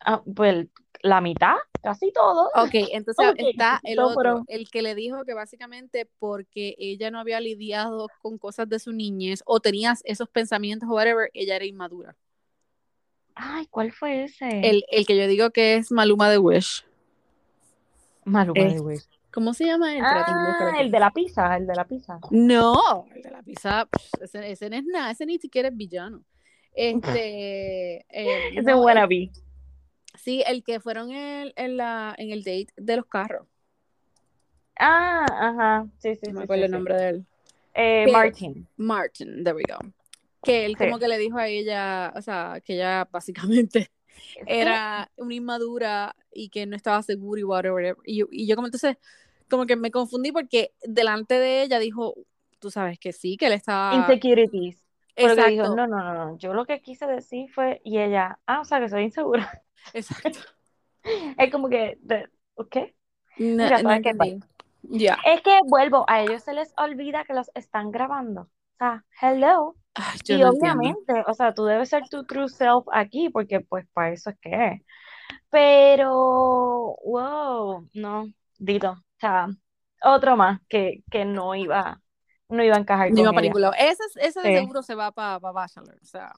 ah, 0.06 0.22
pues 0.36 0.68
la 1.02 1.20
mitad, 1.20 1.56
casi 1.82 2.12
todo. 2.12 2.50
Ok, 2.54 2.70
entonces 2.92 3.34
está 3.38 3.80
el 3.82 3.98
otro, 3.98 4.44
el 4.46 4.70
que 4.70 4.82
le 4.82 4.94
dijo 4.94 5.24
que 5.24 5.34
básicamente 5.34 6.08
porque 6.20 6.76
ella 6.78 7.10
no 7.10 7.18
había 7.18 7.40
lidiado 7.40 8.06
con 8.22 8.38
cosas 8.38 8.68
de 8.68 8.78
su 8.78 8.92
niñez 8.92 9.42
o 9.44 9.58
tenías 9.58 10.02
esos 10.04 10.28
pensamientos 10.28 10.88
o 10.88 10.92
whatever, 10.92 11.30
ella 11.34 11.56
era 11.56 11.64
inmadura. 11.64 12.16
Ay, 13.34 13.66
¿cuál 13.70 13.90
fue 13.90 14.22
ese? 14.22 14.70
El, 14.70 14.84
el 14.88 15.04
que 15.04 15.16
yo 15.16 15.26
digo 15.26 15.50
que 15.50 15.74
es 15.74 15.90
Maluma 15.90 16.30
de 16.30 16.38
Wish. 16.38 16.86
Maluma 18.24 18.62
de 18.62 18.80
Wish. 18.80 19.19
¿Cómo 19.32 19.54
se 19.54 19.64
llama 19.64 19.92
buscar 19.94 20.24
Ah, 20.28 20.80
el 20.80 20.90
de 20.90 20.98
la 21.00 21.10
pizza, 21.12 21.56
el 21.56 21.66
de 21.66 21.74
la 21.74 21.84
pizza. 21.84 22.18
No, 22.30 23.06
el 23.14 23.22
de 23.22 23.30
la 23.30 23.42
pizza, 23.42 23.86
pff, 23.86 24.22
ese, 24.22 24.50
ese 24.50 24.70
no 24.70 24.76
es 24.76 24.84
nada, 24.84 25.10
ese 25.12 25.24
ni 25.26 25.38
siquiera 25.38 25.68
es 25.68 25.76
villano. 25.76 26.22
Este, 26.72 27.98
eh, 28.08 28.48
Ese 28.52 28.62
no, 28.62 28.78
el- 28.78 28.84
wannabe. 28.84 29.30
sí, 30.16 30.42
el 30.46 30.64
que 30.64 30.80
fueron 30.80 31.10
en, 31.12 31.52
en 31.56 31.76
la, 31.76 32.14
en 32.18 32.30
el 32.32 32.40
date 32.42 32.68
de 32.76 32.96
los 32.96 33.06
carros. 33.06 33.46
Ah, 34.78 35.26
ajá. 35.28 35.86
Sí, 35.98 36.14
sí, 36.16 36.26
No 36.28 36.32
me 36.32 36.38
sí, 36.40 36.44
acuerdo 36.44 36.62
sí, 36.62 36.64
el 36.64 36.70
sí. 36.70 36.72
nombre 36.76 36.94
de 36.96 37.08
él. 37.10 37.26
Eh, 37.74 38.02
Que- 38.06 38.12
Martin. 38.12 38.68
Martin, 38.76 39.44
there 39.44 39.54
we 39.54 39.62
go. 39.68 39.78
Que 40.42 40.64
él 40.64 40.72
Sí. 40.78 40.84
como 40.84 40.98
que 40.98 41.06
le 41.06 41.18
dijo 41.18 41.36
a 41.38 41.46
ella, 41.48 42.12
o 42.16 42.22
sea, 42.22 42.60
que 42.64 42.74
ella 42.74 43.06
básicamente 43.12 43.90
era 44.46 45.10
una 45.16 45.34
inmadura 45.34 46.16
y 46.32 46.48
que 46.48 46.66
no 46.66 46.76
estaba 46.76 47.02
segura 47.02 47.40
y 47.40 47.44
whatever. 47.44 47.96
Y 48.04 48.18
yo, 48.18 48.26
y 48.30 48.46
yo 48.46 48.56
como 48.56 48.68
entonces, 48.68 48.96
como 49.48 49.66
que 49.66 49.76
me 49.76 49.90
confundí 49.90 50.32
porque 50.32 50.72
delante 50.82 51.38
de 51.38 51.62
ella 51.62 51.78
dijo, 51.78 52.14
tú 52.58 52.70
sabes 52.70 52.98
que 52.98 53.12
sí, 53.12 53.36
que 53.36 53.46
él 53.46 53.52
estaba... 53.52 53.94
Insecurities. 53.94 54.82
Pero 55.14 55.36
que 55.36 55.50
dijo, 55.50 55.74
no, 55.74 55.86
no, 55.86 56.02
no, 56.02 56.14
no. 56.14 56.38
Yo 56.38 56.54
lo 56.54 56.64
que 56.64 56.80
quise 56.80 57.06
decir 57.06 57.50
fue, 57.52 57.80
y 57.84 57.98
ella, 57.98 58.38
ah, 58.46 58.60
o 58.60 58.64
sea, 58.64 58.80
que 58.80 58.88
soy 58.88 59.02
insegura. 59.02 59.62
exacto. 59.92 60.38
Es 61.36 61.50
como 61.50 61.68
que, 61.68 61.98
¿qué? 62.70 62.94
No, 63.38 63.64
Mira, 63.64 63.82
no 63.82 63.88
¿sabes 63.88 64.02
qué 64.02 64.10
entendí. 64.10 64.46
Ya. 64.82 65.18
Es 65.26 65.42
que 65.42 65.58
vuelvo, 65.66 66.04
a 66.08 66.22
ellos 66.22 66.42
se 66.42 66.54
les 66.54 66.72
olvida 66.76 67.24
que 67.24 67.34
los 67.34 67.50
están 67.54 67.90
grabando. 67.90 68.42
O 68.42 68.76
sea, 68.78 69.04
hello. 69.20 69.76
Ay, 70.00 70.18
yo 70.24 70.36
Y 70.36 70.38
no 70.38 70.48
entiendo. 70.48 70.98
obviamente, 70.98 71.24
o 71.26 71.34
sea, 71.34 71.54
tú 71.54 71.64
debes 71.64 71.88
ser 71.90 72.08
tu 72.08 72.24
true 72.24 72.48
self 72.48 72.86
aquí, 72.92 73.28
porque 73.30 73.60
pues 73.60 73.86
para 73.92 74.12
eso 74.12 74.30
es 74.30 74.38
que 74.40 74.50
es. 74.66 74.82
Pero, 75.50 76.96
wow, 77.04 77.88
no, 77.94 78.26
Dito. 78.58 78.90
O 78.92 79.20
sea, 79.20 79.48
otro 80.02 80.36
más 80.36 80.60
que, 80.68 81.02
que 81.10 81.24
no 81.24 81.54
iba, 81.54 82.00
no 82.48 82.64
iba 82.64 82.76
a 82.76 82.78
encajar 82.80 83.08
No 83.10 83.16
con 83.16 83.24
iba 83.24 83.32
para 83.32 83.42
ningún 83.46 83.62
lado. 83.62 83.74
Ese, 83.78 84.02
ese 84.20 84.40
de 84.40 84.46
Sí. 84.48 84.52
seguro 84.52 84.82
se 84.82 84.94
va 84.94 85.12
para 85.12 85.38
Bachelor. 85.38 85.98
O 86.02 86.06
sea, 86.06 86.32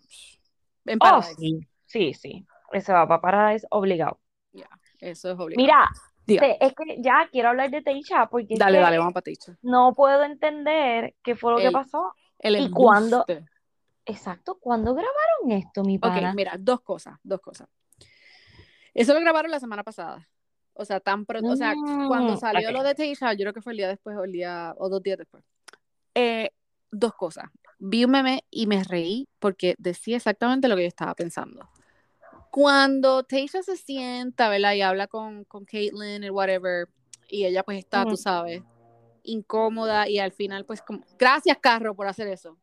en 0.86 0.98
Oh, 1.00 1.20
Paradise. 1.20 1.40
sí, 1.40 1.60
sí, 1.86 2.14
sí. 2.14 2.46
Ese 2.72 2.92
va 2.92 3.06
para 3.06 3.20
Paradise 3.20 3.66
obligado. 3.70 4.18
Ya, 4.52 4.68
eso 5.00 5.30
es 5.30 5.38
obligado. 5.38 5.64
Mira, 5.64 5.88
Diga. 6.26 6.42
es 6.60 6.74
que 6.74 7.02
ya 7.02 7.28
quiero 7.30 7.50
hablar 7.50 7.70
de 7.70 7.82
Teisha, 7.82 8.26
porque 8.26 8.56
Dale, 8.58 8.78
dale, 8.78 8.98
vamos 8.98 9.12
para 9.14 9.22
Ticha. 9.24 9.56
no 9.62 9.94
puedo 9.94 10.24
entender 10.24 11.14
qué 11.22 11.36
fue 11.36 11.52
lo 11.52 11.58
que 11.58 11.70
pasó. 11.70 12.14
El 12.38 12.56
¿Y 12.58 12.70
cuándo? 12.70 13.24
Exacto, 14.04 14.58
¿cuándo 14.58 14.94
grabaron 14.94 15.50
esto, 15.52 15.84
mi 15.84 15.96
Ok, 15.98 16.02
pana? 16.02 16.34
mira, 16.34 16.56
dos 16.58 16.80
cosas, 16.80 17.18
dos 17.22 17.40
cosas. 17.40 17.68
Eso 18.94 19.14
lo 19.14 19.20
grabaron 19.20 19.50
la 19.50 19.60
semana 19.60 19.84
pasada. 19.84 20.28
O 20.74 20.84
sea, 20.84 21.00
tan 21.00 21.26
pronto, 21.26 21.52
o 21.52 21.56
sea, 21.56 21.74
cuando 22.08 22.34
Mm, 22.34 22.38
salió 22.38 22.68
ok. 22.68 22.74
lo 22.76 22.82
de 22.82 22.94
Teisha, 22.94 23.32
yo 23.34 23.40
creo 23.40 23.52
que 23.52 23.62
fue 23.62 23.72
el 23.72 23.76
día 23.78 23.88
después 23.88 24.16
o 24.16 24.24
el 24.24 24.32
día, 24.32 24.74
o 24.78 24.88
dos 24.88 25.02
días 25.02 25.18
después. 25.18 25.44
Eh, 26.14 26.50
dos 26.90 27.14
cosas. 27.14 27.44
Vi 27.78 28.04
un 28.04 28.10
meme 28.12 28.44
y 28.50 28.66
me 28.66 28.82
reí 28.84 29.28
porque 29.38 29.74
decía 29.78 30.16
exactamente 30.16 30.68
lo 30.68 30.76
que 30.76 30.82
yo 30.82 30.88
estaba 30.88 31.14
pensando. 31.14 31.68
Cuando 32.50 33.22
Teisha 33.22 33.62
se 33.62 33.76
sienta, 33.76 34.48
¿verdad? 34.48 34.74
Y 34.74 34.82
habla 34.82 35.06
con, 35.06 35.44
con 35.44 35.64
Caitlyn 35.64 36.22
y 36.24 36.30
whatever, 36.30 36.88
y 37.28 37.44
ella 37.46 37.62
pues 37.62 37.78
está, 37.78 38.04
tú 38.04 38.10
Ujú. 38.10 38.16
sabes, 38.18 38.62
incómoda 39.22 40.08
y 40.08 40.18
al 40.18 40.32
final 40.32 40.64
pues 40.64 40.82
como, 40.82 41.02
gracias 41.18 41.58
Carro 41.58 41.94
por 41.94 42.06
hacer 42.06 42.28
eso. 42.28 42.58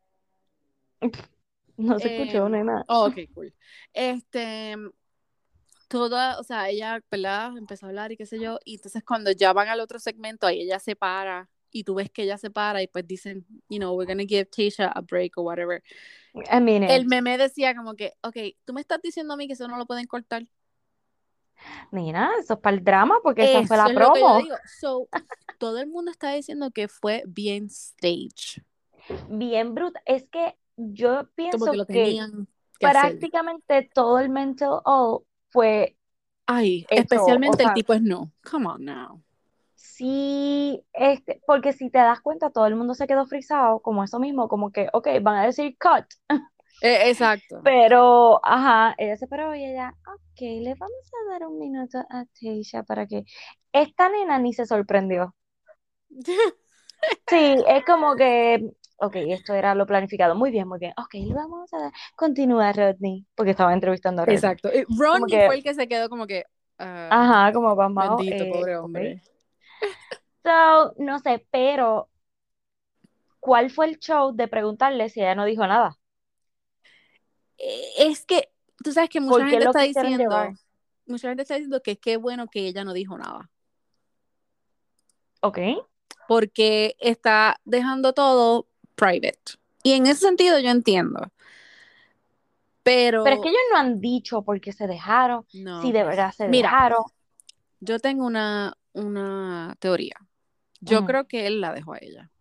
No 1.78 1.98
se 1.98 2.10
escuchó, 2.10 2.46
Em, 2.46 2.52
nena. 2.52 2.84
Oh, 2.90 3.06
ok, 3.08 3.16
cool. 3.34 3.54
Este, 3.94 4.76
toda, 5.88 6.40
o 6.40 6.44
sea, 6.44 6.70
ella, 6.70 7.02
¿verdad? 7.10 7.58
Empezó 7.58 7.86
a 7.86 7.90
hablar 7.90 8.12
y 8.12 8.18
qué 8.18 8.26
sé 8.26 8.40
yo, 8.40 8.60
y 8.66 8.76
entonces 8.76 9.04
cuando 9.04 9.32
ya 9.32 9.54
van 9.54 9.70
al 9.70 9.80
otro 9.80 10.00
segmento, 10.00 10.46
ahí 10.46 10.62
ella 10.62 10.80
se 10.80 10.96
para, 10.96 11.50
y 11.72 11.84
tú 11.84 11.96
ves 11.96 12.10
que 12.12 12.24
ella 12.24 12.38
se 12.38 12.52
para, 12.52 12.82
y 12.82 12.88
pues 12.88 13.08
dicen, 13.08 13.46
you 13.70 13.78
know, 13.78 13.96
we're 13.96 14.12
gonna 14.12 14.28
give 14.28 14.46
Tasha 14.46 14.88
a 14.88 15.02
break 15.02 15.38
o 15.38 15.44
whatever. 15.44 15.82
A 16.50 16.60
minute. 16.60 16.94
El 16.94 17.06
meme 17.08 17.38
decía 17.38 17.76
como 17.76 17.96
que, 17.96 18.14
ok, 18.22 18.38
tú 18.66 18.74
me 18.74 18.82
estás 18.82 19.02
diciendo 19.02 19.34
a 19.34 19.38
mí 19.38 19.48
que 19.48 19.54
eso 19.54 19.68
no 19.68 19.78
lo 19.78 19.86
pueden 19.86 20.06
cortar. 20.06 20.46
Nena, 21.92 22.32
eso 22.40 22.54
es 22.54 22.60
para 22.60 22.76
el 22.78 22.84
drama, 22.84 23.16
porque 23.24 23.44
esa 23.44 23.66
fue 23.68 23.78
la 23.78 23.84
Eso 23.84 23.92
es 23.92 24.00
lo 24.00 24.14
que 24.14 24.20
yo 24.20 24.26
promo. 24.26 24.40
digo. 24.42 24.56
So, 24.80 25.10
todo 25.58 25.80
el 25.80 25.88
mundo 25.88 26.12
está 26.12 26.32
diciendo 26.34 26.72
que 26.72 26.88
fue 26.88 27.24
bien 27.26 27.66
stage, 27.66 28.64
Bien 29.30 29.74
bruta. 29.74 30.02
Es 30.06 30.30
que 30.30 30.56
yo 30.94 31.30
como 31.50 31.68
pienso 31.68 31.70
que 31.70 31.78
lo 31.78 31.86
que 31.88 31.92
tenían 32.00 32.48
que 32.80 32.88
hacer. 32.88 33.18
prácticamente 33.22 33.90
todo 33.94 34.20
el 34.20 34.30
mental 34.30 34.82
all 34.86 35.24
fue 35.50 35.98
Ay, 36.48 36.86
hecho, 36.90 37.02
especialmente 37.02 37.54
o 37.54 37.56
sea, 37.58 37.70
el 37.70 37.74
tipo 37.74 37.94
es 37.94 38.02
no. 38.02 38.32
Come 38.44 38.68
on 38.68 38.84
now. 38.86 39.24
sí, 39.76 40.84
este, 40.94 41.42
porque 41.46 41.74
si 41.74 41.90
te 41.90 42.00
das 42.00 42.22
cuenta, 42.22 42.50
todo 42.52 42.66
el 42.68 42.76
mundo 42.76 42.94
se 42.96 43.08
quedó 43.08 43.26
frisado, 43.26 43.80
como 43.82 44.04
eso 44.04 44.20
mismo, 44.20 44.48
como 44.50 44.72
que, 44.72 44.88
ok, 44.94 45.08
van 45.22 45.36
a 45.38 45.46
decir 45.46 45.76
cut, 45.80 46.06
Eh, 46.82 47.10
exacto. 47.10 47.64
pero, 47.64 48.40
ajá, 48.46 48.96
ella 48.98 49.18
se 49.18 49.28
paró 49.28 49.56
y 49.56 49.66
ella, 49.66 49.94
ok, 50.08 50.40
le 50.42 50.76
vamos 50.76 51.12
a 51.28 51.32
dar 51.32 51.48
un 51.48 51.60
minuto 51.60 52.00
a 52.10 52.26
Tasha 52.26 52.84
para 52.84 53.06
que 53.08 53.24
esta 53.74 54.10
nena 54.10 54.40
ni 54.40 54.54
se 54.54 54.66
sorprendió. 54.66 55.36
Sí, 57.28 57.64
es 57.68 57.86
como 57.86 58.16
que, 58.16 58.72
ok, 59.02 59.16
esto 59.16 59.54
era 59.54 59.76
lo 59.76 59.86
planificado. 59.86 60.36
Muy 60.36 60.52
bien, 60.52 60.68
muy 60.68 60.80
bien. 60.80 60.94
Ok, 60.98 61.16
vamos 61.34 61.74
a 61.74 61.80
dar. 61.80 61.92
Continúa, 62.16 62.72
Rodney, 62.74 63.26
porque 63.36 63.52
estaba 63.52 63.74
entrevistando 63.74 64.22
a 64.22 64.26
Rodney. 64.26 64.36
Exacto. 64.36 64.70
Y 64.74 64.84
Ronnie 64.98 65.28
que- 65.40 65.46
fue 65.46 65.56
el 65.56 65.64
que 65.64 65.74
se 65.74 65.88
quedó 65.88 66.10
como 66.10 66.28
que. 66.28 66.46
ah, 66.78 67.10
Ajá, 67.12 67.54
como 67.54 67.76
vamos. 67.76 68.18
Bendito, 68.18 68.44
eh, 68.44 68.50
pobre 68.52 68.78
hombre. 68.78 69.22
So, 70.44 70.94
no 70.98 71.20
sé, 71.20 71.46
pero 71.52 72.10
¿cuál 73.42 73.70
fue 73.70 73.88
el 73.88 74.00
show 74.00 74.34
de 74.34 74.48
preguntarle 74.48 75.10
si 75.10 75.20
ella 75.20 75.36
no 75.36 75.44
dijo 75.46 75.68
nada? 75.68 75.98
Eh, 77.58 77.90
Es 77.98 78.26
que, 78.26 78.50
tú 78.84 78.94
sabes 78.94 79.10
que 79.10 79.20
mucha 79.20 79.34
¿Por 79.40 79.46
qué 79.46 79.52
gente 79.52 79.66
está 79.66 79.82
diciendo, 79.82 80.18
llevar? 80.18 80.54
mucha 81.06 81.28
gente 81.28 81.42
está 81.44 81.56
diciendo 81.56 81.82
que 81.84 81.98
qué 82.00 82.16
bueno 82.16 82.48
que 82.48 82.68
ella 82.68 82.86
no 82.86 82.94
dijo 82.94 83.18
nada. 83.18 83.50
Ok. 85.42 85.60
Porque 86.28 86.96
está 87.00 87.60
dejando 87.66 88.14
todo 88.14 88.69
private. 89.00 89.40
Y 89.84 89.94
en 89.94 90.08
ese 90.08 90.22
sentido 90.22 90.60
yo 90.60 90.70
entiendo. 90.70 91.32
Pero, 92.84 93.24
Pero 93.24 93.36
es 93.36 93.42
que 93.42 93.50
ellos 93.50 93.62
no 93.72 93.78
han 93.78 94.02
dicho 94.02 94.42
por 94.44 94.60
qué 94.62 94.72
se 94.74 94.88
dejaron, 94.88 95.46
no. 95.54 95.82
si 95.82 95.92
de 95.92 96.04
verdad 96.04 96.32
se 96.32 96.48
Mira, 96.48 96.70
dejaron. 96.70 97.04
Yo 97.82 98.00
tengo 98.00 98.26
una, 98.26 98.78
una 98.94 99.76
teoría. 99.80 100.16
Yo 100.82 101.06
creo 101.06 101.28
que 101.28 101.46
él 101.48 101.62
la 101.62 101.74
dejó 101.74 101.94
a 101.94 101.98
ella. 102.02 102.32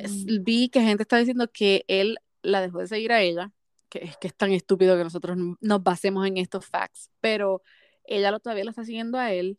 s- 0.00 0.26
vi 0.40 0.68
que 0.68 0.80
gente 0.80 1.02
está 1.02 1.16
diciendo 1.18 1.48
que 1.52 1.84
él 1.88 2.18
la 2.42 2.60
dejó 2.60 2.78
de 2.78 2.86
seguir 2.86 3.12
a 3.12 3.22
ella, 3.22 3.52
que 3.88 3.98
es 4.04 4.16
que 4.16 4.28
es 4.28 4.34
tan 4.34 4.52
estúpido 4.52 4.96
que 4.96 5.04
nosotros 5.04 5.36
nos 5.60 5.82
basemos 5.82 6.26
en 6.26 6.36
estos 6.36 6.66
facts, 6.66 7.10
pero 7.20 7.62
ella 8.04 8.30
lo, 8.30 8.40
todavía 8.40 8.64
lo 8.64 8.70
está 8.70 8.84
siguiendo 8.84 9.18
a 9.18 9.32
él. 9.32 9.58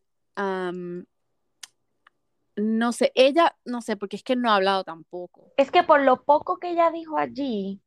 No 2.57 2.91
sé, 2.91 3.11
ella, 3.15 3.55
no 3.65 3.81
sé, 3.81 3.95
porque 3.95 4.17
es 4.17 4.23
que 4.23 4.35
no 4.35 4.51
ha 4.51 4.55
hablado 4.55 4.83
tampoco. 4.83 5.53
Es 5.57 5.71
que 5.71 5.83
por 5.83 6.01
lo 6.01 6.23
poco 6.23 6.57
que 6.57 6.71
ella 6.71 6.91
dijo 6.91 7.17
allí, 7.17 7.79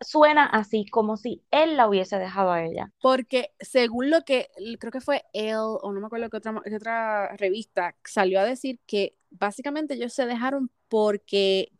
suena 0.00 0.44
así, 0.46 0.86
como 0.86 1.16
si 1.16 1.42
él 1.50 1.76
la 1.76 1.88
hubiese 1.88 2.18
dejado 2.18 2.52
a 2.52 2.62
ella. 2.64 2.92
Porque 3.00 3.52
según 3.58 4.10
lo 4.10 4.22
que 4.22 4.48
creo 4.78 4.92
que 4.92 5.00
fue 5.00 5.24
él, 5.32 5.56
o 5.56 5.92
no 5.92 6.00
me 6.00 6.06
acuerdo 6.06 6.28
qué 6.30 6.36
otra, 6.36 6.60
qué 6.64 6.76
otra 6.76 7.36
revista, 7.36 7.96
salió 8.04 8.40
a 8.40 8.44
decir 8.44 8.78
que 8.86 9.16
básicamente 9.30 9.94
ellos 9.94 10.12
se 10.12 10.26
dejaron 10.26 10.70
porque 10.88 11.72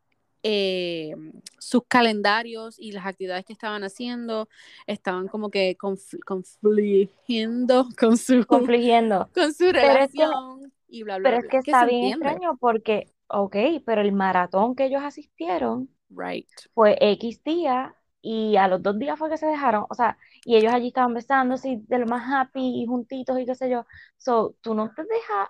eh, 0.42 1.14
sus 1.58 1.82
calendarios 1.88 2.76
y 2.78 2.92
las 2.92 3.04
actividades 3.06 3.44
que 3.44 3.52
estaban 3.52 3.84
haciendo 3.84 4.48
estaban 4.86 5.28
como 5.28 5.50
que 5.50 5.76
confl- 5.76 6.20
confligiendo 6.24 7.88
con 7.98 8.16
su, 8.16 8.46
Confligiendo. 8.46 9.28
con 9.34 9.52
su 9.52 9.70
relación 9.72 10.72
y 10.88 11.02
bla, 11.02 11.18
bla, 11.18 11.28
pero 11.30 11.38
es 11.38 11.44
que 11.48 11.50
Que 11.50 11.70
está 11.72 11.84
bien 11.86 12.04
entiende. 12.04 12.24
extraño 12.26 12.56
porque, 12.58 13.12
ok, 13.28 13.56
pero 13.84 14.00
el 14.00 14.12
maratón 14.12 14.74
que 14.74 14.86
ellos 14.86 15.02
asistieron 15.02 15.88
Right. 16.10 16.48
fue 16.74 16.96
X 17.00 17.42
día 17.44 17.94
y 18.22 18.56
a 18.56 18.68
los 18.68 18.82
dos 18.82 18.98
días 18.98 19.18
fue 19.18 19.28
que 19.30 19.36
se 19.36 19.46
dejaron, 19.46 19.86
o 19.88 19.94
sea, 19.94 20.18
y 20.44 20.56
ellos 20.56 20.72
allí 20.72 20.88
estaban 20.88 21.14
besándose 21.14 21.68
y 21.70 21.76
de 21.86 21.98
lo 21.98 22.06
más 22.06 22.24
happy 22.32 22.82
y 22.82 22.86
juntitos 22.86 23.38
y 23.38 23.46
qué 23.46 23.54
sé 23.54 23.70
yo. 23.70 23.86
So, 24.16 24.56
tú 24.62 24.74
no 24.74 24.90
te 24.94 25.02
dejas 25.02 25.48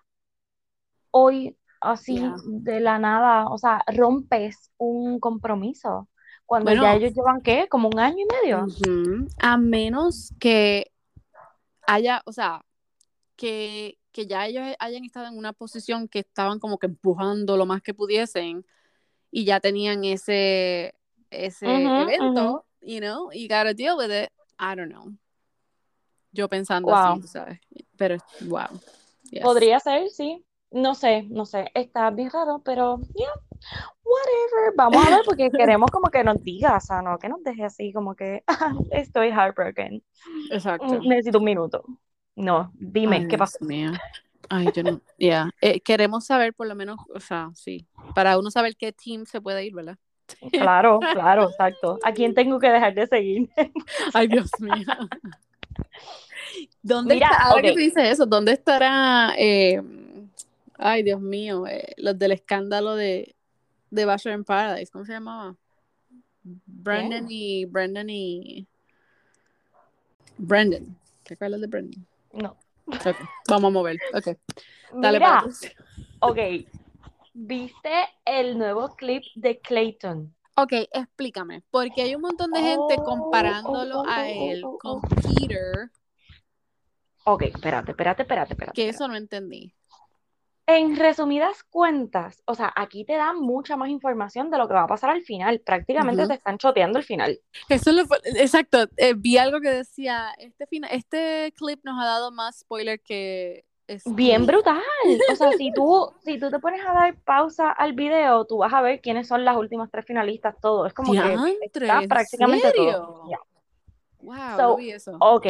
hoy 1.10 1.56
así 1.80 2.14
Yeah. 2.16 2.36
de 2.46 2.80
la 2.80 2.98
nada, 2.98 3.46
o 3.48 3.58
sea, 3.58 3.82
rompes 3.86 4.70
un 4.78 5.20
compromiso 5.20 6.08
cuando 6.44 6.72
ya 6.72 6.94
ellos 6.94 7.12
llevan, 7.14 7.40
¿qué? 7.42 7.68
Como 7.68 7.88
un 7.88 7.98
año 7.98 8.18
y 8.18 8.26
medio. 8.44 8.66
a 9.38 9.56
menos 9.56 10.32
que 10.38 10.90
haya, 11.86 12.22
o 12.24 12.32
sea, 12.32 12.64
que, 13.36 13.98
que 14.16 14.26
ya 14.26 14.46
ellos 14.46 14.64
hayan 14.78 15.04
estado 15.04 15.26
en 15.26 15.36
una 15.36 15.52
posición 15.52 16.08
que 16.08 16.20
estaban 16.20 16.58
como 16.58 16.78
que 16.78 16.86
empujando 16.86 17.58
lo 17.58 17.66
más 17.66 17.82
que 17.82 17.92
pudiesen 17.92 18.64
y 19.30 19.44
ya 19.44 19.60
tenían 19.60 20.04
ese, 20.04 20.94
ese 21.28 21.66
Ujú, 21.66 21.84
ujú. 21.84 22.00
evento, 22.00 22.64
you 22.80 22.98
know, 23.00 23.30
you 23.30 23.42
gotta 23.42 23.74
deal 23.74 23.94
with 23.98 24.10
it. 24.10 24.30
I 24.58 24.74
don't 24.74 24.90
know. 24.90 25.12
Yo 26.32 26.48
pensando 26.48 26.88
Wow. 26.88 26.96
así, 27.18 27.28
sabes. 27.28 27.60
Pero, 27.98 28.16
wow. 28.40 28.80
Yes. 29.30 29.42
Podría 29.42 29.80
ser, 29.80 30.08
sí. 30.08 30.42
No 30.70 30.94
sé, 30.94 31.24
no 31.24 31.44
sé. 31.44 31.70
Está 31.74 32.10
bien 32.10 32.30
raro, 32.30 32.62
pero 32.64 32.98
yeah, 33.14 33.28
whatever. 34.02 34.74
Vamos 34.76 35.06
a 35.06 35.10
ver 35.10 35.24
porque 35.26 35.50
queremos 35.76 35.90
como 35.90 36.08
que 36.10 36.24
nos 36.24 36.42
diga, 36.42 36.78
o 36.78 36.80
sea, 36.80 37.02
no 37.02 37.18
que 37.18 37.28
nos 37.28 37.42
deje 37.42 37.64
así 37.64 37.92
como 37.92 38.14
que 38.16 38.42
"Ah, 38.46 38.72
estoy 38.92 39.28
heartbroken. 39.28 40.02
Exacto. 40.50 41.00
Necesito 41.02 41.36
un 41.38 41.44
minuto. 41.44 41.84
No, 42.36 42.70
dime, 42.74 43.16
Ay, 43.16 43.28
¿qué 43.28 43.38
pasó? 43.38 43.64
Mío. 43.64 43.92
Ay, 44.48 44.68
yo 44.74 44.82
no. 44.82 45.00
Yeah. 45.18 45.50
Eh, 45.62 45.80
queremos 45.80 46.26
saber 46.26 46.52
por 46.52 46.66
lo 46.66 46.74
menos, 46.74 46.98
o 47.14 47.20
sea, 47.20 47.50
sí, 47.54 47.86
para 48.14 48.38
uno 48.38 48.50
saber 48.50 48.76
qué 48.76 48.92
team 48.92 49.24
se 49.24 49.40
puede 49.40 49.64
ir, 49.64 49.74
¿verdad? 49.74 49.96
Claro, 50.52 51.00
claro, 51.00 51.48
exacto. 51.48 51.98
¿A 52.04 52.12
quién 52.12 52.34
tengo 52.34 52.58
que 52.58 52.68
dejar 52.68 52.94
de 52.94 53.06
seguir? 53.06 53.48
Ay, 54.14 54.28
Dios 54.28 54.50
mío. 54.60 54.86
¿Dónde 56.82 57.14
Mira, 57.14 57.28
está, 57.28 57.44
ahora 57.44 57.62
que 57.62 57.68
ok. 57.70 57.74
tú 57.74 57.80
dices 57.80 58.04
eso, 58.04 58.26
¿dónde 58.26 58.52
estará, 58.52 59.34
eh, 59.36 59.82
ay, 60.78 61.02
Dios 61.02 61.20
mío, 61.20 61.66
eh, 61.66 61.94
los 61.96 62.18
del 62.18 62.32
escándalo 62.32 62.94
de, 62.94 63.34
de 63.90 64.04
Bachelor 64.04 64.38
in 64.38 64.44
Paradise? 64.44 64.90
¿Cómo 64.90 65.04
se 65.04 65.12
llamaba? 65.12 65.56
Brandon 66.42 67.26
y, 67.28 67.64
Brandon 67.64 68.08
y, 68.08 68.66
Brandon. 70.38 70.96
¿Te 71.24 71.34
acuerdas 71.34 71.60
de 71.60 71.66
Brandon? 71.66 72.06
No. 72.36 72.56
Ok, 72.86 73.16
vamos 73.48 73.68
a 73.68 73.72
mover, 73.72 73.98
ok. 74.14 74.36
Dale 74.92 75.18
Mira, 75.18 75.44
ok. 76.20 76.38
¿Viste 77.34 77.90
el 78.24 78.56
nuevo 78.56 78.94
clip 78.96 79.24
de 79.34 79.60
Clayton? 79.60 80.34
Ok, 80.54 80.72
explícame, 80.92 81.62
porque 81.70 82.02
hay 82.02 82.14
un 82.14 82.22
montón 82.22 82.50
de 82.52 82.60
gente 82.60 82.94
Oh, 82.98 83.04
comparándolo 83.04 84.00
oh, 84.00 84.08
a 84.08 84.22
oh, 84.22 84.50
él 84.50 84.62
con. 84.80 85.00
Peter, 85.02 85.90
Ok, 87.28 87.42
espérate, 87.42 87.90
espérate, 87.90 88.22
espérate, 88.22 88.52
espérate. 88.52 88.74
que 88.74 88.88
eso 88.88 89.08
no 89.08 89.16
entendí. 89.16 89.74
En 90.68 90.96
resumidas 90.96 91.62
cuentas, 91.62 92.42
o 92.44 92.56
sea, 92.56 92.72
aquí 92.74 93.04
te 93.04 93.14
dan 93.14 93.38
mucha 93.38 93.76
más 93.76 93.88
información 93.88 94.50
de 94.50 94.58
lo 94.58 94.66
que 94.66 94.74
va 94.74 94.82
a 94.82 94.86
pasar 94.88 95.10
al 95.10 95.22
final. 95.22 95.60
Prácticamente 95.60 96.22
Ujú. 96.22 96.28
te 96.28 96.34
están 96.34 96.58
choteando 96.58 96.98
el 96.98 97.04
final. 97.04 97.40
Eso 97.68 97.92
lo 97.92 98.02
exacto, 98.24 98.86
eh, 98.96 99.14
vi 99.16 99.38
algo 99.38 99.60
que 99.60 99.70
decía, 99.70 100.30
este, 100.38 100.66
fina- 100.66 100.88
este 100.88 101.52
clip 101.56 101.80
nos 101.84 102.02
ha 102.02 102.04
dado 102.04 102.32
más 102.32 102.58
spoiler 102.60 103.00
que 103.00 103.64
Bien 104.06 104.42
este, 104.42 104.46
brutal. 104.52 104.82
O 105.30 105.36
sea, 105.36 105.52
si 105.52 105.72
tú, 105.72 106.12
si 106.24 106.38
tú 106.40 106.50
te 106.50 106.58
pones 106.58 106.84
a 106.84 106.92
dar 106.92 107.16
pausa 107.24 107.70
al 107.70 107.92
video, 107.92 108.44
tú 108.44 108.58
vas 108.58 108.72
a 108.72 108.82
ver 108.82 109.00
quiénes 109.00 109.28
son 109.28 109.44
las 109.44 109.56
últimas 109.56 109.88
tres 109.90 110.04
finalistas, 110.04 110.56
todo. 110.60 110.86
Es 110.86 110.94
como 110.94 111.12
que 111.12 111.20
diantre, 111.22 111.86
está 111.86 112.00
¿en 112.02 112.08
prácticamente 112.08 112.72
todo. 112.72 113.22
serio? 113.22 113.30
Ya. 113.30 113.38
Wow, 114.20 114.36
no 114.36 114.56
So, 114.56 114.76
vi 114.76 114.90
eso. 114.90 115.16
ok. 115.20 115.46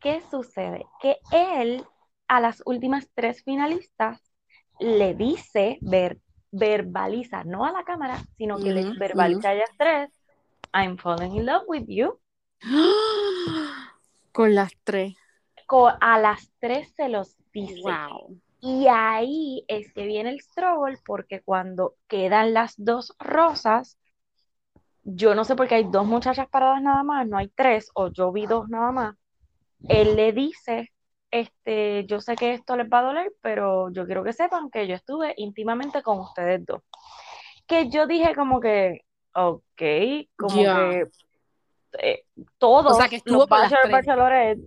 ¿Qué 0.00 0.22
sucede? 0.30 0.86
Que 1.00 1.16
él 1.32 1.84
a 2.28 2.40
las 2.40 2.62
últimas 2.66 3.08
tres 3.14 3.42
finalistas 3.44 4.20
le 4.80 5.14
dice, 5.14 5.78
ver, 5.82 6.20
verbaliza, 6.52 7.44
no 7.44 7.64
a 7.64 7.72
la 7.72 7.84
cámara, 7.84 8.18
sino 8.38 8.60
que 8.60 8.72
les 8.72 8.90
Ujú, 8.92 8.94
verbaliza 8.94 9.50
a 9.50 9.54
ellas 9.54 9.70
tres, 9.78 10.10
I'm 10.74 10.98
falling 10.98 11.34
in 11.36 11.46
love 11.46 11.64
with 11.68 11.86
you. 11.88 12.20
Con 14.32 14.54
las 14.54 14.72
tres. 14.84 15.16
Co- 15.66 15.92
a 16.00 16.18
las 16.18 16.50
tres 16.60 16.92
se 16.96 17.08
los 17.08 17.36
dice. 17.52 18.02
Wow. 18.06 18.38
Y 18.60 18.86
ahí 18.88 19.64
es 19.68 19.92
que 19.92 20.06
viene 20.06 20.30
el 20.30 20.40
struggle, 20.40 20.98
porque 21.06 21.42
cuando 21.42 21.96
quedan 22.08 22.54
las 22.54 22.74
dos 22.78 23.14
rosas, 23.18 23.98
yo 25.04 25.34
no 25.34 25.44
sé 25.44 25.56
por 25.56 25.68
qué 25.68 25.76
hay 25.76 25.84
dos 25.90 26.06
muchachas 26.06 26.48
paradas 26.48 26.82
nada 26.82 27.02
más, 27.04 27.26
no 27.28 27.38
hay 27.38 27.48
tres, 27.48 27.90
o 27.94 28.08
yo 28.12 28.32
vi 28.32 28.46
dos 28.46 28.68
nada 28.68 28.92
más. 28.92 29.16
Él 29.88 30.16
le 30.16 30.32
dice, 30.32 30.92
este, 31.40 32.04
yo 32.06 32.20
sé 32.20 32.34
que 32.36 32.52
esto 32.54 32.76
les 32.76 32.88
va 32.88 33.00
a 33.00 33.02
doler, 33.02 33.32
pero 33.40 33.90
yo 33.90 34.06
quiero 34.06 34.22
que 34.24 34.32
sepan 34.32 34.70
que 34.70 34.86
yo 34.86 34.94
estuve 34.94 35.34
íntimamente 35.36 36.02
con 36.02 36.18
ustedes 36.20 36.64
dos. 36.64 36.82
Que 37.66 37.88
yo 37.90 38.06
dije 38.06 38.34
como 38.34 38.60
que, 38.60 39.02
ok, 39.34 39.82
como 40.36 40.62
Ya. 40.62 40.76
que 40.76 41.06
eh, 42.02 42.24
O 42.38 42.44
todos 42.58 42.96
sea, 42.96 43.08
que 43.08 43.16
estuvo 43.16 43.38
los 43.38 43.46
con 43.48 43.60
las 43.60 43.70
bachelor, 43.70 43.82
tres. 43.90 44.06
bachelorette, 44.06 44.60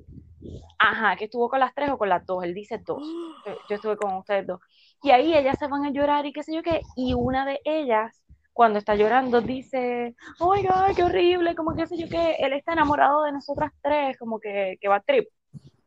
ajá, 0.80 1.16
que 1.16 1.26
estuvo 1.26 1.50
con 1.50 1.60
las 1.60 1.74
tres 1.76 1.90
o 1.92 1.98
con 1.98 2.10
las 2.10 2.26
dos, 2.26 2.44
él 2.44 2.54
dice 2.54 2.82
dos, 2.86 3.02
yo, 3.46 3.54
yo 3.70 3.76
estuve 3.76 3.98
con 3.98 4.14
ustedes 4.16 4.48
dos. 4.48 4.60
Y 5.04 5.12
ahí 5.12 5.34
ellas 5.36 5.58
se 5.60 5.68
van 5.68 5.86
a 5.86 5.92
llorar 5.92 6.26
y 6.26 6.34
qué 6.34 6.44
sé 6.44 6.54
yo 6.54 6.62
qué, 6.64 6.82
y 6.96 7.14
una 7.14 7.46
de 7.46 7.60
ellas, 7.64 8.22
cuando 8.52 8.78
está 8.80 8.96
llorando, 8.96 9.40
dice, 9.42 10.16
oh 10.40 10.54
my 10.54 10.62
God, 10.64 10.96
qué 10.96 11.04
horrible, 11.04 11.56
como 11.56 11.76
qué 11.76 11.88
sé 11.88 11.98
yo 11.98 12.10
qué, 12.10 12.36
él 12.40 12.52
está 12.54 12.74
enamorado 12.74 13.24
de 13.24 13.32
nosotras 13.32 13.72
tres, 13.82 14.18
como 14.18 14.40
que, 14.40 14.78
que 14.82 14.88
va 14.90 14.98
a 14.98 15.02
trip. 15.02 15.30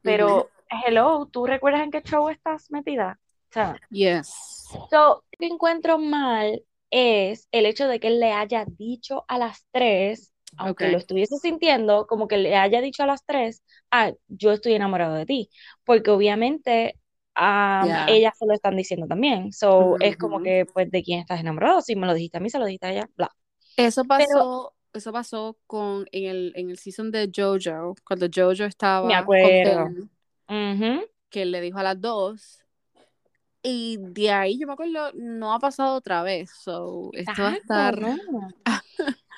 Pero, 0.00 0.48
hello, 0.86 1.26
¿tú 1.30 1.46
recuerdas 1.46 1.82
en 1.82 1.90
qué 1.90 2.02
show 2.02 2.28
estás 2.28 2.70
metida? 2.70 3.18
O 3.50 3.52
sea, 3.52 3.80
Yes. 3.90 4.32
So, 4.90 5.24
lo 5.38 5.38
que 5.38 5.46
encuentro 5.46 5.98
mal 5.98 6.62
es 6.90 7.48
el 7.52 7.66
hecho 7.66 7.88
de 7.88 8.00
que 8.00 8.08
él 8.08 8.20
le 8.20 8.32
haya 8.32 8.64
dicho 8.66 9.24
a 9.28 9.38
las 9.38 9.66
tres, 9.72 10.32
aunque 10.56 10.88
lo 10.88 10.98
estuviese 10.98 11.36
sintiendo, 11.38 12.06
como 12.06 12.28
que 12.28 12.36
le 12.36 12.56
haya 12.56 12.80
dicho 12.80 13.02
a 13.02 13.06
las 13.06 13.24
tres, 13.24 13.62
ah, 13.90 14.12
yo 14.28 14.52
estoy 14.52 14.74
enamorado 14.74 15.14
de 15.14 15.26
ti, 15.26 15.50
porque 15.84 16.10
obviamente 16.10 16.98
Ya. 17.34 18.06
ellas 18.06 18.34
se 18.38 18.46
lo 18.46 18.52
están 18.52 18.76
diciendo 18.76 19.06
también, 19.06 19.52
so 19.52 19.96
es 20.00 20.16
como 20.18 20.42
que, 20.42 20.66
pues, 20.72 20.90
¿de 20.90 21.02
quién 21.02 21.20
estás 21.20 21.40
enamorado? 21.40 21.80
Si 21.80 21.96
me 21.96 22.06
lo 22.06 22.12
dijiste 22.14 22.36
a 22.38 22.40
mí, 22.40 22.50
se 22.50 22.58
lo 22.58 22.66
dijiste 22.66 22.86
a 22.86 22.92
ella, 22.92 23.10
bla. 23.16 23.30
Eso 23.76 24.04
Pero 24.16 24.28
pasó, 24.36 24.74
eso 24.92 25.12
pasó 25.12 25.58
con 25.66 26.06
en 26.12 26.24
el, 26.30 26.52
en 26.56 26.70
el 26.70 26.78
season 26.78 27.10
de 27.10 27.30
Jojo, 27.34 27.94
cuando 28.06 28.26
Jojo 28.34 28.66
me 29.10 29.18
estaba 29.18 29.26
con 29.40 30.10
que 30.46 31.42
él 31.42 31.50
le 31.50 31.60
dijo 31.60 31.78
a 31.78 31.82
las 31.82 32.00
dos. 32.00 32.58
Y 33.62 33.96
de 34.00 34.30
ahí 34.30 34.58
yo 34.58 34.66
me 34.66 34.72
acuerdo, 34.72 35.12
no 35.14 35.54
ha 35.54 35.58
pasado 35.60 35.96
otra 35.96 36.22
vez. 36.22 36.50
So, 36.62 37.10
esto 37.12 37.42
va 37.42 37.50
a 37.50 37.56
estar. 37.56 38.00
¿no? 38.00 38.16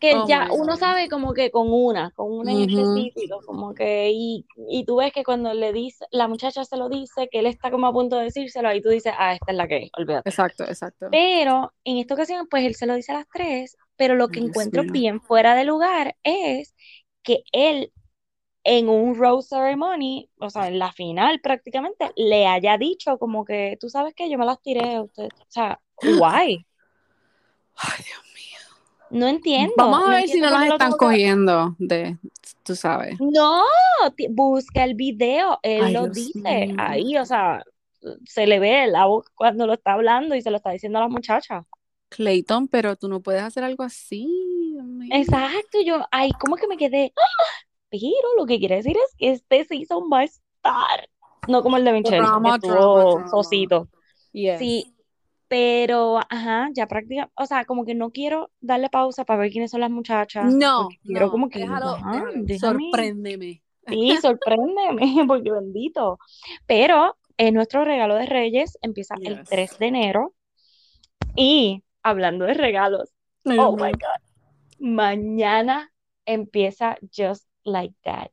que 0.00 0.14
Oh 0.14 0.26
ya 0.28 0.48
uno 0.52 0.74
God. 0.74 0.78
sabe 0.78 1.08
como 1.08 1.34
que 1.34 1.50
con 1.50 1.72
una, 1.72 2.10
con 2.12 2.32
una 2.32 2.52
en 2.52 2.70
específico, 2.70 3.40
como 3.44 3.74
que, 3.74 4.10
y, 4.12 4.46
y 4.70 4.84
tú 4.84 4.96
ves 4.96 5.12
que 5.12 5.24
cuando 5.24 5.52
le 5.54 5.72
dice, 5.72 6.06
la 6.10 6.28
muchacha 6.28 6.64
se 6.64 6.76
lo 6.76 6.88
dice, 6.88 7.28
que 7.30 7.40
él 7.40 7.46
está 7.46 7.70
como 7.70 7.86
a 7.88 7.92
punto 7.92 8.16
de 8.16 8.24
decírselo, 8.24 8.68
ahí 8.68 8.80
tú 8.80 8.90
dices, 8.90 9.12
ah, 9.18 9.34
esta 9.34 9.50
es 9.50 9.56
la 9.56 9.66
que 9.66 9.76
es, 9.84 9.90
olvídate. 9.96 10.28
Exacto, 10.28 10.64
exacto. 10.64 11.08
Pero 11.10 11.72
en 11.84 11.98
esta 11.98 12.14
ocasión, 12.14 12.46
pues 12.48 12.64
él 12.64 12.74
se 12.74 12.86
lo 12.86 12.94
dice 12.94 13.12
a 13.12 13.16
las 13.16 13.26
tres, 13.32 13.76
pero 13.96 14.14
lo 14.14 14.28
que 14.28 14.40
Dios 14.40 14.50
encuentro 14.50 14.84
mío. 14.84 14.92
bien 14.92 15.20
fuera 15.20 15.54
de 15.54 15.64
lugar 15.64 16.16
es 16.22 16.74
que 17.22 17.42
él 17.52 17.92
en 18.70 18.90
un 18.90 19.14
rose 19.14 19.48
ceremony, 19.48 20.28
o 20.38 20.50
sea, 20.50 20.68
en 20.68 20.78
la 20.78 20.92
final 20.92 21.40
prácticamente, 21.40 22.12
le 22.16 22.46
haya 22.46 22.76
dicho 22.76 23.18
como 23.18 23.44
que, 23.44 23.78
tú 23.80 23.88
sabes 23.88 24.14
que 24.14 24.28
yo 24.28 24.36
me 24.36 24.44
las 24.44 24.60
tiré 24.60 24.96
a 24.96 25.02
usted, 25.02 25.28
o 25.40 25.46
sea, 25.48 25.80
Why? 26.02 26.66
Ay, 27.76 28.04
Dios 28.04 28.22
mío. 28.34 28.58
No 29.10 29.26
entiendo. 29.26 29.72
Vamos 29.76 30.06
a 30.06 30.10
ver 30.10 30.28
si 30.28 30.38
no 30.38 30.50
lo 30.50 30.62
están 30.62 30.92
cogiendo 30.92 31.74
de, 31.78 32.18
tú 32.62 32.76
sabes. 32.76 33.18
No, 33.20 33.64
busca 34.30 34.84
el 34.84 34.94
video, 34.94 35.58
él 35.62 35.84
Ay, 35.84 35.92
lo 35.94 36.02
Dios 36.02 36.14
dice 36.14 36.66
mío. 36.66 36.76
ahí, 36.78 37.16
o 37.16 37.24
sea, 37.24 37.64
se 38.26 38.46
le 38.46 38.58
ve 38.58 38.86
la 38.86 39.06
boca 39.06 39.32
cuando 39.34 39.66
lo 39.66 39.72
está 39.72 39.94
hablando 39.94 40.34
y 40.34 40.42
se 40.42 40.50
lo 40.50 40.58
está 40.58 40.70
diciendo 40.70 40.98
a 40.98 41.02
la 41.02 41.08
muchacha. 41.08 41.64
Clayton, 42.10 42.68
pero 42.68 42.96
tú 42.96 43.08
no 43.08 43.20
puedes 43.20 43.42
hacer 43.42 43.64
algo 43.64 43.82
así. 43.82 44.76
Exacto, 45.10 45.80
yo, 45.84 46.06
ay, 46.10 46.30
¿cómo 46.38 46.56
que 46.56 46.68
me 46.68 46.76
quedé? 46.76 47.12
¡Ah! 47.16 47.67
Pero 47.90 48.36
lo 48.36 48.46
que 48.46 48.58
quiere 48.58 48.76
decir 48.76 48.96
es 48.96 49.14
que 49.16 49.30
este 49.30 49.64
season 49.64 50.04
va 50.12 50.20
a 50.20 50.24
estar, 50.24 51.08
no 51.46 51.62
como 51.62 51.76
el 51.76 51.84
de 51.84 51.92
Michelle, 51.92 52.18
que 52.18 52.22
Drama, 52.22 52.56
estuvo 52.56 53.12
drama, 53.14 53.28
sosito. 53.28 53.88
Yes. 54.32 54.58
Sí, 54.58 54.94
pero, 55.48 56.18
ajá, 56.28 56.68
ya 56.74 56.86
prácticamente, 56.86 57.32
o 57.34 57.46
sea, 57.46 57.64
como 57.64 57.86
que 57.86 57.94
no 57.94 58.10
quiero 58.10 58.50
darle 58.60 58.90
pausa 58.90 59.24
para 59.24 59.40
ver 59.40 59.50
quiénes 59.50 59.70
son 59.70 59.80
las 59.80 59.90
muchachas, 59.90 60.52
No, 60.52 60.88
quiero 61.02 61.26
no, 61.26 61.32
como 61.32 61.48
que, 61.48 61.60
déjalo, 61.60 61.88
ajá, 61.88 62.24
déjalo. 62.34 62.80
Sorpréndeme. 62.80 63.62
Sí, 63.86 64.16
sorpréndeme, 64.20 65.00
porque 65.26 65.50
bendito. 65.50 66.18
Pero 66.66 67.16
es 67.38 67.52
nuestro 67.54 67.84
regalo 67.84 68.16
de 68.16 68.26
Reyes, 68.26 68.76
empieza 68.82 69.14
el 69.22 69.38
Yes. 69.38 69.48
3 69.48 69.78
de 69.78 69.86
enero. 69.86 70.34
Y 71.34 71.82
hablando 72.02 72.44
de 72.44 72.54
regalos, 72.54 73.14
oh 73.46 73.76
my. 73.76 73.92
God, 73.92 74.78
mañana 74.78 75.90
empieza 76.26 76.98
Just 77.16 77.47
Like 77.72 77.94
That, 78.04 78.28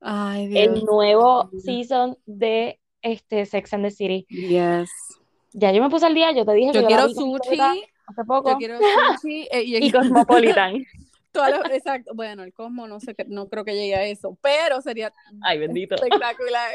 Ay, 0.00 0.44
el 0.56 0.74
Dios 0.74 0.84
nuevo 0.84 1.48
mío. 1.52 1.60
season 1.60 2.16
de 2.26 2.78
este 3.02 3.46
Sex 3.46 3.72
and 3.74 3.84
the 3.84 3.90
City. 3.90 4.26
Yes. 4.28 4.88
Ya 5.52 5.72
yo 5.72 5.82
me 5.82 5.90
puse 5.90 6.06
al 6.06 6.14
día, 6.14 6.32
yo 6.32 6.44
te 6.44 6.52
dije 6.52 6.70
que 6.72 6.76
Yo 6.78 6.82
la 6.82 6.88
quiero 6.88 7.08
sushi, 7.08 7.58
hace 8.06 8.24
poco. 8.26 8.50
yo 8.50 8.56
quiero 8.58 8.78
sushi 8.78 9.48
eh, 9.52 9.62
y, 9.62 9.76
Y 9.86 9.90
Cosmopolitan. 9.92 10.74
las- 11.34 11.70
exacto. 11.72 12.14
Bueno, 12.14 12.42
el 12.42 12.52
Cosmo 12.52 12.86
no 12.88 12.98
sé, 13.00 13.14
no 13.28 13.48
creo 13.48 13.64
que 13.64 13.74
llegue 13.74 13.94
a 13.94 14.04
eso, 14.04 14.36
pero 14.42 14.80
sería 14.82 15.12
Ay, 15.42 15.58
bendito. 15.58 15.94
espectacular. 15.94 16.70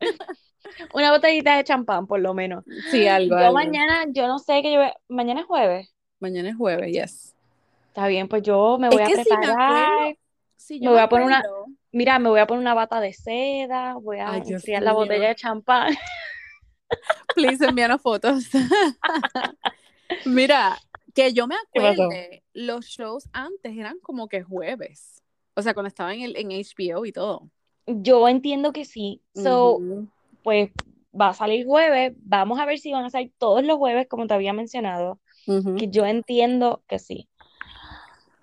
Una 0.94 1.10
botellita 1.12 1.56
de 1.56 1.64
champán, 1.64 2.06
por 2.06 2.20
lo 2.20 2.34
menos. 2.34 2.64
Sí, 2.90 3.06
algo, 3.08 3.30
Yo 3.36 3.38
algo. 3.38 3.54
mañana, 3.54 4.04
yo 4.10 4.26
no 4.28 4.38
sé 4.38 4.62
que 4.62 4.72
yo. 4.72 4.80
Mañana 5.08 5.40
es 5.40 5.46
jueves. 5.46 5.94
Mañana 6.20 6.50
es 6.50 6.56
jueves, 6.56 6.92
yes. 6.92 7.34
Está 7.88 8.06
bien, 8.06 8.28
pues 8.28 8.42
yo 8.42 8.76
me 8.78 8.88
voy 8.88 9.02
Es 9.02 9.08
a 9.08 9.10
que 9.12 9.24
si 9.24 9.30
me 9.30 9.36
preparar. 9.38 10.16
Acuerdo, 10.58 10.64
sí, 10.66 10.78
me 10.80 10.84
yo 10.86 10.90
voy 10.90 10.98
me 10.98 11.02
a 11.02 11.08
poner 11.08 11.26
una- 11.26 11.38
acuerdo. 11.38 11.66
Mira, 11.90 12.18
me 12.18 12.28
voy 12.28 12.40
a 12.40 12.46
poner 12.46 12.60
una 12.60 12.74
bata 12.74 13.00
de 13.00 13.12
seda, 13.14 13.94
voy 13.94 14.18
a 14.18 14.36
enfriar 14.36 14.82
la 14.82 14.92
botella 14.92 15.28
de 15.28 15.34
champán. 15.34 15.96
Please 17.34 17.64
envíanos 17.64 18.00
fotos. 18.02 18.44
Mira, 20.24 20.78
que 21.14 21.32
yo 21.32 21.46
me 21.46 21.54
acuerde, 21.54 22.42
los 22.52 22.86
shows 22.86 23.28
antes 23.32 23.76
eran 23.76 23.98
como 24.00 24.28
que 24.28 24.42
jueves. 24.42 25.22
O 25.54 25.62
sea, 25.62 25.74
cuando 25.74 25.88
estaba 25.88 26.14
en, 26.14 26.22
el, 26.22 26.36
en 26.36 26.50
HBO 26.50 27.04
y 27.06 27.12
todo. 27.12 27.50
Yo 27.86 28.28
entiendo 28.28 28.72
que 28.72 28.84
sí. 28.84 29.22
So, 29.34 29.78
pues 30.42 30.70
va 31.18 31.28
a 31.30 31.34
salir 31.34 31.66
jueves. 31.66 32.12
Vamos 32.18 32.58
a 32.60 32.66
ver 32.66 32.78
si 32.78 32.92
van 32.92 33.04
a 33.04 33.10
salir 33.10 33.32
todos 33.38 33.64
los 33.64 33.76
jueves, 33.78 34.06
como 34.08 34.26
te 34.26 34.34
había 34.34 34.52
mencionado. 34.52 35.20
Que 35.76 35.88
yo 35.88 36.04
entiendo 36.04 36.82
que 36.86 36.98
sí. 36.98 37.28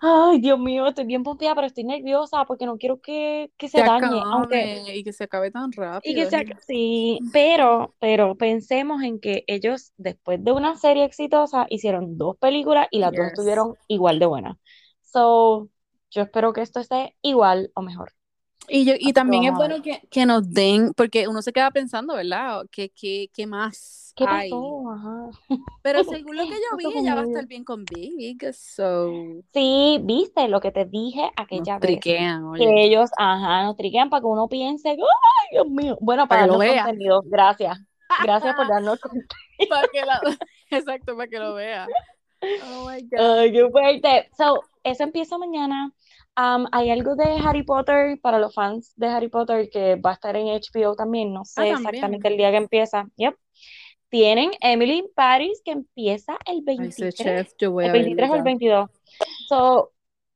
Ay, 0.07 0.39
Dios 0.39 0.59
mío, 0.59 0.85
estoy 0.85 1.05
bien 1.05 1.23
pompeada, 1.23 1.55
pero 1.55 1.67
estoy 1.67 1.83
nerviosa 1.83 2.45
porque 2.45 2.67
no 2.67 2.77
quiero 2.77 3.01
que, 3.01 3.51
que 3.57 3.67
se 3.67 3.77
Que 3.77 3.83
dañe. 3.83 4.21
Aunque, 4.31 4.97
y 4.97 5.03
que 5.03 5.11
se 5.11 5.23
acabe 5.23 5.49
tan 5.49 5.71
rápido. 5.71 6.11
y 6.11 6.15
que 6.15 6.29
se 6.29 6.45
sí, 6.67 7.19
pero, 7.33 7.95
pero 7.99 8.35
pensemos 8.35 9.01
en 9.01 9.19
que 9.19 9.43
ellos, 9.47 9.93
después 9.97 10.43
de 10.43 10.51
una 10.51 10.75
serie 10.75 11.05
exitosa, 11.05 11.65
hicieron 11.69 12.19
dos 12.19 12.37
películas 12.37 12.87
y 12.91 12.99
las 12.99 13.13
dos 13.15 13.25
estuvieron 13.25 13.75
igual 13.87 14.19
de 14.19 14.27
buenas. 14.27 14.57
So, 15.01 15.69
yo 16.11 16.21
espero 16.21 16.53
que 16.53 16.61
esto 16.61 16.79
esté 16.79 17.15
igual 17.23 17.71
o 17.73 17.81
mejor. 17.81 18.11
Y, 18.67 18.85
yo, 18.85 18.93
y 18.97 19.07
que 19.07 19.13
también 19.13 19.43
es 19.45 19.53
bueno 19.53 19.81
que, 19.81 20.01
que 20.09 20.25
nos 20.25 20.51
den, 20.51 20.93
porque 20.93 21.27
uno 21.27 21.41
se 21.41 21.53
queda 21.53 21.71
pensando, 21.71 22.15
¿verdad? 22.15 22.65
¿Qué, 22.71 22.89
qué, 22.89 23.29
qué 23.33 23.45
más 23.47 24.13
¿Qué 24.15 24.25
hay? 24.27 24.49
pasó? 24.49 24.91
Ajá. 24.91 25.29
Pero 25.81 26.03
según 26.03 26.35
lo 26.37 26.43
que 26.43 26.49
yo 26.51 26.77
vi, 26.77 26.99
ella 26.99 27.15
va 27.15 27.21
a 27.21 27.25
estar 27.25 27.45
bien 27.47 27.63
con 27.63 27.85
Big, 27.85 28.41
so 28.53 29.11
Sí, 29.53 29.99
viste 30.03 30.47
lo 30.47 30.59
que 30.61 30.71
te 30.71 30.85
dije 30.85 31.21
nos 31.21 31.31
aquella 31.37 31.73
vez. 31.79 31.81
triquean, 31.81 32.53
Que 32.53 32.67
oye. 32.67 32.85
ellos, 32.85 33.09
ajá, 33.17 33.63
nos 33.63 33.75
triquean 33.75 34.09
para 34.09 34.21
que 34.21 34.27
uno 34.27 34.47
piense, 34.47 34.89
¡ay, 34.89 34.97
Dios 35.51 35.67
mío! 35.67 35.97
Bueno, 36.01 36.27
Para 36.27 36.41
para 36.41 36.41
que 36.43 36.47
lo 36.47 36.57
darnos 36.59 36.73
vea. 36.75 36.83
contenido. 36.85 37.21
Gracias. 37.25 37.77
Gracias 38.23 38.55
por 38.55 38.67
darnos 38.69 38.99
contenido. 38.99 39.27
Para 39.69 39.87
que 39.89 40.01
la- 40.05 40.21
Exacto, 40.71 41.15
para 41.15 41.27
que 41.29 41.39
lo 41.39 41.53
vea. 41.53 41.87
Oh 42.41 42.87
my 42.89 43.01
God. 43.01 43.19
Ay, 43.39 43.51
qué 43.51 43.69
fuerte. 43.69 44.29
So, 44.37 44.61
eso 44.83 45.03
empieza 45.03 45.37
mañana. 45.37 45.91
Um, 46.37 46.65
hay 46.71 46.89
algo 46.91 47.15
de 47.15 47.23
Harry 47.45 47.63
Potter 47.63 48.19
para 48.21 48.39
los 48.39 48.53
fans 48.53 48.93
de 48.97 49.07
Harry 49.07 49.29
Potter 49.29 49.69
que 49.69 49.95
va 49.95 50.11
a 50.11 50.13
estar 50.15 50.35
en 50.35 50.47
HBO 50.47 50.95
también. 50.95 51.33
No 51.33 51.45
sé 51.45 51.71
Ah, 51.71 51.77
también. 51.79 52.05
exactamente 52.05 52.27
el 52.27 52.37
día 52.37 52.51
que 52.51 52.57
empieza. 52.57 53.07
Yep. 53.17 53.35
Tienen 54.09 54.51
Emily 54.61 54.99
in 54.99 55.05
Paris 55.15 55.61
que 55.63 55.71
empieza 55.71 56.37
el 56.45 56.63
Ay, 56.77 56.87
ese 56.89 57.05
23. 57.05 57.15
chef, 57.15 57.53
yo 57.57 57.71
voy 57.71 57.85
El 57.85 57.89
a 57.89 57.93
verlo 57.93 58.15
23 58.15 58.29
o 58.31 58.35
el 58.35 58.39
ya. 58.39 58.43
22. 58.43 58.89
So, 59.49 59.91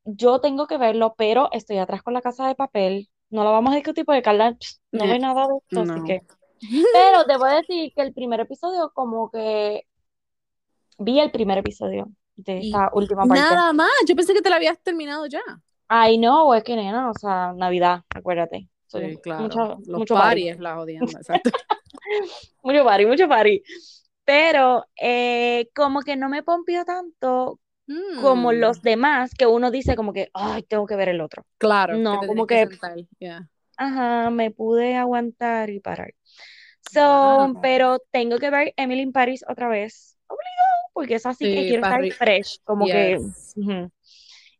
yo 0.05 0.39
tengo 0.41 0.67
que 0.67 0.77
verlo, 0.77 1.15
pero 1.17 1.49
estoy 1.51 1.77
atrás 1.77 2.01
con 2.03 2.13
la 2.13 2.21
casa 2.21 2.47
de 2.47 2.55
papel. 2.55 3.09
No 3.29 3.43
lo 3.43 3.51
vamos 3.51 3.73
a 3.73 3.75
discutir 3.75 4.05
porque 4.05 4.21
Carla 4.21 4.57
no 4.91 5.07
ve 5.07 5.19
nada 5.19 5.47
de 5.47 5.53
esto, 5.57 5.81
así 5.81 5.99
no. 5.99 6.03
que. 6.03 6.21
Pero 6.93 7.23
debo 7.25 7.45
decir 7.45 7.93
que 7.95 8.01
el 8.01 8.13
primer 8.13 8.39
episodio, 8.41 8.91
como 8.93 9.29
que 9.31 9.85
vi 10.97 11.19
el 11.19 11.31
primer 11.31 11.59
episodio 11.59 12.07
de 12.35 12.59
esta 12.59 12.89
última 12.93 13.25
parte. 13.25 13.35
Nada 13.35 13.71
más, 13.71 13.89
yo 14.07 14.15
pensé 14.15 14.33
que 14.33 14.41
te 14.41 14.49
la 14.49 14.57
habías 14.57 14.79
terminado 14.81 15.25
ya. 15.27 15.41
Ay, 15.89 16.17
no, 16.17 16.53
es 16.53 16.63
que 16.63 16.75
nena, 16.75 17.09
o 17.09 17.13
sea, 17.13 17.53
Navidad, 17.53 18.03
acuérdate. 18.13 18.69
Soy 18.87 19.03
Sí, 19.13 19.17
claro. 19.21 19.45
mucho, 19.45 19.77
Los 19.85 19.99
mucho 19.99 20.15
party. 20.15 20.49
es 20.49 20.59
la 20.59 20.75
jodienda, 20.75 21.19
exacto. 21.19 21.51
Mucho 22.63 22.83
party, 22.83 23.05
mucho 23.05 23.27
party. 23.27 23.63
Pero 24.25 24.85
eh, 25.01 25.69
como 25.75 26.01
que 26.01 26.15
no 26.15 26.29
me 26.29 26.43
pompió 26.43 26.85
tanto 26.85 27.59
como 28.21 28.51
Mm, 28.51 28.61
los 28.61 28.81
demás, 28.81 29.33
que 29.35 29.47
uno 29.47 29.71
dice 29.71 29.95
como 29.95 30.13
que, 30.13 30.29
ay, 30.33 30.63
tengo 30.63 30.85
que 30.87 30.95
ver 30.95 31.09
el 31.09 31.21
otro. 31.21 31.45
claro, 31.57 31.95
que 31.95 32.03
No, 32.03 32.19
te 32.19 32.27
como 32.27 32.47
que, 32.47 32.57
sentar, 32.59 32.97
yeah. 33.19 33.49
ajá, 33.77 34.29
me 34.29 34.51
pude 34.51 34.95
aguantar 34.95 35.69
y 35.69 35.79
parar. 35.79 36.13
So, 36.81 37.01
Wow. 37.53 37.61
pero 37.61 37.99
tengo 38.11 38.37
que 38.39 38.49
ver 38.49 38.73
Emily 38.77 39.01
in 39.03 39.11
Paris 39.13 39.43
otra 39.47 39.67
vez, 39.69 40.17
obligado, 40.27 40.91
porque 40.93 41.15
es 41.15 41.25
así 41.25 41.49
que 41.49 41.59
Sí, 41.59 41.65
quiero 41.65 41.83
estar 41.83 42.01
parri- 42.01 42.13
fresh, 42.17 42.59
como 42.63 42.89
que, 42.89 43.17
yes. 43.17 43.53
ujú. 43.55 43.91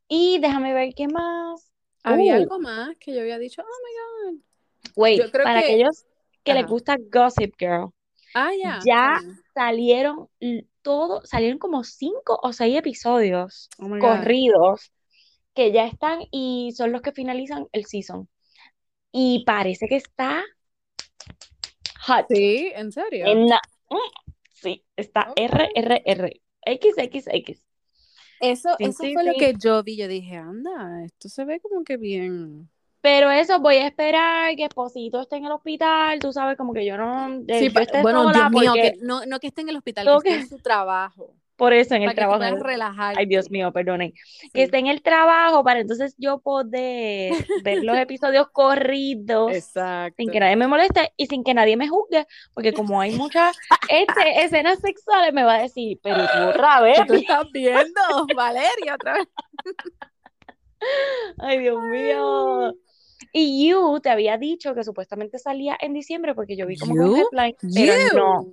Y 0.10 0.40
déjame 0.40 0.74
ver 0.74 0.94
qué 0.96 1.08
más. 1.08 1.72
Había 2.04 2.36
Uh, 2.36 2.38
algo 2.38 2.60
más 2.60 2.98
que 3.00 3.14
yo 3.16 3.22
había 3.22 3.40
dicho, 3.40 3.62
oh 3.64 3.66
my 3.66 4.34
God. 4.36 4.44
wait, 4.96 5.24
Yo 5.24 5.32
creo 5.32 5.46
para 5.46 5.60
que, 5.60 5.62
aquellos 5.62 6.06
que 6.44 6.54
les 6.54 6.66
gusta 6.68 6.98
Gossip 7.12 7.54
Girl, 7.60 7.92
Ah, 8.34 8.52
ya, 8.54 8.86
ya 8.86 9.22
salieron 9.54 10.30
todo, 10.82 11.22
salieron 11.26 11.60
como 11.60 11.84
cinco 11.84 12.40
o 12.44 12.54
seis 12.54 12.78
episodios 12.78 13.70
Oh 13.82 13.90
corridos 13.98 14.92
que 15.56 15.72
ya 15.72 15.86
están 15.88 16.22
y 16.32 16.74
son 16.78 16.92
los 16.92 17.02
que 17.04 17.14
finalizan 17.14 17.68
el 17.74 17.86
season. 17.86 18.30
Y 19.12 19.44
parece 19.46 19.88
que 19.88 19.98
está 19.98 20.44
hot. 22.08 22.28
Sí, 22.30 22.72
¿en 22.76 22.92
serio? 22.92 23.28
En 23.34 23.48
la- 23.48 23.62
mm, 23.90 23.98
sí, 24.54 24.86
está 24.98 25.32
Ok. 25.32 25.36
RRR. 25.36 26.42
XXX. 26.66 27.66
Eso, 28.40 28.78
Sí, 28.78 28.92
eso 28.92 28.94
sí, 28.94 29.14
fue 29.14 29.24
lo 29.24 29.36
que 29.36 29.54
yo 29.58 29.84
vi. 29.84 29.98
Yo 29.98 30.08
dije, 30.08 30.36
anda, 30.38 31.04
esto 31.06 31.30
se 31.30 31.46
ve 31.46 31.60
como 31.60 31.84
que 31.84 31.98
bien. 31.98 32.70
Pero 33.02 33.32
eso 33.32 33.60
voy 33.62 33.76
a 33.78 33.88
esperar 33.88 34.56
que 34.56 34.66
Esposito 34.66 35.22
esté 35.22 35.38
en 35.38 35.46
el 35.46 35.52
hospital, 35.54 36.20
tú 36.20 36.34
sabes, 36.34 36.58
como 36.58 36.74
que 36.74 36.86
yo 36.86 36.98
no, 36.98 37.42
eh, 37.48 37.66
Sí, 37.66 37.70
yo 37.72 37.82
pa- 37.82 37.84
esté 37.84 38.06
bueno, 38.06 38.26
sola 38.26 38.32
Dios 38.32 38.50
mío, 38.50 38.78
porque 38.78 38.80
que 38.80 38.96
no, 39.02 39.26
no 39.26 39.40
que 39.40 39.48
esté 39.48 39.62
en 39.62 39.70
el 39.70 39.78
hospital, 39.78 40.10
que 40.10 40.18
tengo 40.18 40.18
esté 40.18 40.34
que, 40.34 40.36
en 40.36 40.44
su 40.44 40.60
trabajo, 40.60 41.36
por 41.60 41.74
eso 41.74 41.94
en 41.94 42.04
el 42.04 42.16
para 42.16 42.40
trabajo, 42.40 42.58
ay 43.18 43.26
Dios 43.26 43.52
mío, 43.52 43.72
perdonen, 43.72 44.14
que 44.54 44.64
esté 44.64 44.78
en 44.78 44.88
el 44.88 45.02
trabajo 45.02 45.64
para 45.64 45.82
entonces 45.82 46.16
yo 46.18 46.40
poder 46.40 47.34
ver 47.64 47.84
los 47.84 47.98
episodios 48.00 48.48
corridos 48.52 49.52
sin 49.52 49.52
que 49.52 49.58
exacto. 49.58 50.40
nadie 50.40 50.56
me 50.56 50.68
moleste 50.68 51.14
y 51.18 51.28
sin 51.28 51.44
que 51.44 51.54
nadie 51.54 51.76
me 51.76 51.90
juzgue, 51.90 52.26
porque 52.54 52.74
como 52.74 53.02
hay 53.02 53.12
muchas 53.12 53.56
este, 53.90 54.44
escenas 54.44 54.80
sexuales 54.80 55.34
me 55.34 55.44
va 55.44 55.56
a 55.56 55.62
decir, 55.62 56.00
pero 56.02 56.26
tú 56.34 56.50
otra 56.50 56.82
vez, 56.82 56.98
¿Qué 57.00 57.06
tú 57.06 57.14
estás 57.16 57.46
viendo, 57.52 58.02
Valeria, 58.36 58.96
otra 58.96 59.14
vez? 59.16 59.28
ay 61.40 61.60
Dios 61.60 61.78
mío. 61.92 62.74
Y 63.32 63.68
You 63.68 64.00
te 64.02 64.10
había 64.10 64.38
dicho 64.38 64.74
que 64.74 64.84
supuestamente 64.84 65.38
salía 65.38 65.78
en 65.80 65.94
diciembre 65.94 66.34
porque 66.34 66.56
yo 66.56 66.66
vi 66.66 66.78
como 66.78 66.96
que 66.96 67.00
un 67.02 67.10
You, 67.10 67.28
headline, 67.32 67.56
pero 67.76 67.94
no. 68.16 68.44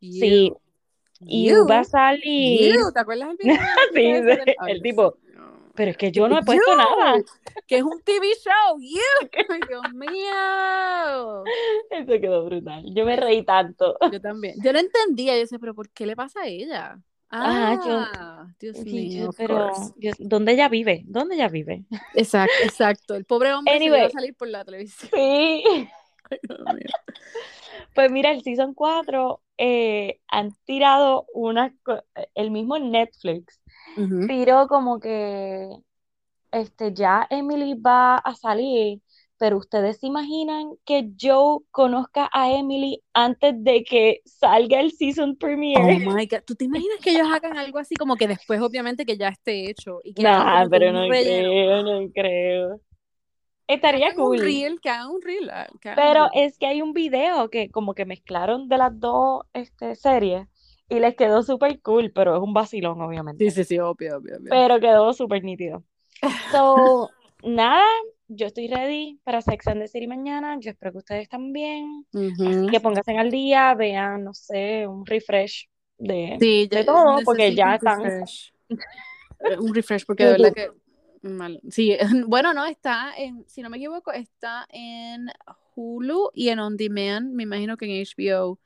you, 0.00 0.20
Sí, 0.20 0.52
You 1.20 1.66
va 1.68 1.80
a 1.80 1.84
salir. 1.84 2.74
you. 2.74 2.92
¿Te 2.92 3.00
acuerdas 3.00 3.28
el 3.30 3.36
video 3.36 3.58
Sí, 3.94 4.46
el 4.68 4.82
tipo, 4.82 5.16
pero 5.74 5.90
es 5.92 5.96
que 5.96 6.10
yo 6.12 6.28
no 6.28 6.38
he 6.38 6.42
puesto 6.42 6.76
nada. 6.76 7.22
Que 7.66 7.76
es 7.78 7.82
un 7.82 8.00
TV 8.02 8.26
show. 8.42 8.78
You. 8.80 9.28
Ay, 9.48 9.60
Dios 9.68 9.92
mío. 9.94 11.44
Eso 11.90 12.20
quedó 12.20 12.44
brutal. 12.44 12.84
Yo 12.94 13.04
me 13.04 13.16
reí 13.16 13.44
tanto. 13.44 13.96
Yo 14.12 14.20
también. 14.20 14.56
Yo 14.62 14.72
no 14.72 14.78
entendía. 14.78 15.34
Yo 15.34 15.40
decía, 15.40 15.58
pero 15.58 15.74
¿por 15.74 15.88
qué 15.90 16.06
le 16.06 16.16
pasa 16.16 16.40
a 16.42 16.46
ella? 16.46 16.98
Ah, 17.30 17.78
yo- 17.86 17.98
Ah, 17.98 18.46
Dios 18.58 18.78
mío. 18.78 19.26
yo- 19.26 19.30
pero 19.36 19.70
¿dónde 20.18 20.52
ella 20.52 20.68
vive? 20.68 21.02
¿Dónde 21.06 21.36
ella 21.36 21.48
vive? 21.48 21.84
Exacto, 22.14 22.52
exacto. 22.64 23.14
El 23.14 23.24
pobre 23.24 23.52
hombre 23.54 23.72
se 23.72 23.76
Anyway. 23.76 24.02
a 24.06 24.10
salir 24.10 24.34
por 24.34 24.48
la 24.48 24.64
televisión. 24.64 25.10
Sí. 25.14 25.62
Ay, 26.30 26.38
Dios 26.42 26.58
mío. 26.74 26.88
Pues 27.94 28.10
mira, 28.10 28.30
el 28.30 28.42
season 28.42 28.74
4 28.74 29.42
eh, 29.58 30.20
han 30.28 30.52
tirado 30.64 31.26
una, 31.34 31.74
el 32.34 32.50
mismo 32.50 32.78
Netflix 32.78 33.60
Ujú. 33.96 34.26
tiró 34.26 34.68
como 34.68 35.00
que 35.00 35.68
este, 36.52 36.94
ya 36.94 37.26
Emily 37.30 37.74
va 37.74 38.16
a 38.18 38.34
salir, 38.36 39.02
pero 39.38 39.58
ustedes 39.58 39.98
se 40.00 40.06
imaginan 40.08 40.74
que 40.84 41.10
Joe 41.20 41.60
conozca 41.70 42.30
a 42.32 42.50
Emily 42.52 43.02
antes 43.14 43.54
de 43.64 43.84
que 43.84 44.22
salga 44.26 44.80
el 44.80 44.92
season 44.92 45.36
Oh 45.72 45.98
premiere. 45.98 46.00
my 46.00 46.26
God. 46.26 46.42
¿Tú 46.46 46.56
te 46.56 46.64
imaginas 46.64 46.98
que 47.00 47.12
ellos 47.12 47.28
hagan 47.32 47.56
algo 47.56 47.78
así 47.78 47.96
como 47.96 48.16
que 48.16 48.26
después, 48.28 48.60
obviamente, 48.60 49.06
que 49.06 49.16
ya 49.16 49.28
esté 49.28 49.70
hecho? 49.70 50.00
Y 50.04 50.14
que 50.14 50.24
Nah, 50.24 50.68
pero 50.70 50.92
no 50.92 51.06
relleno? 51.06 51.14
creo, 51.16 51.82
no 51.82 52.10
creo. 52.12 52.80
Estaría 53.74 54.06
hagan 54.08 54.20
un 54.20 54.26
cool. 54.26 54.38
reel, 54.40 54.80
que 54.80 54.90
hagan 54.90 55.10
un 55.10 55.22
reel. 55.22 55.50
ah, 55.50 55.66
que 55.80 55.88
hagan 55.90 56.04
un 56.06 56.12
Pero 56.12 56.28
reel. 56.30 56.46
es 56.46 56.58
que 56.58 56.66
hay 56.66 56.82
un 56.82 56.92
video 56.92 57.50
que 57.50 57.70
como 57.70 57.94
que 57.94 58.04
mezclaron 58.04 58.68
de 58.68 58.78
las 58.78 58.98
dos 58.98 59.42
este, 59.52 59.94
series 59.94 60.46
y 60.88 60.98
les 60.98 61.14
quedó 61.14 61.42
súper 61.42 61.80
cool, 61.82 62.10
pero 62.12 62.36
es 62.36 62.42
un 62.42 62.52
vacilón, 62.52 63.00
obviamente. 63.00 63.44
Sí, 63.44 63.50
sí, 63.50 63.64
sí, 63.64 63.78
obvio, 63.78 64.16
obvio, 64.18 64.36
obvio. 64.38 64.48
Pero 64.50 64.80
quedó 64.80 65.12
súper 65.12 65.44
nítido. 65.44 65.84
So, 66.52 67.10
nada, 67.44 67.84
yo 68.28 68.46
estoy 68.46 68.68
ready 68.68 69.18
para 69.24 69.40
Sex 69.40 69.66
and 69.68 69.80
the 69.80 69.88
City 69.88 70.06
mañana. 70.06 70.58
Yo 70.60 70.70
espero 70.70 70.92
que 70.92 70.98
ustedes 70.98 71.28
también. 71.28 72.04
Ujú. 72.12 72.68
Que 72.70 72.80
pónganse 72.80 73.16
al 73.16 73.30
día, 73.30 73.74
vean, 73.74 74.24
no 74.24 74.34
sé, 74.34 74.86
un 74.86 75.06
refresh 75.06 75.68
de, 75.96 76.36
Sí, 76.40 76.66
de 76.68 76.84
todo, 76.84 77.18
porque 77.24 77.54
ya 77.54 77.68
un 77.68 77.74
están. 77.74 78.24
Un 79.60 79.74
refresh, 79.74 80.04
porque 80.04 80.24
de 80.24 80.32
verdad 80.32 80.52
que. 80.52 80.70
Mal. 81.22 81.60
Sí, 81.70 81.96
bueno, 82.26 82.52
no, 82.54 82.64
está 82.66 83.12
en, 83.16 83.44
si 83.48 83.62
no 83.62 83.70
me 83.70 83.76
equivoco, 83.76 84.12
está 84.12 84.66
en 84.70 85.30
Hulu 85.74 86.30
y 86.34 86.48
en 86.48 86.58
On 86.60 86.76
Demand. 86.76 87.32
Me 87.32 87.42
imagino 87.44 87.76
que 87.76 87.84
en 87.86 88.04
HBO. 88.06 88.58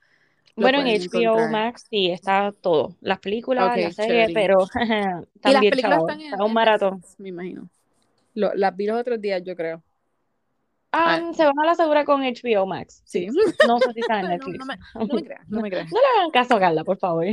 Bueno, 0.56 0.80
en 0.80 0.86
HBO 0.86 1.20
encontrar. 1.20 1.50
Max 1.50 1.86
sí 1.90 2.10
está 2.10 2.52
todo, 2.60 2.94
las 3.00 3.18
películas, 3.18 3.70
Ok, 3.70 3.76
la 3.82 3.90
serie, 3.92 4.26
chévere. 4.28 4.32
pero 4.34 4.58
Y 4.74 5.26
están 5.34 5.52
las 5.52 5.60
películas 5.62 5.82
chavos, 5.98 6.10
están 6.10 6.20
en, 6.20 6.26
está 6.32 6.44
un 6.44 6.50
en 6.50 6.54
maratón. 6.54 6.94
Netflix, 6.94 7.20
me 7.20 7.28
imagino. 7.30 7.68
Lo- 8.34 8.54
las 8.54 8.76
vi 8.76 8.86
los 8.86 9.00
otros 9.00 9.20
días, 9.20 9.42
yo 9.44 9.56
creo. 9.56 9.82
Ah, 10.92 11.18
Ah, 11.20 11.32
se 11.34 11.44
van 11.44 11.58
a 11.60 11.66
la 11.66 11.74
segura 11.74 12.04
con 12.04 12.22
HBO 12.22 12.66
Max. 12.66 13.02
sí. 13.04 13.26
No 13.66 13.80
sé 13.80 13.92
si 13.94 14.00
está 14.00 14.20
en 14.20 14.26
No, 14.26 14.28
Netflix. 14.28 14.58
no 14.58 14.64
me, 14.66 14.78
no 14.94 15.06
me 15.16 15.24
creas, 15.24 15.48
no 15.48 15.60
me 15.60 15.70
creas. 15.70 15.90
No 15.92 15.98
le 15.98 16.06
hagan 16.20 16.30
caso 16.30 16.54
a 16.54 16.60
Carla, 16.60 16.84
por 16.84 16.98
favor. 16.98 17.24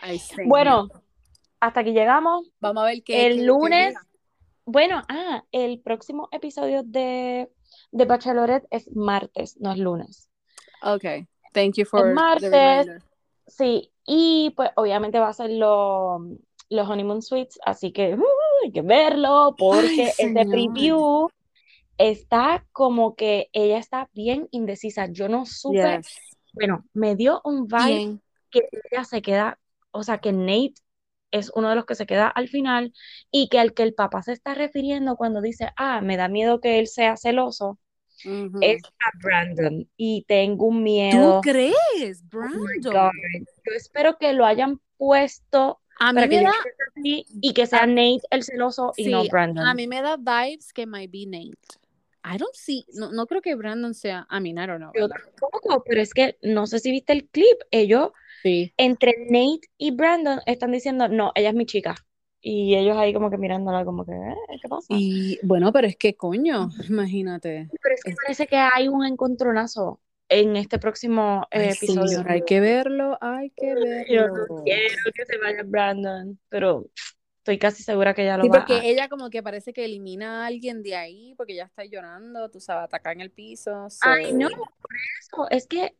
Ay. 0.00 0.20
Bueno, 0.46 0.88
hasta 1.66 1.80
aquí 1.80 1.92
llegamos. 1.92 2.50
vamos 2.60 2.82
a 2.82 2.86
ver 2.86 3.02
qué 3.02 3.26
El 3.26 3.36
qué 3.38 3.42
lunes, 3.42 3.94
bueno, 4.66 5.02
ah, 5.08 5.44
el 5.52 5.80
próximo 5.80 6.28
episodio 6.32 6.82
de, 6.84 7.50
de 7.90 8.04
Bachelorette 8.04 8.66
es 8.70 8.90
martes, 8.94 9.56
no 9.60 9.72
es 9.72 9.78
lunes. 9.78 10.28
Ok, 10.82 11.04
thank 11.52 11.74
you 11.76 11.84
for 11.84 12.02
the 12.02 12.12
martes. 12.12 12.88
Sí, 13.46 13.90
y 14.06 14.52
pues 14.56 14.70
obviamente 14.76 15.18
va 15.18 15.28
a 15.28 15.32
ser 15.32 15.50
lo- 15.50 16.18
los 16.70 16.88
Honeymoon 16.88 17.20
Suites, 17.22 17.58
así 17.64 17.92
que 17.92 18.14
uh, 18.14 18.22
hay 18.64 18.72
que 18.72 18.82
verlo 18.82 19.54
porque 19.58 20.08
ese 20.08 20.12
señor. 20.14 20.46
preview 20.50 21.28
está 21.98 22.66
como 22.72 23.14
que 23.14 23.48
ella 23.52 23.78
está 23.78 24.08
bien 24.14 24.48
indecisa. 24.50 25.06
Yo 25.06 25.28
no 25.28 25.44
supe, 25.46 25.96
Yes. 25.98 26.08
bueno, 26.52 26.84
me 26.94 27.16
dio 27.16 27.40
un 27.44 27.66
vibe 27.66 27.84
Bien. 27.86 28.22
que 28.50 28.68
ella 28.90 29.04
se 29.04 29.20
queda, 29.22 29.58
o 29.92 30.02
sea, 30.02 30.18
que 30.18 30.32
Nate 30.32 30.74
es 31.34 31.50
uno 31.54 31.68
de 31.68 31.74
los 31.76 31.84
que 31.84 31.94
se 31.96 32.06
queda 32.06 32.28
al 32.28 32.48
final 32.48 32.92
y 33.30 33.48
que 33.48 33.58
al 33.58 33.74
que 33.74 33.82
el 33.82 33.92
papá 33.94 34.22
se 34.22 34.32
está 34.32 34.54
refiriendo 34.54 35.16
cuando 35.16 35.40
dice, 35.40 35.68
ah, 35.76 36.00
me 36.00 36.16
da 36.16 36.28
miedo 36.28 36.60
que 36.60 36.78
él 36.78 36.86
sea 36.86 37.16
celoso, 37.16 37.78
es 38.62 38.82
a 38.84 39.10
Brandon 39.22 39.88
y 39.96 40.24
tengo 40.28 40.66
un 40.66 40.76
¿Tú 40.76 40.82
miedo. 40.82 41.40
crees, 41.42 42.22
Oh 42.22 42.28
Brandon? 42.30 43.12
Yo 43.66 43.74
espero 43.76 44.16
que 44.18 44.32
lo 44.32 44.46
hayan 44.46 44.80
puesto 44.96 45.80
A 45.98 46.12
mí 46.12 46.20
para 46.20 46.26
me 46.28 46.42
da, 46.42 46.52
y 47.02 47.52
que 47.52 47.66
sea 47.66 47.86
Nate 47.86 48.22
el 48.30 48.44
celoso 48.44 48.92
y 48.96 49.08
no 49.08 49.22
sí, 49.22 49.28
Brandon. 49.30 49.66
a 49.66 49.74
mí 49.74 49.86
me 49.86 50.00
da 50.00 50.16
vibes 50.16 50.72
que 50.72 50.86
might 50.86 51.10
be 51.10 51.26
Nate. 51.26 51.58
I 52.26 52.38
don't 52.38 52.54
see, 52.54 52.86
no, 52.94 53.12
no 53.12 53.26
creo 53.26 53.42
que 53.42 53.54
Brandon 53.54 53.92
sea, 53.92 54.26
I 54.30 54.40
mean, 54.40 54.56
I 54.56 54.66
don't 54.66 54.78
know, 54.78 54.92
Yo 54.94 55.08
tampoco, 55.08 55.84
pero 55.86 56.00
es 56.00 56.14
que 56.14 56.38
no 56.40 56.66
sé 56.66 56.78
si 56.78 56.90
viste 56.90 57.12
el 57.12 57.28
clip. 57.28 57.58
Ellos, 57.70 58.12
Sí. 58.44 58.72
entre 58.76 59.14
Nate 59.30 59.68
y 59.78 59.90
Brandon, 59.92 60.40
están 60.46 60.72
diciendo, 60.72 61.08
no, 61.08 61.32
ella 61.34 61.48
es 61.50 61.54
mi 61.54 61.66
chica. 61.66 61.96
Y 62.40 62.74
ellos 62.76 62.96
ahí 62.96 63.12
como 63.14 63.30
que 63.30 63.38
mirándola 63.38 63.84
como 63.84 64.04
que, 64.04 64.12
"Eh, 64.12 64.58
¿qué 64.60 64.68
pasa? 64.68 64.94
Y 64.96 65.38
bueno, 65.42 65.72
pero 65.72 65.86
es 65.86 65.96
que 65.96 66.14
coño, 66.16 66.68
imagínate. 66.88 67.70
Pero 67.82 67.94
es 67.94 68.02
que 68.04 68.10
Es- 68.10 68.16
parece 68.22 68.46
que 68.46 68.56
hay 68.56 68.88
un 68.88 69.04
encontronazo 69.06 70.00
en 70.28 70.56
este 70.56 70.78
próximo 70.78 71.46
eh, 71.50 71.58
Ay, 71.60 71.70
episodio. 71.70 72.18
señor, 72.18 72.30
hay 72.30 72.42
que 72.42 72.60
verlo, 72.60 73.18
hay 73.20 73.50
que 73.50 73.74
Yo 74.10 74.26
no 74.26 74.32
verlo. 74.32 74.62
quiero 74.62 75.12
que 75.14 75.26
se 75.26 75.38
vaya 75.38 75.62
Brandon, 75.64 76.38
pero 76.48 76.86
estoy 77.38 77.58
casi 77.58 77.82
segura 77.82 78.14
que 78.14 78.22
ella 78.22 78.36
lo 78.36 78.44
Sí, 78.44 78.50
va 78.50 78.58
porque 78.58 78.78
a... 78.80 78.84
ella 78.84 79.08
como 79.08 79.30
que 79.30 79.42
parece 79.42 79.72
que 79.72 79.84
elimina 79.84 80.42
a 80.44 80.46
alguien 80.46 80.82
de 80.82 80.96
ahí 80.96 81.34
porque 81.36 81.54
ya 81.54 81.64
está 81.64 81.84
llorando, 81.84 82.50
tú 82.50 82.60
sabes, 82.60 82.84
atacar 82.84 83.14
en 83.14 83.22
el 83.22 83.30
piso. 83.30 83.86
Ay, 84.00 84.32
no, 84.34 84.48
por 84.48 84.90
eso, 85.20 85.48
es 85.50 85.66
que, 85.66 85.96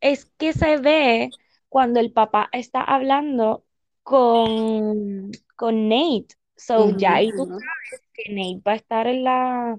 es 0.00 0.26
que 0.38 0.52
se 0.52 0.78
ve 0.78 1.30
cuando 1.68 2.00
el 2.00 2.12
papá 2.12 2.48
está 2.52 2.82
hablando 2.82 3.64
con, 4.02 5.30
con 5.56 5.88
Nate. 5.88 6.28
So, 6.56 6.96
ya 6.96 7.16
ahí 7.16 7.30
tú 7.30 7.46
sabes 7.46 8.02
que 8.14 8.32
Nate 8.32 8.62
va 8.66 8.72
a 8.72 8.76
estar 8.76 9.06
en 9.06 9.24
la, 9.24 9.78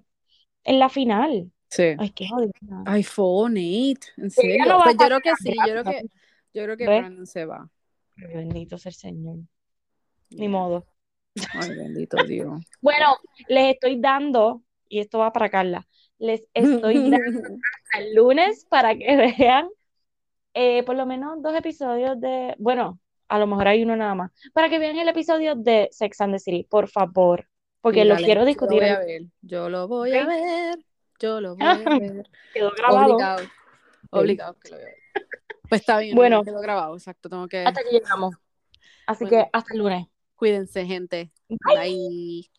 en 0.64 0.80
la 0.80 0.90
final. 0.90 1.52
Sí. 1.70 1.96
Ay, 1.98 2.10
qué 2.12 2.28
jodida. 2.28 2.84
Ay, 2.86 3.04
fue 3.04 3.50
Nate, 3.50 4.08
en 4.18 4.32
serio. 4.32 4.66
no 4.66 4.82
Pues 4.84 4.96
yo 5.00 5.06
creo 5.06 5.20
que 5.20 5.32
sí, 5.42 5.54
yo 5.68 5.72
creo 5.74 5.84
que, 5.84 6.02
yo 6.54 6.64
creo 6.64 6.78
que 6.78 6.88
¿Ves? 6.88 7.00
Brandon 7.00 7.28
se 7.28 7.46
va. 7.46 7.70
Bendito 8.16 8.78
sea 8.78 8.90
el 8.90 8.96
Señor. 8.96 9.38
Ni 10.32 10.48
modo. 10.48 10.86
Ay, 11.54 11.76
bendito 11.76 12.18
Dios. 12.28 12.64
Bueno, 12.82 13.18
les 13.48 13.74
estoy 13.76 14.00
dando, 14.00 14.64
y 14.88 15.00
esto 15.00 15.20
va 15.20 15.32
para 15.32 15.50
Carla, 15.50 15.88
les 16.18 16.44
estoy 16.54 16.94
dando 17.10 17.40
hasta 17.40 18.00
el 18.00 18.16
lunes 18.16 18.66
para 18.70 18.96
que 18.96 19.16
vean 19.38 19.70
eh, 20.54 20.84
por 20.84 20.95
lo 20.95 21.06
menos 21.06 21.41
dos 21.41 21.56
episodios 21.56 22.20
de, 22.20 22.56
bueno, 22.60 23.00
a 23.28 23.38
lo 23.39 23.47
mejor 23.47 23.68
hay 23.68 23.84
uno 23.84 23.95
nada 23.95 24.16
más, 24.16 24.32
para 24.54 24.70
que 24.70 24.80
vean 24.80 24.97
el 24.97 25.08
episodio 25.08 25.56
de 25.56 25.88
Sex 25.91 26.20
and 26.22 26.34
the 26.34 26.39
City, 26.39 26.64
por 26.70 26.89
favor, 26.89 27.47
porque 27.82 28.06
lo 28.06 28.16
quiero 28.16 28.34
Yo 28.34 28.39
lo 28.41 28.45
discutir. 28.45 28.80
voy 28.82 28.89
a 28.89 29.00
ver, 29.00 29.22
yo 29.41 29.70
lo 29.70 29.88
voy 29.88 30.14
a 30.18 30.26
ver, 30.26 30.80
yo 31.20 31.39
lo 31.41 31.56
voy 31.56 31.68
a 31.68 31.74
ver. 32.00 32.30
Quedó 32.54 32.72
grabado. 32.72 33.14
Obligado, 33.14 33.47
obligado 34.12 34.54
que 34.60 34.70
lo 34.70 34.76
voy 34.78 34.84
a 34.84 34.88
ver. 34.88 34.95
Pues 35.70 35.82
está 35.82 36.00
bien, 36.00 36.16
Bueno. 36.16 36.43
quedó 36.43 36.60
grabado, 36.62 36.95
exacto, 36.95 37.30
tengo 37.30 37.47
que... 37.47 37.60
Hasta 37.64 37.82
aquí 37.82 37.89
llegamos. 37.91 38.36
Así 39.06 39.26
Bueno. 39.26 39.43
que 39.45 39.50
hasta 39.54 39.74
el 39.74 39.80
lunes. 39.80 40.08
Cuídense, 40.36 40.86
gente. 40.86 41.32
Bye. 41.47 41.78
Bye. 41.78 42.59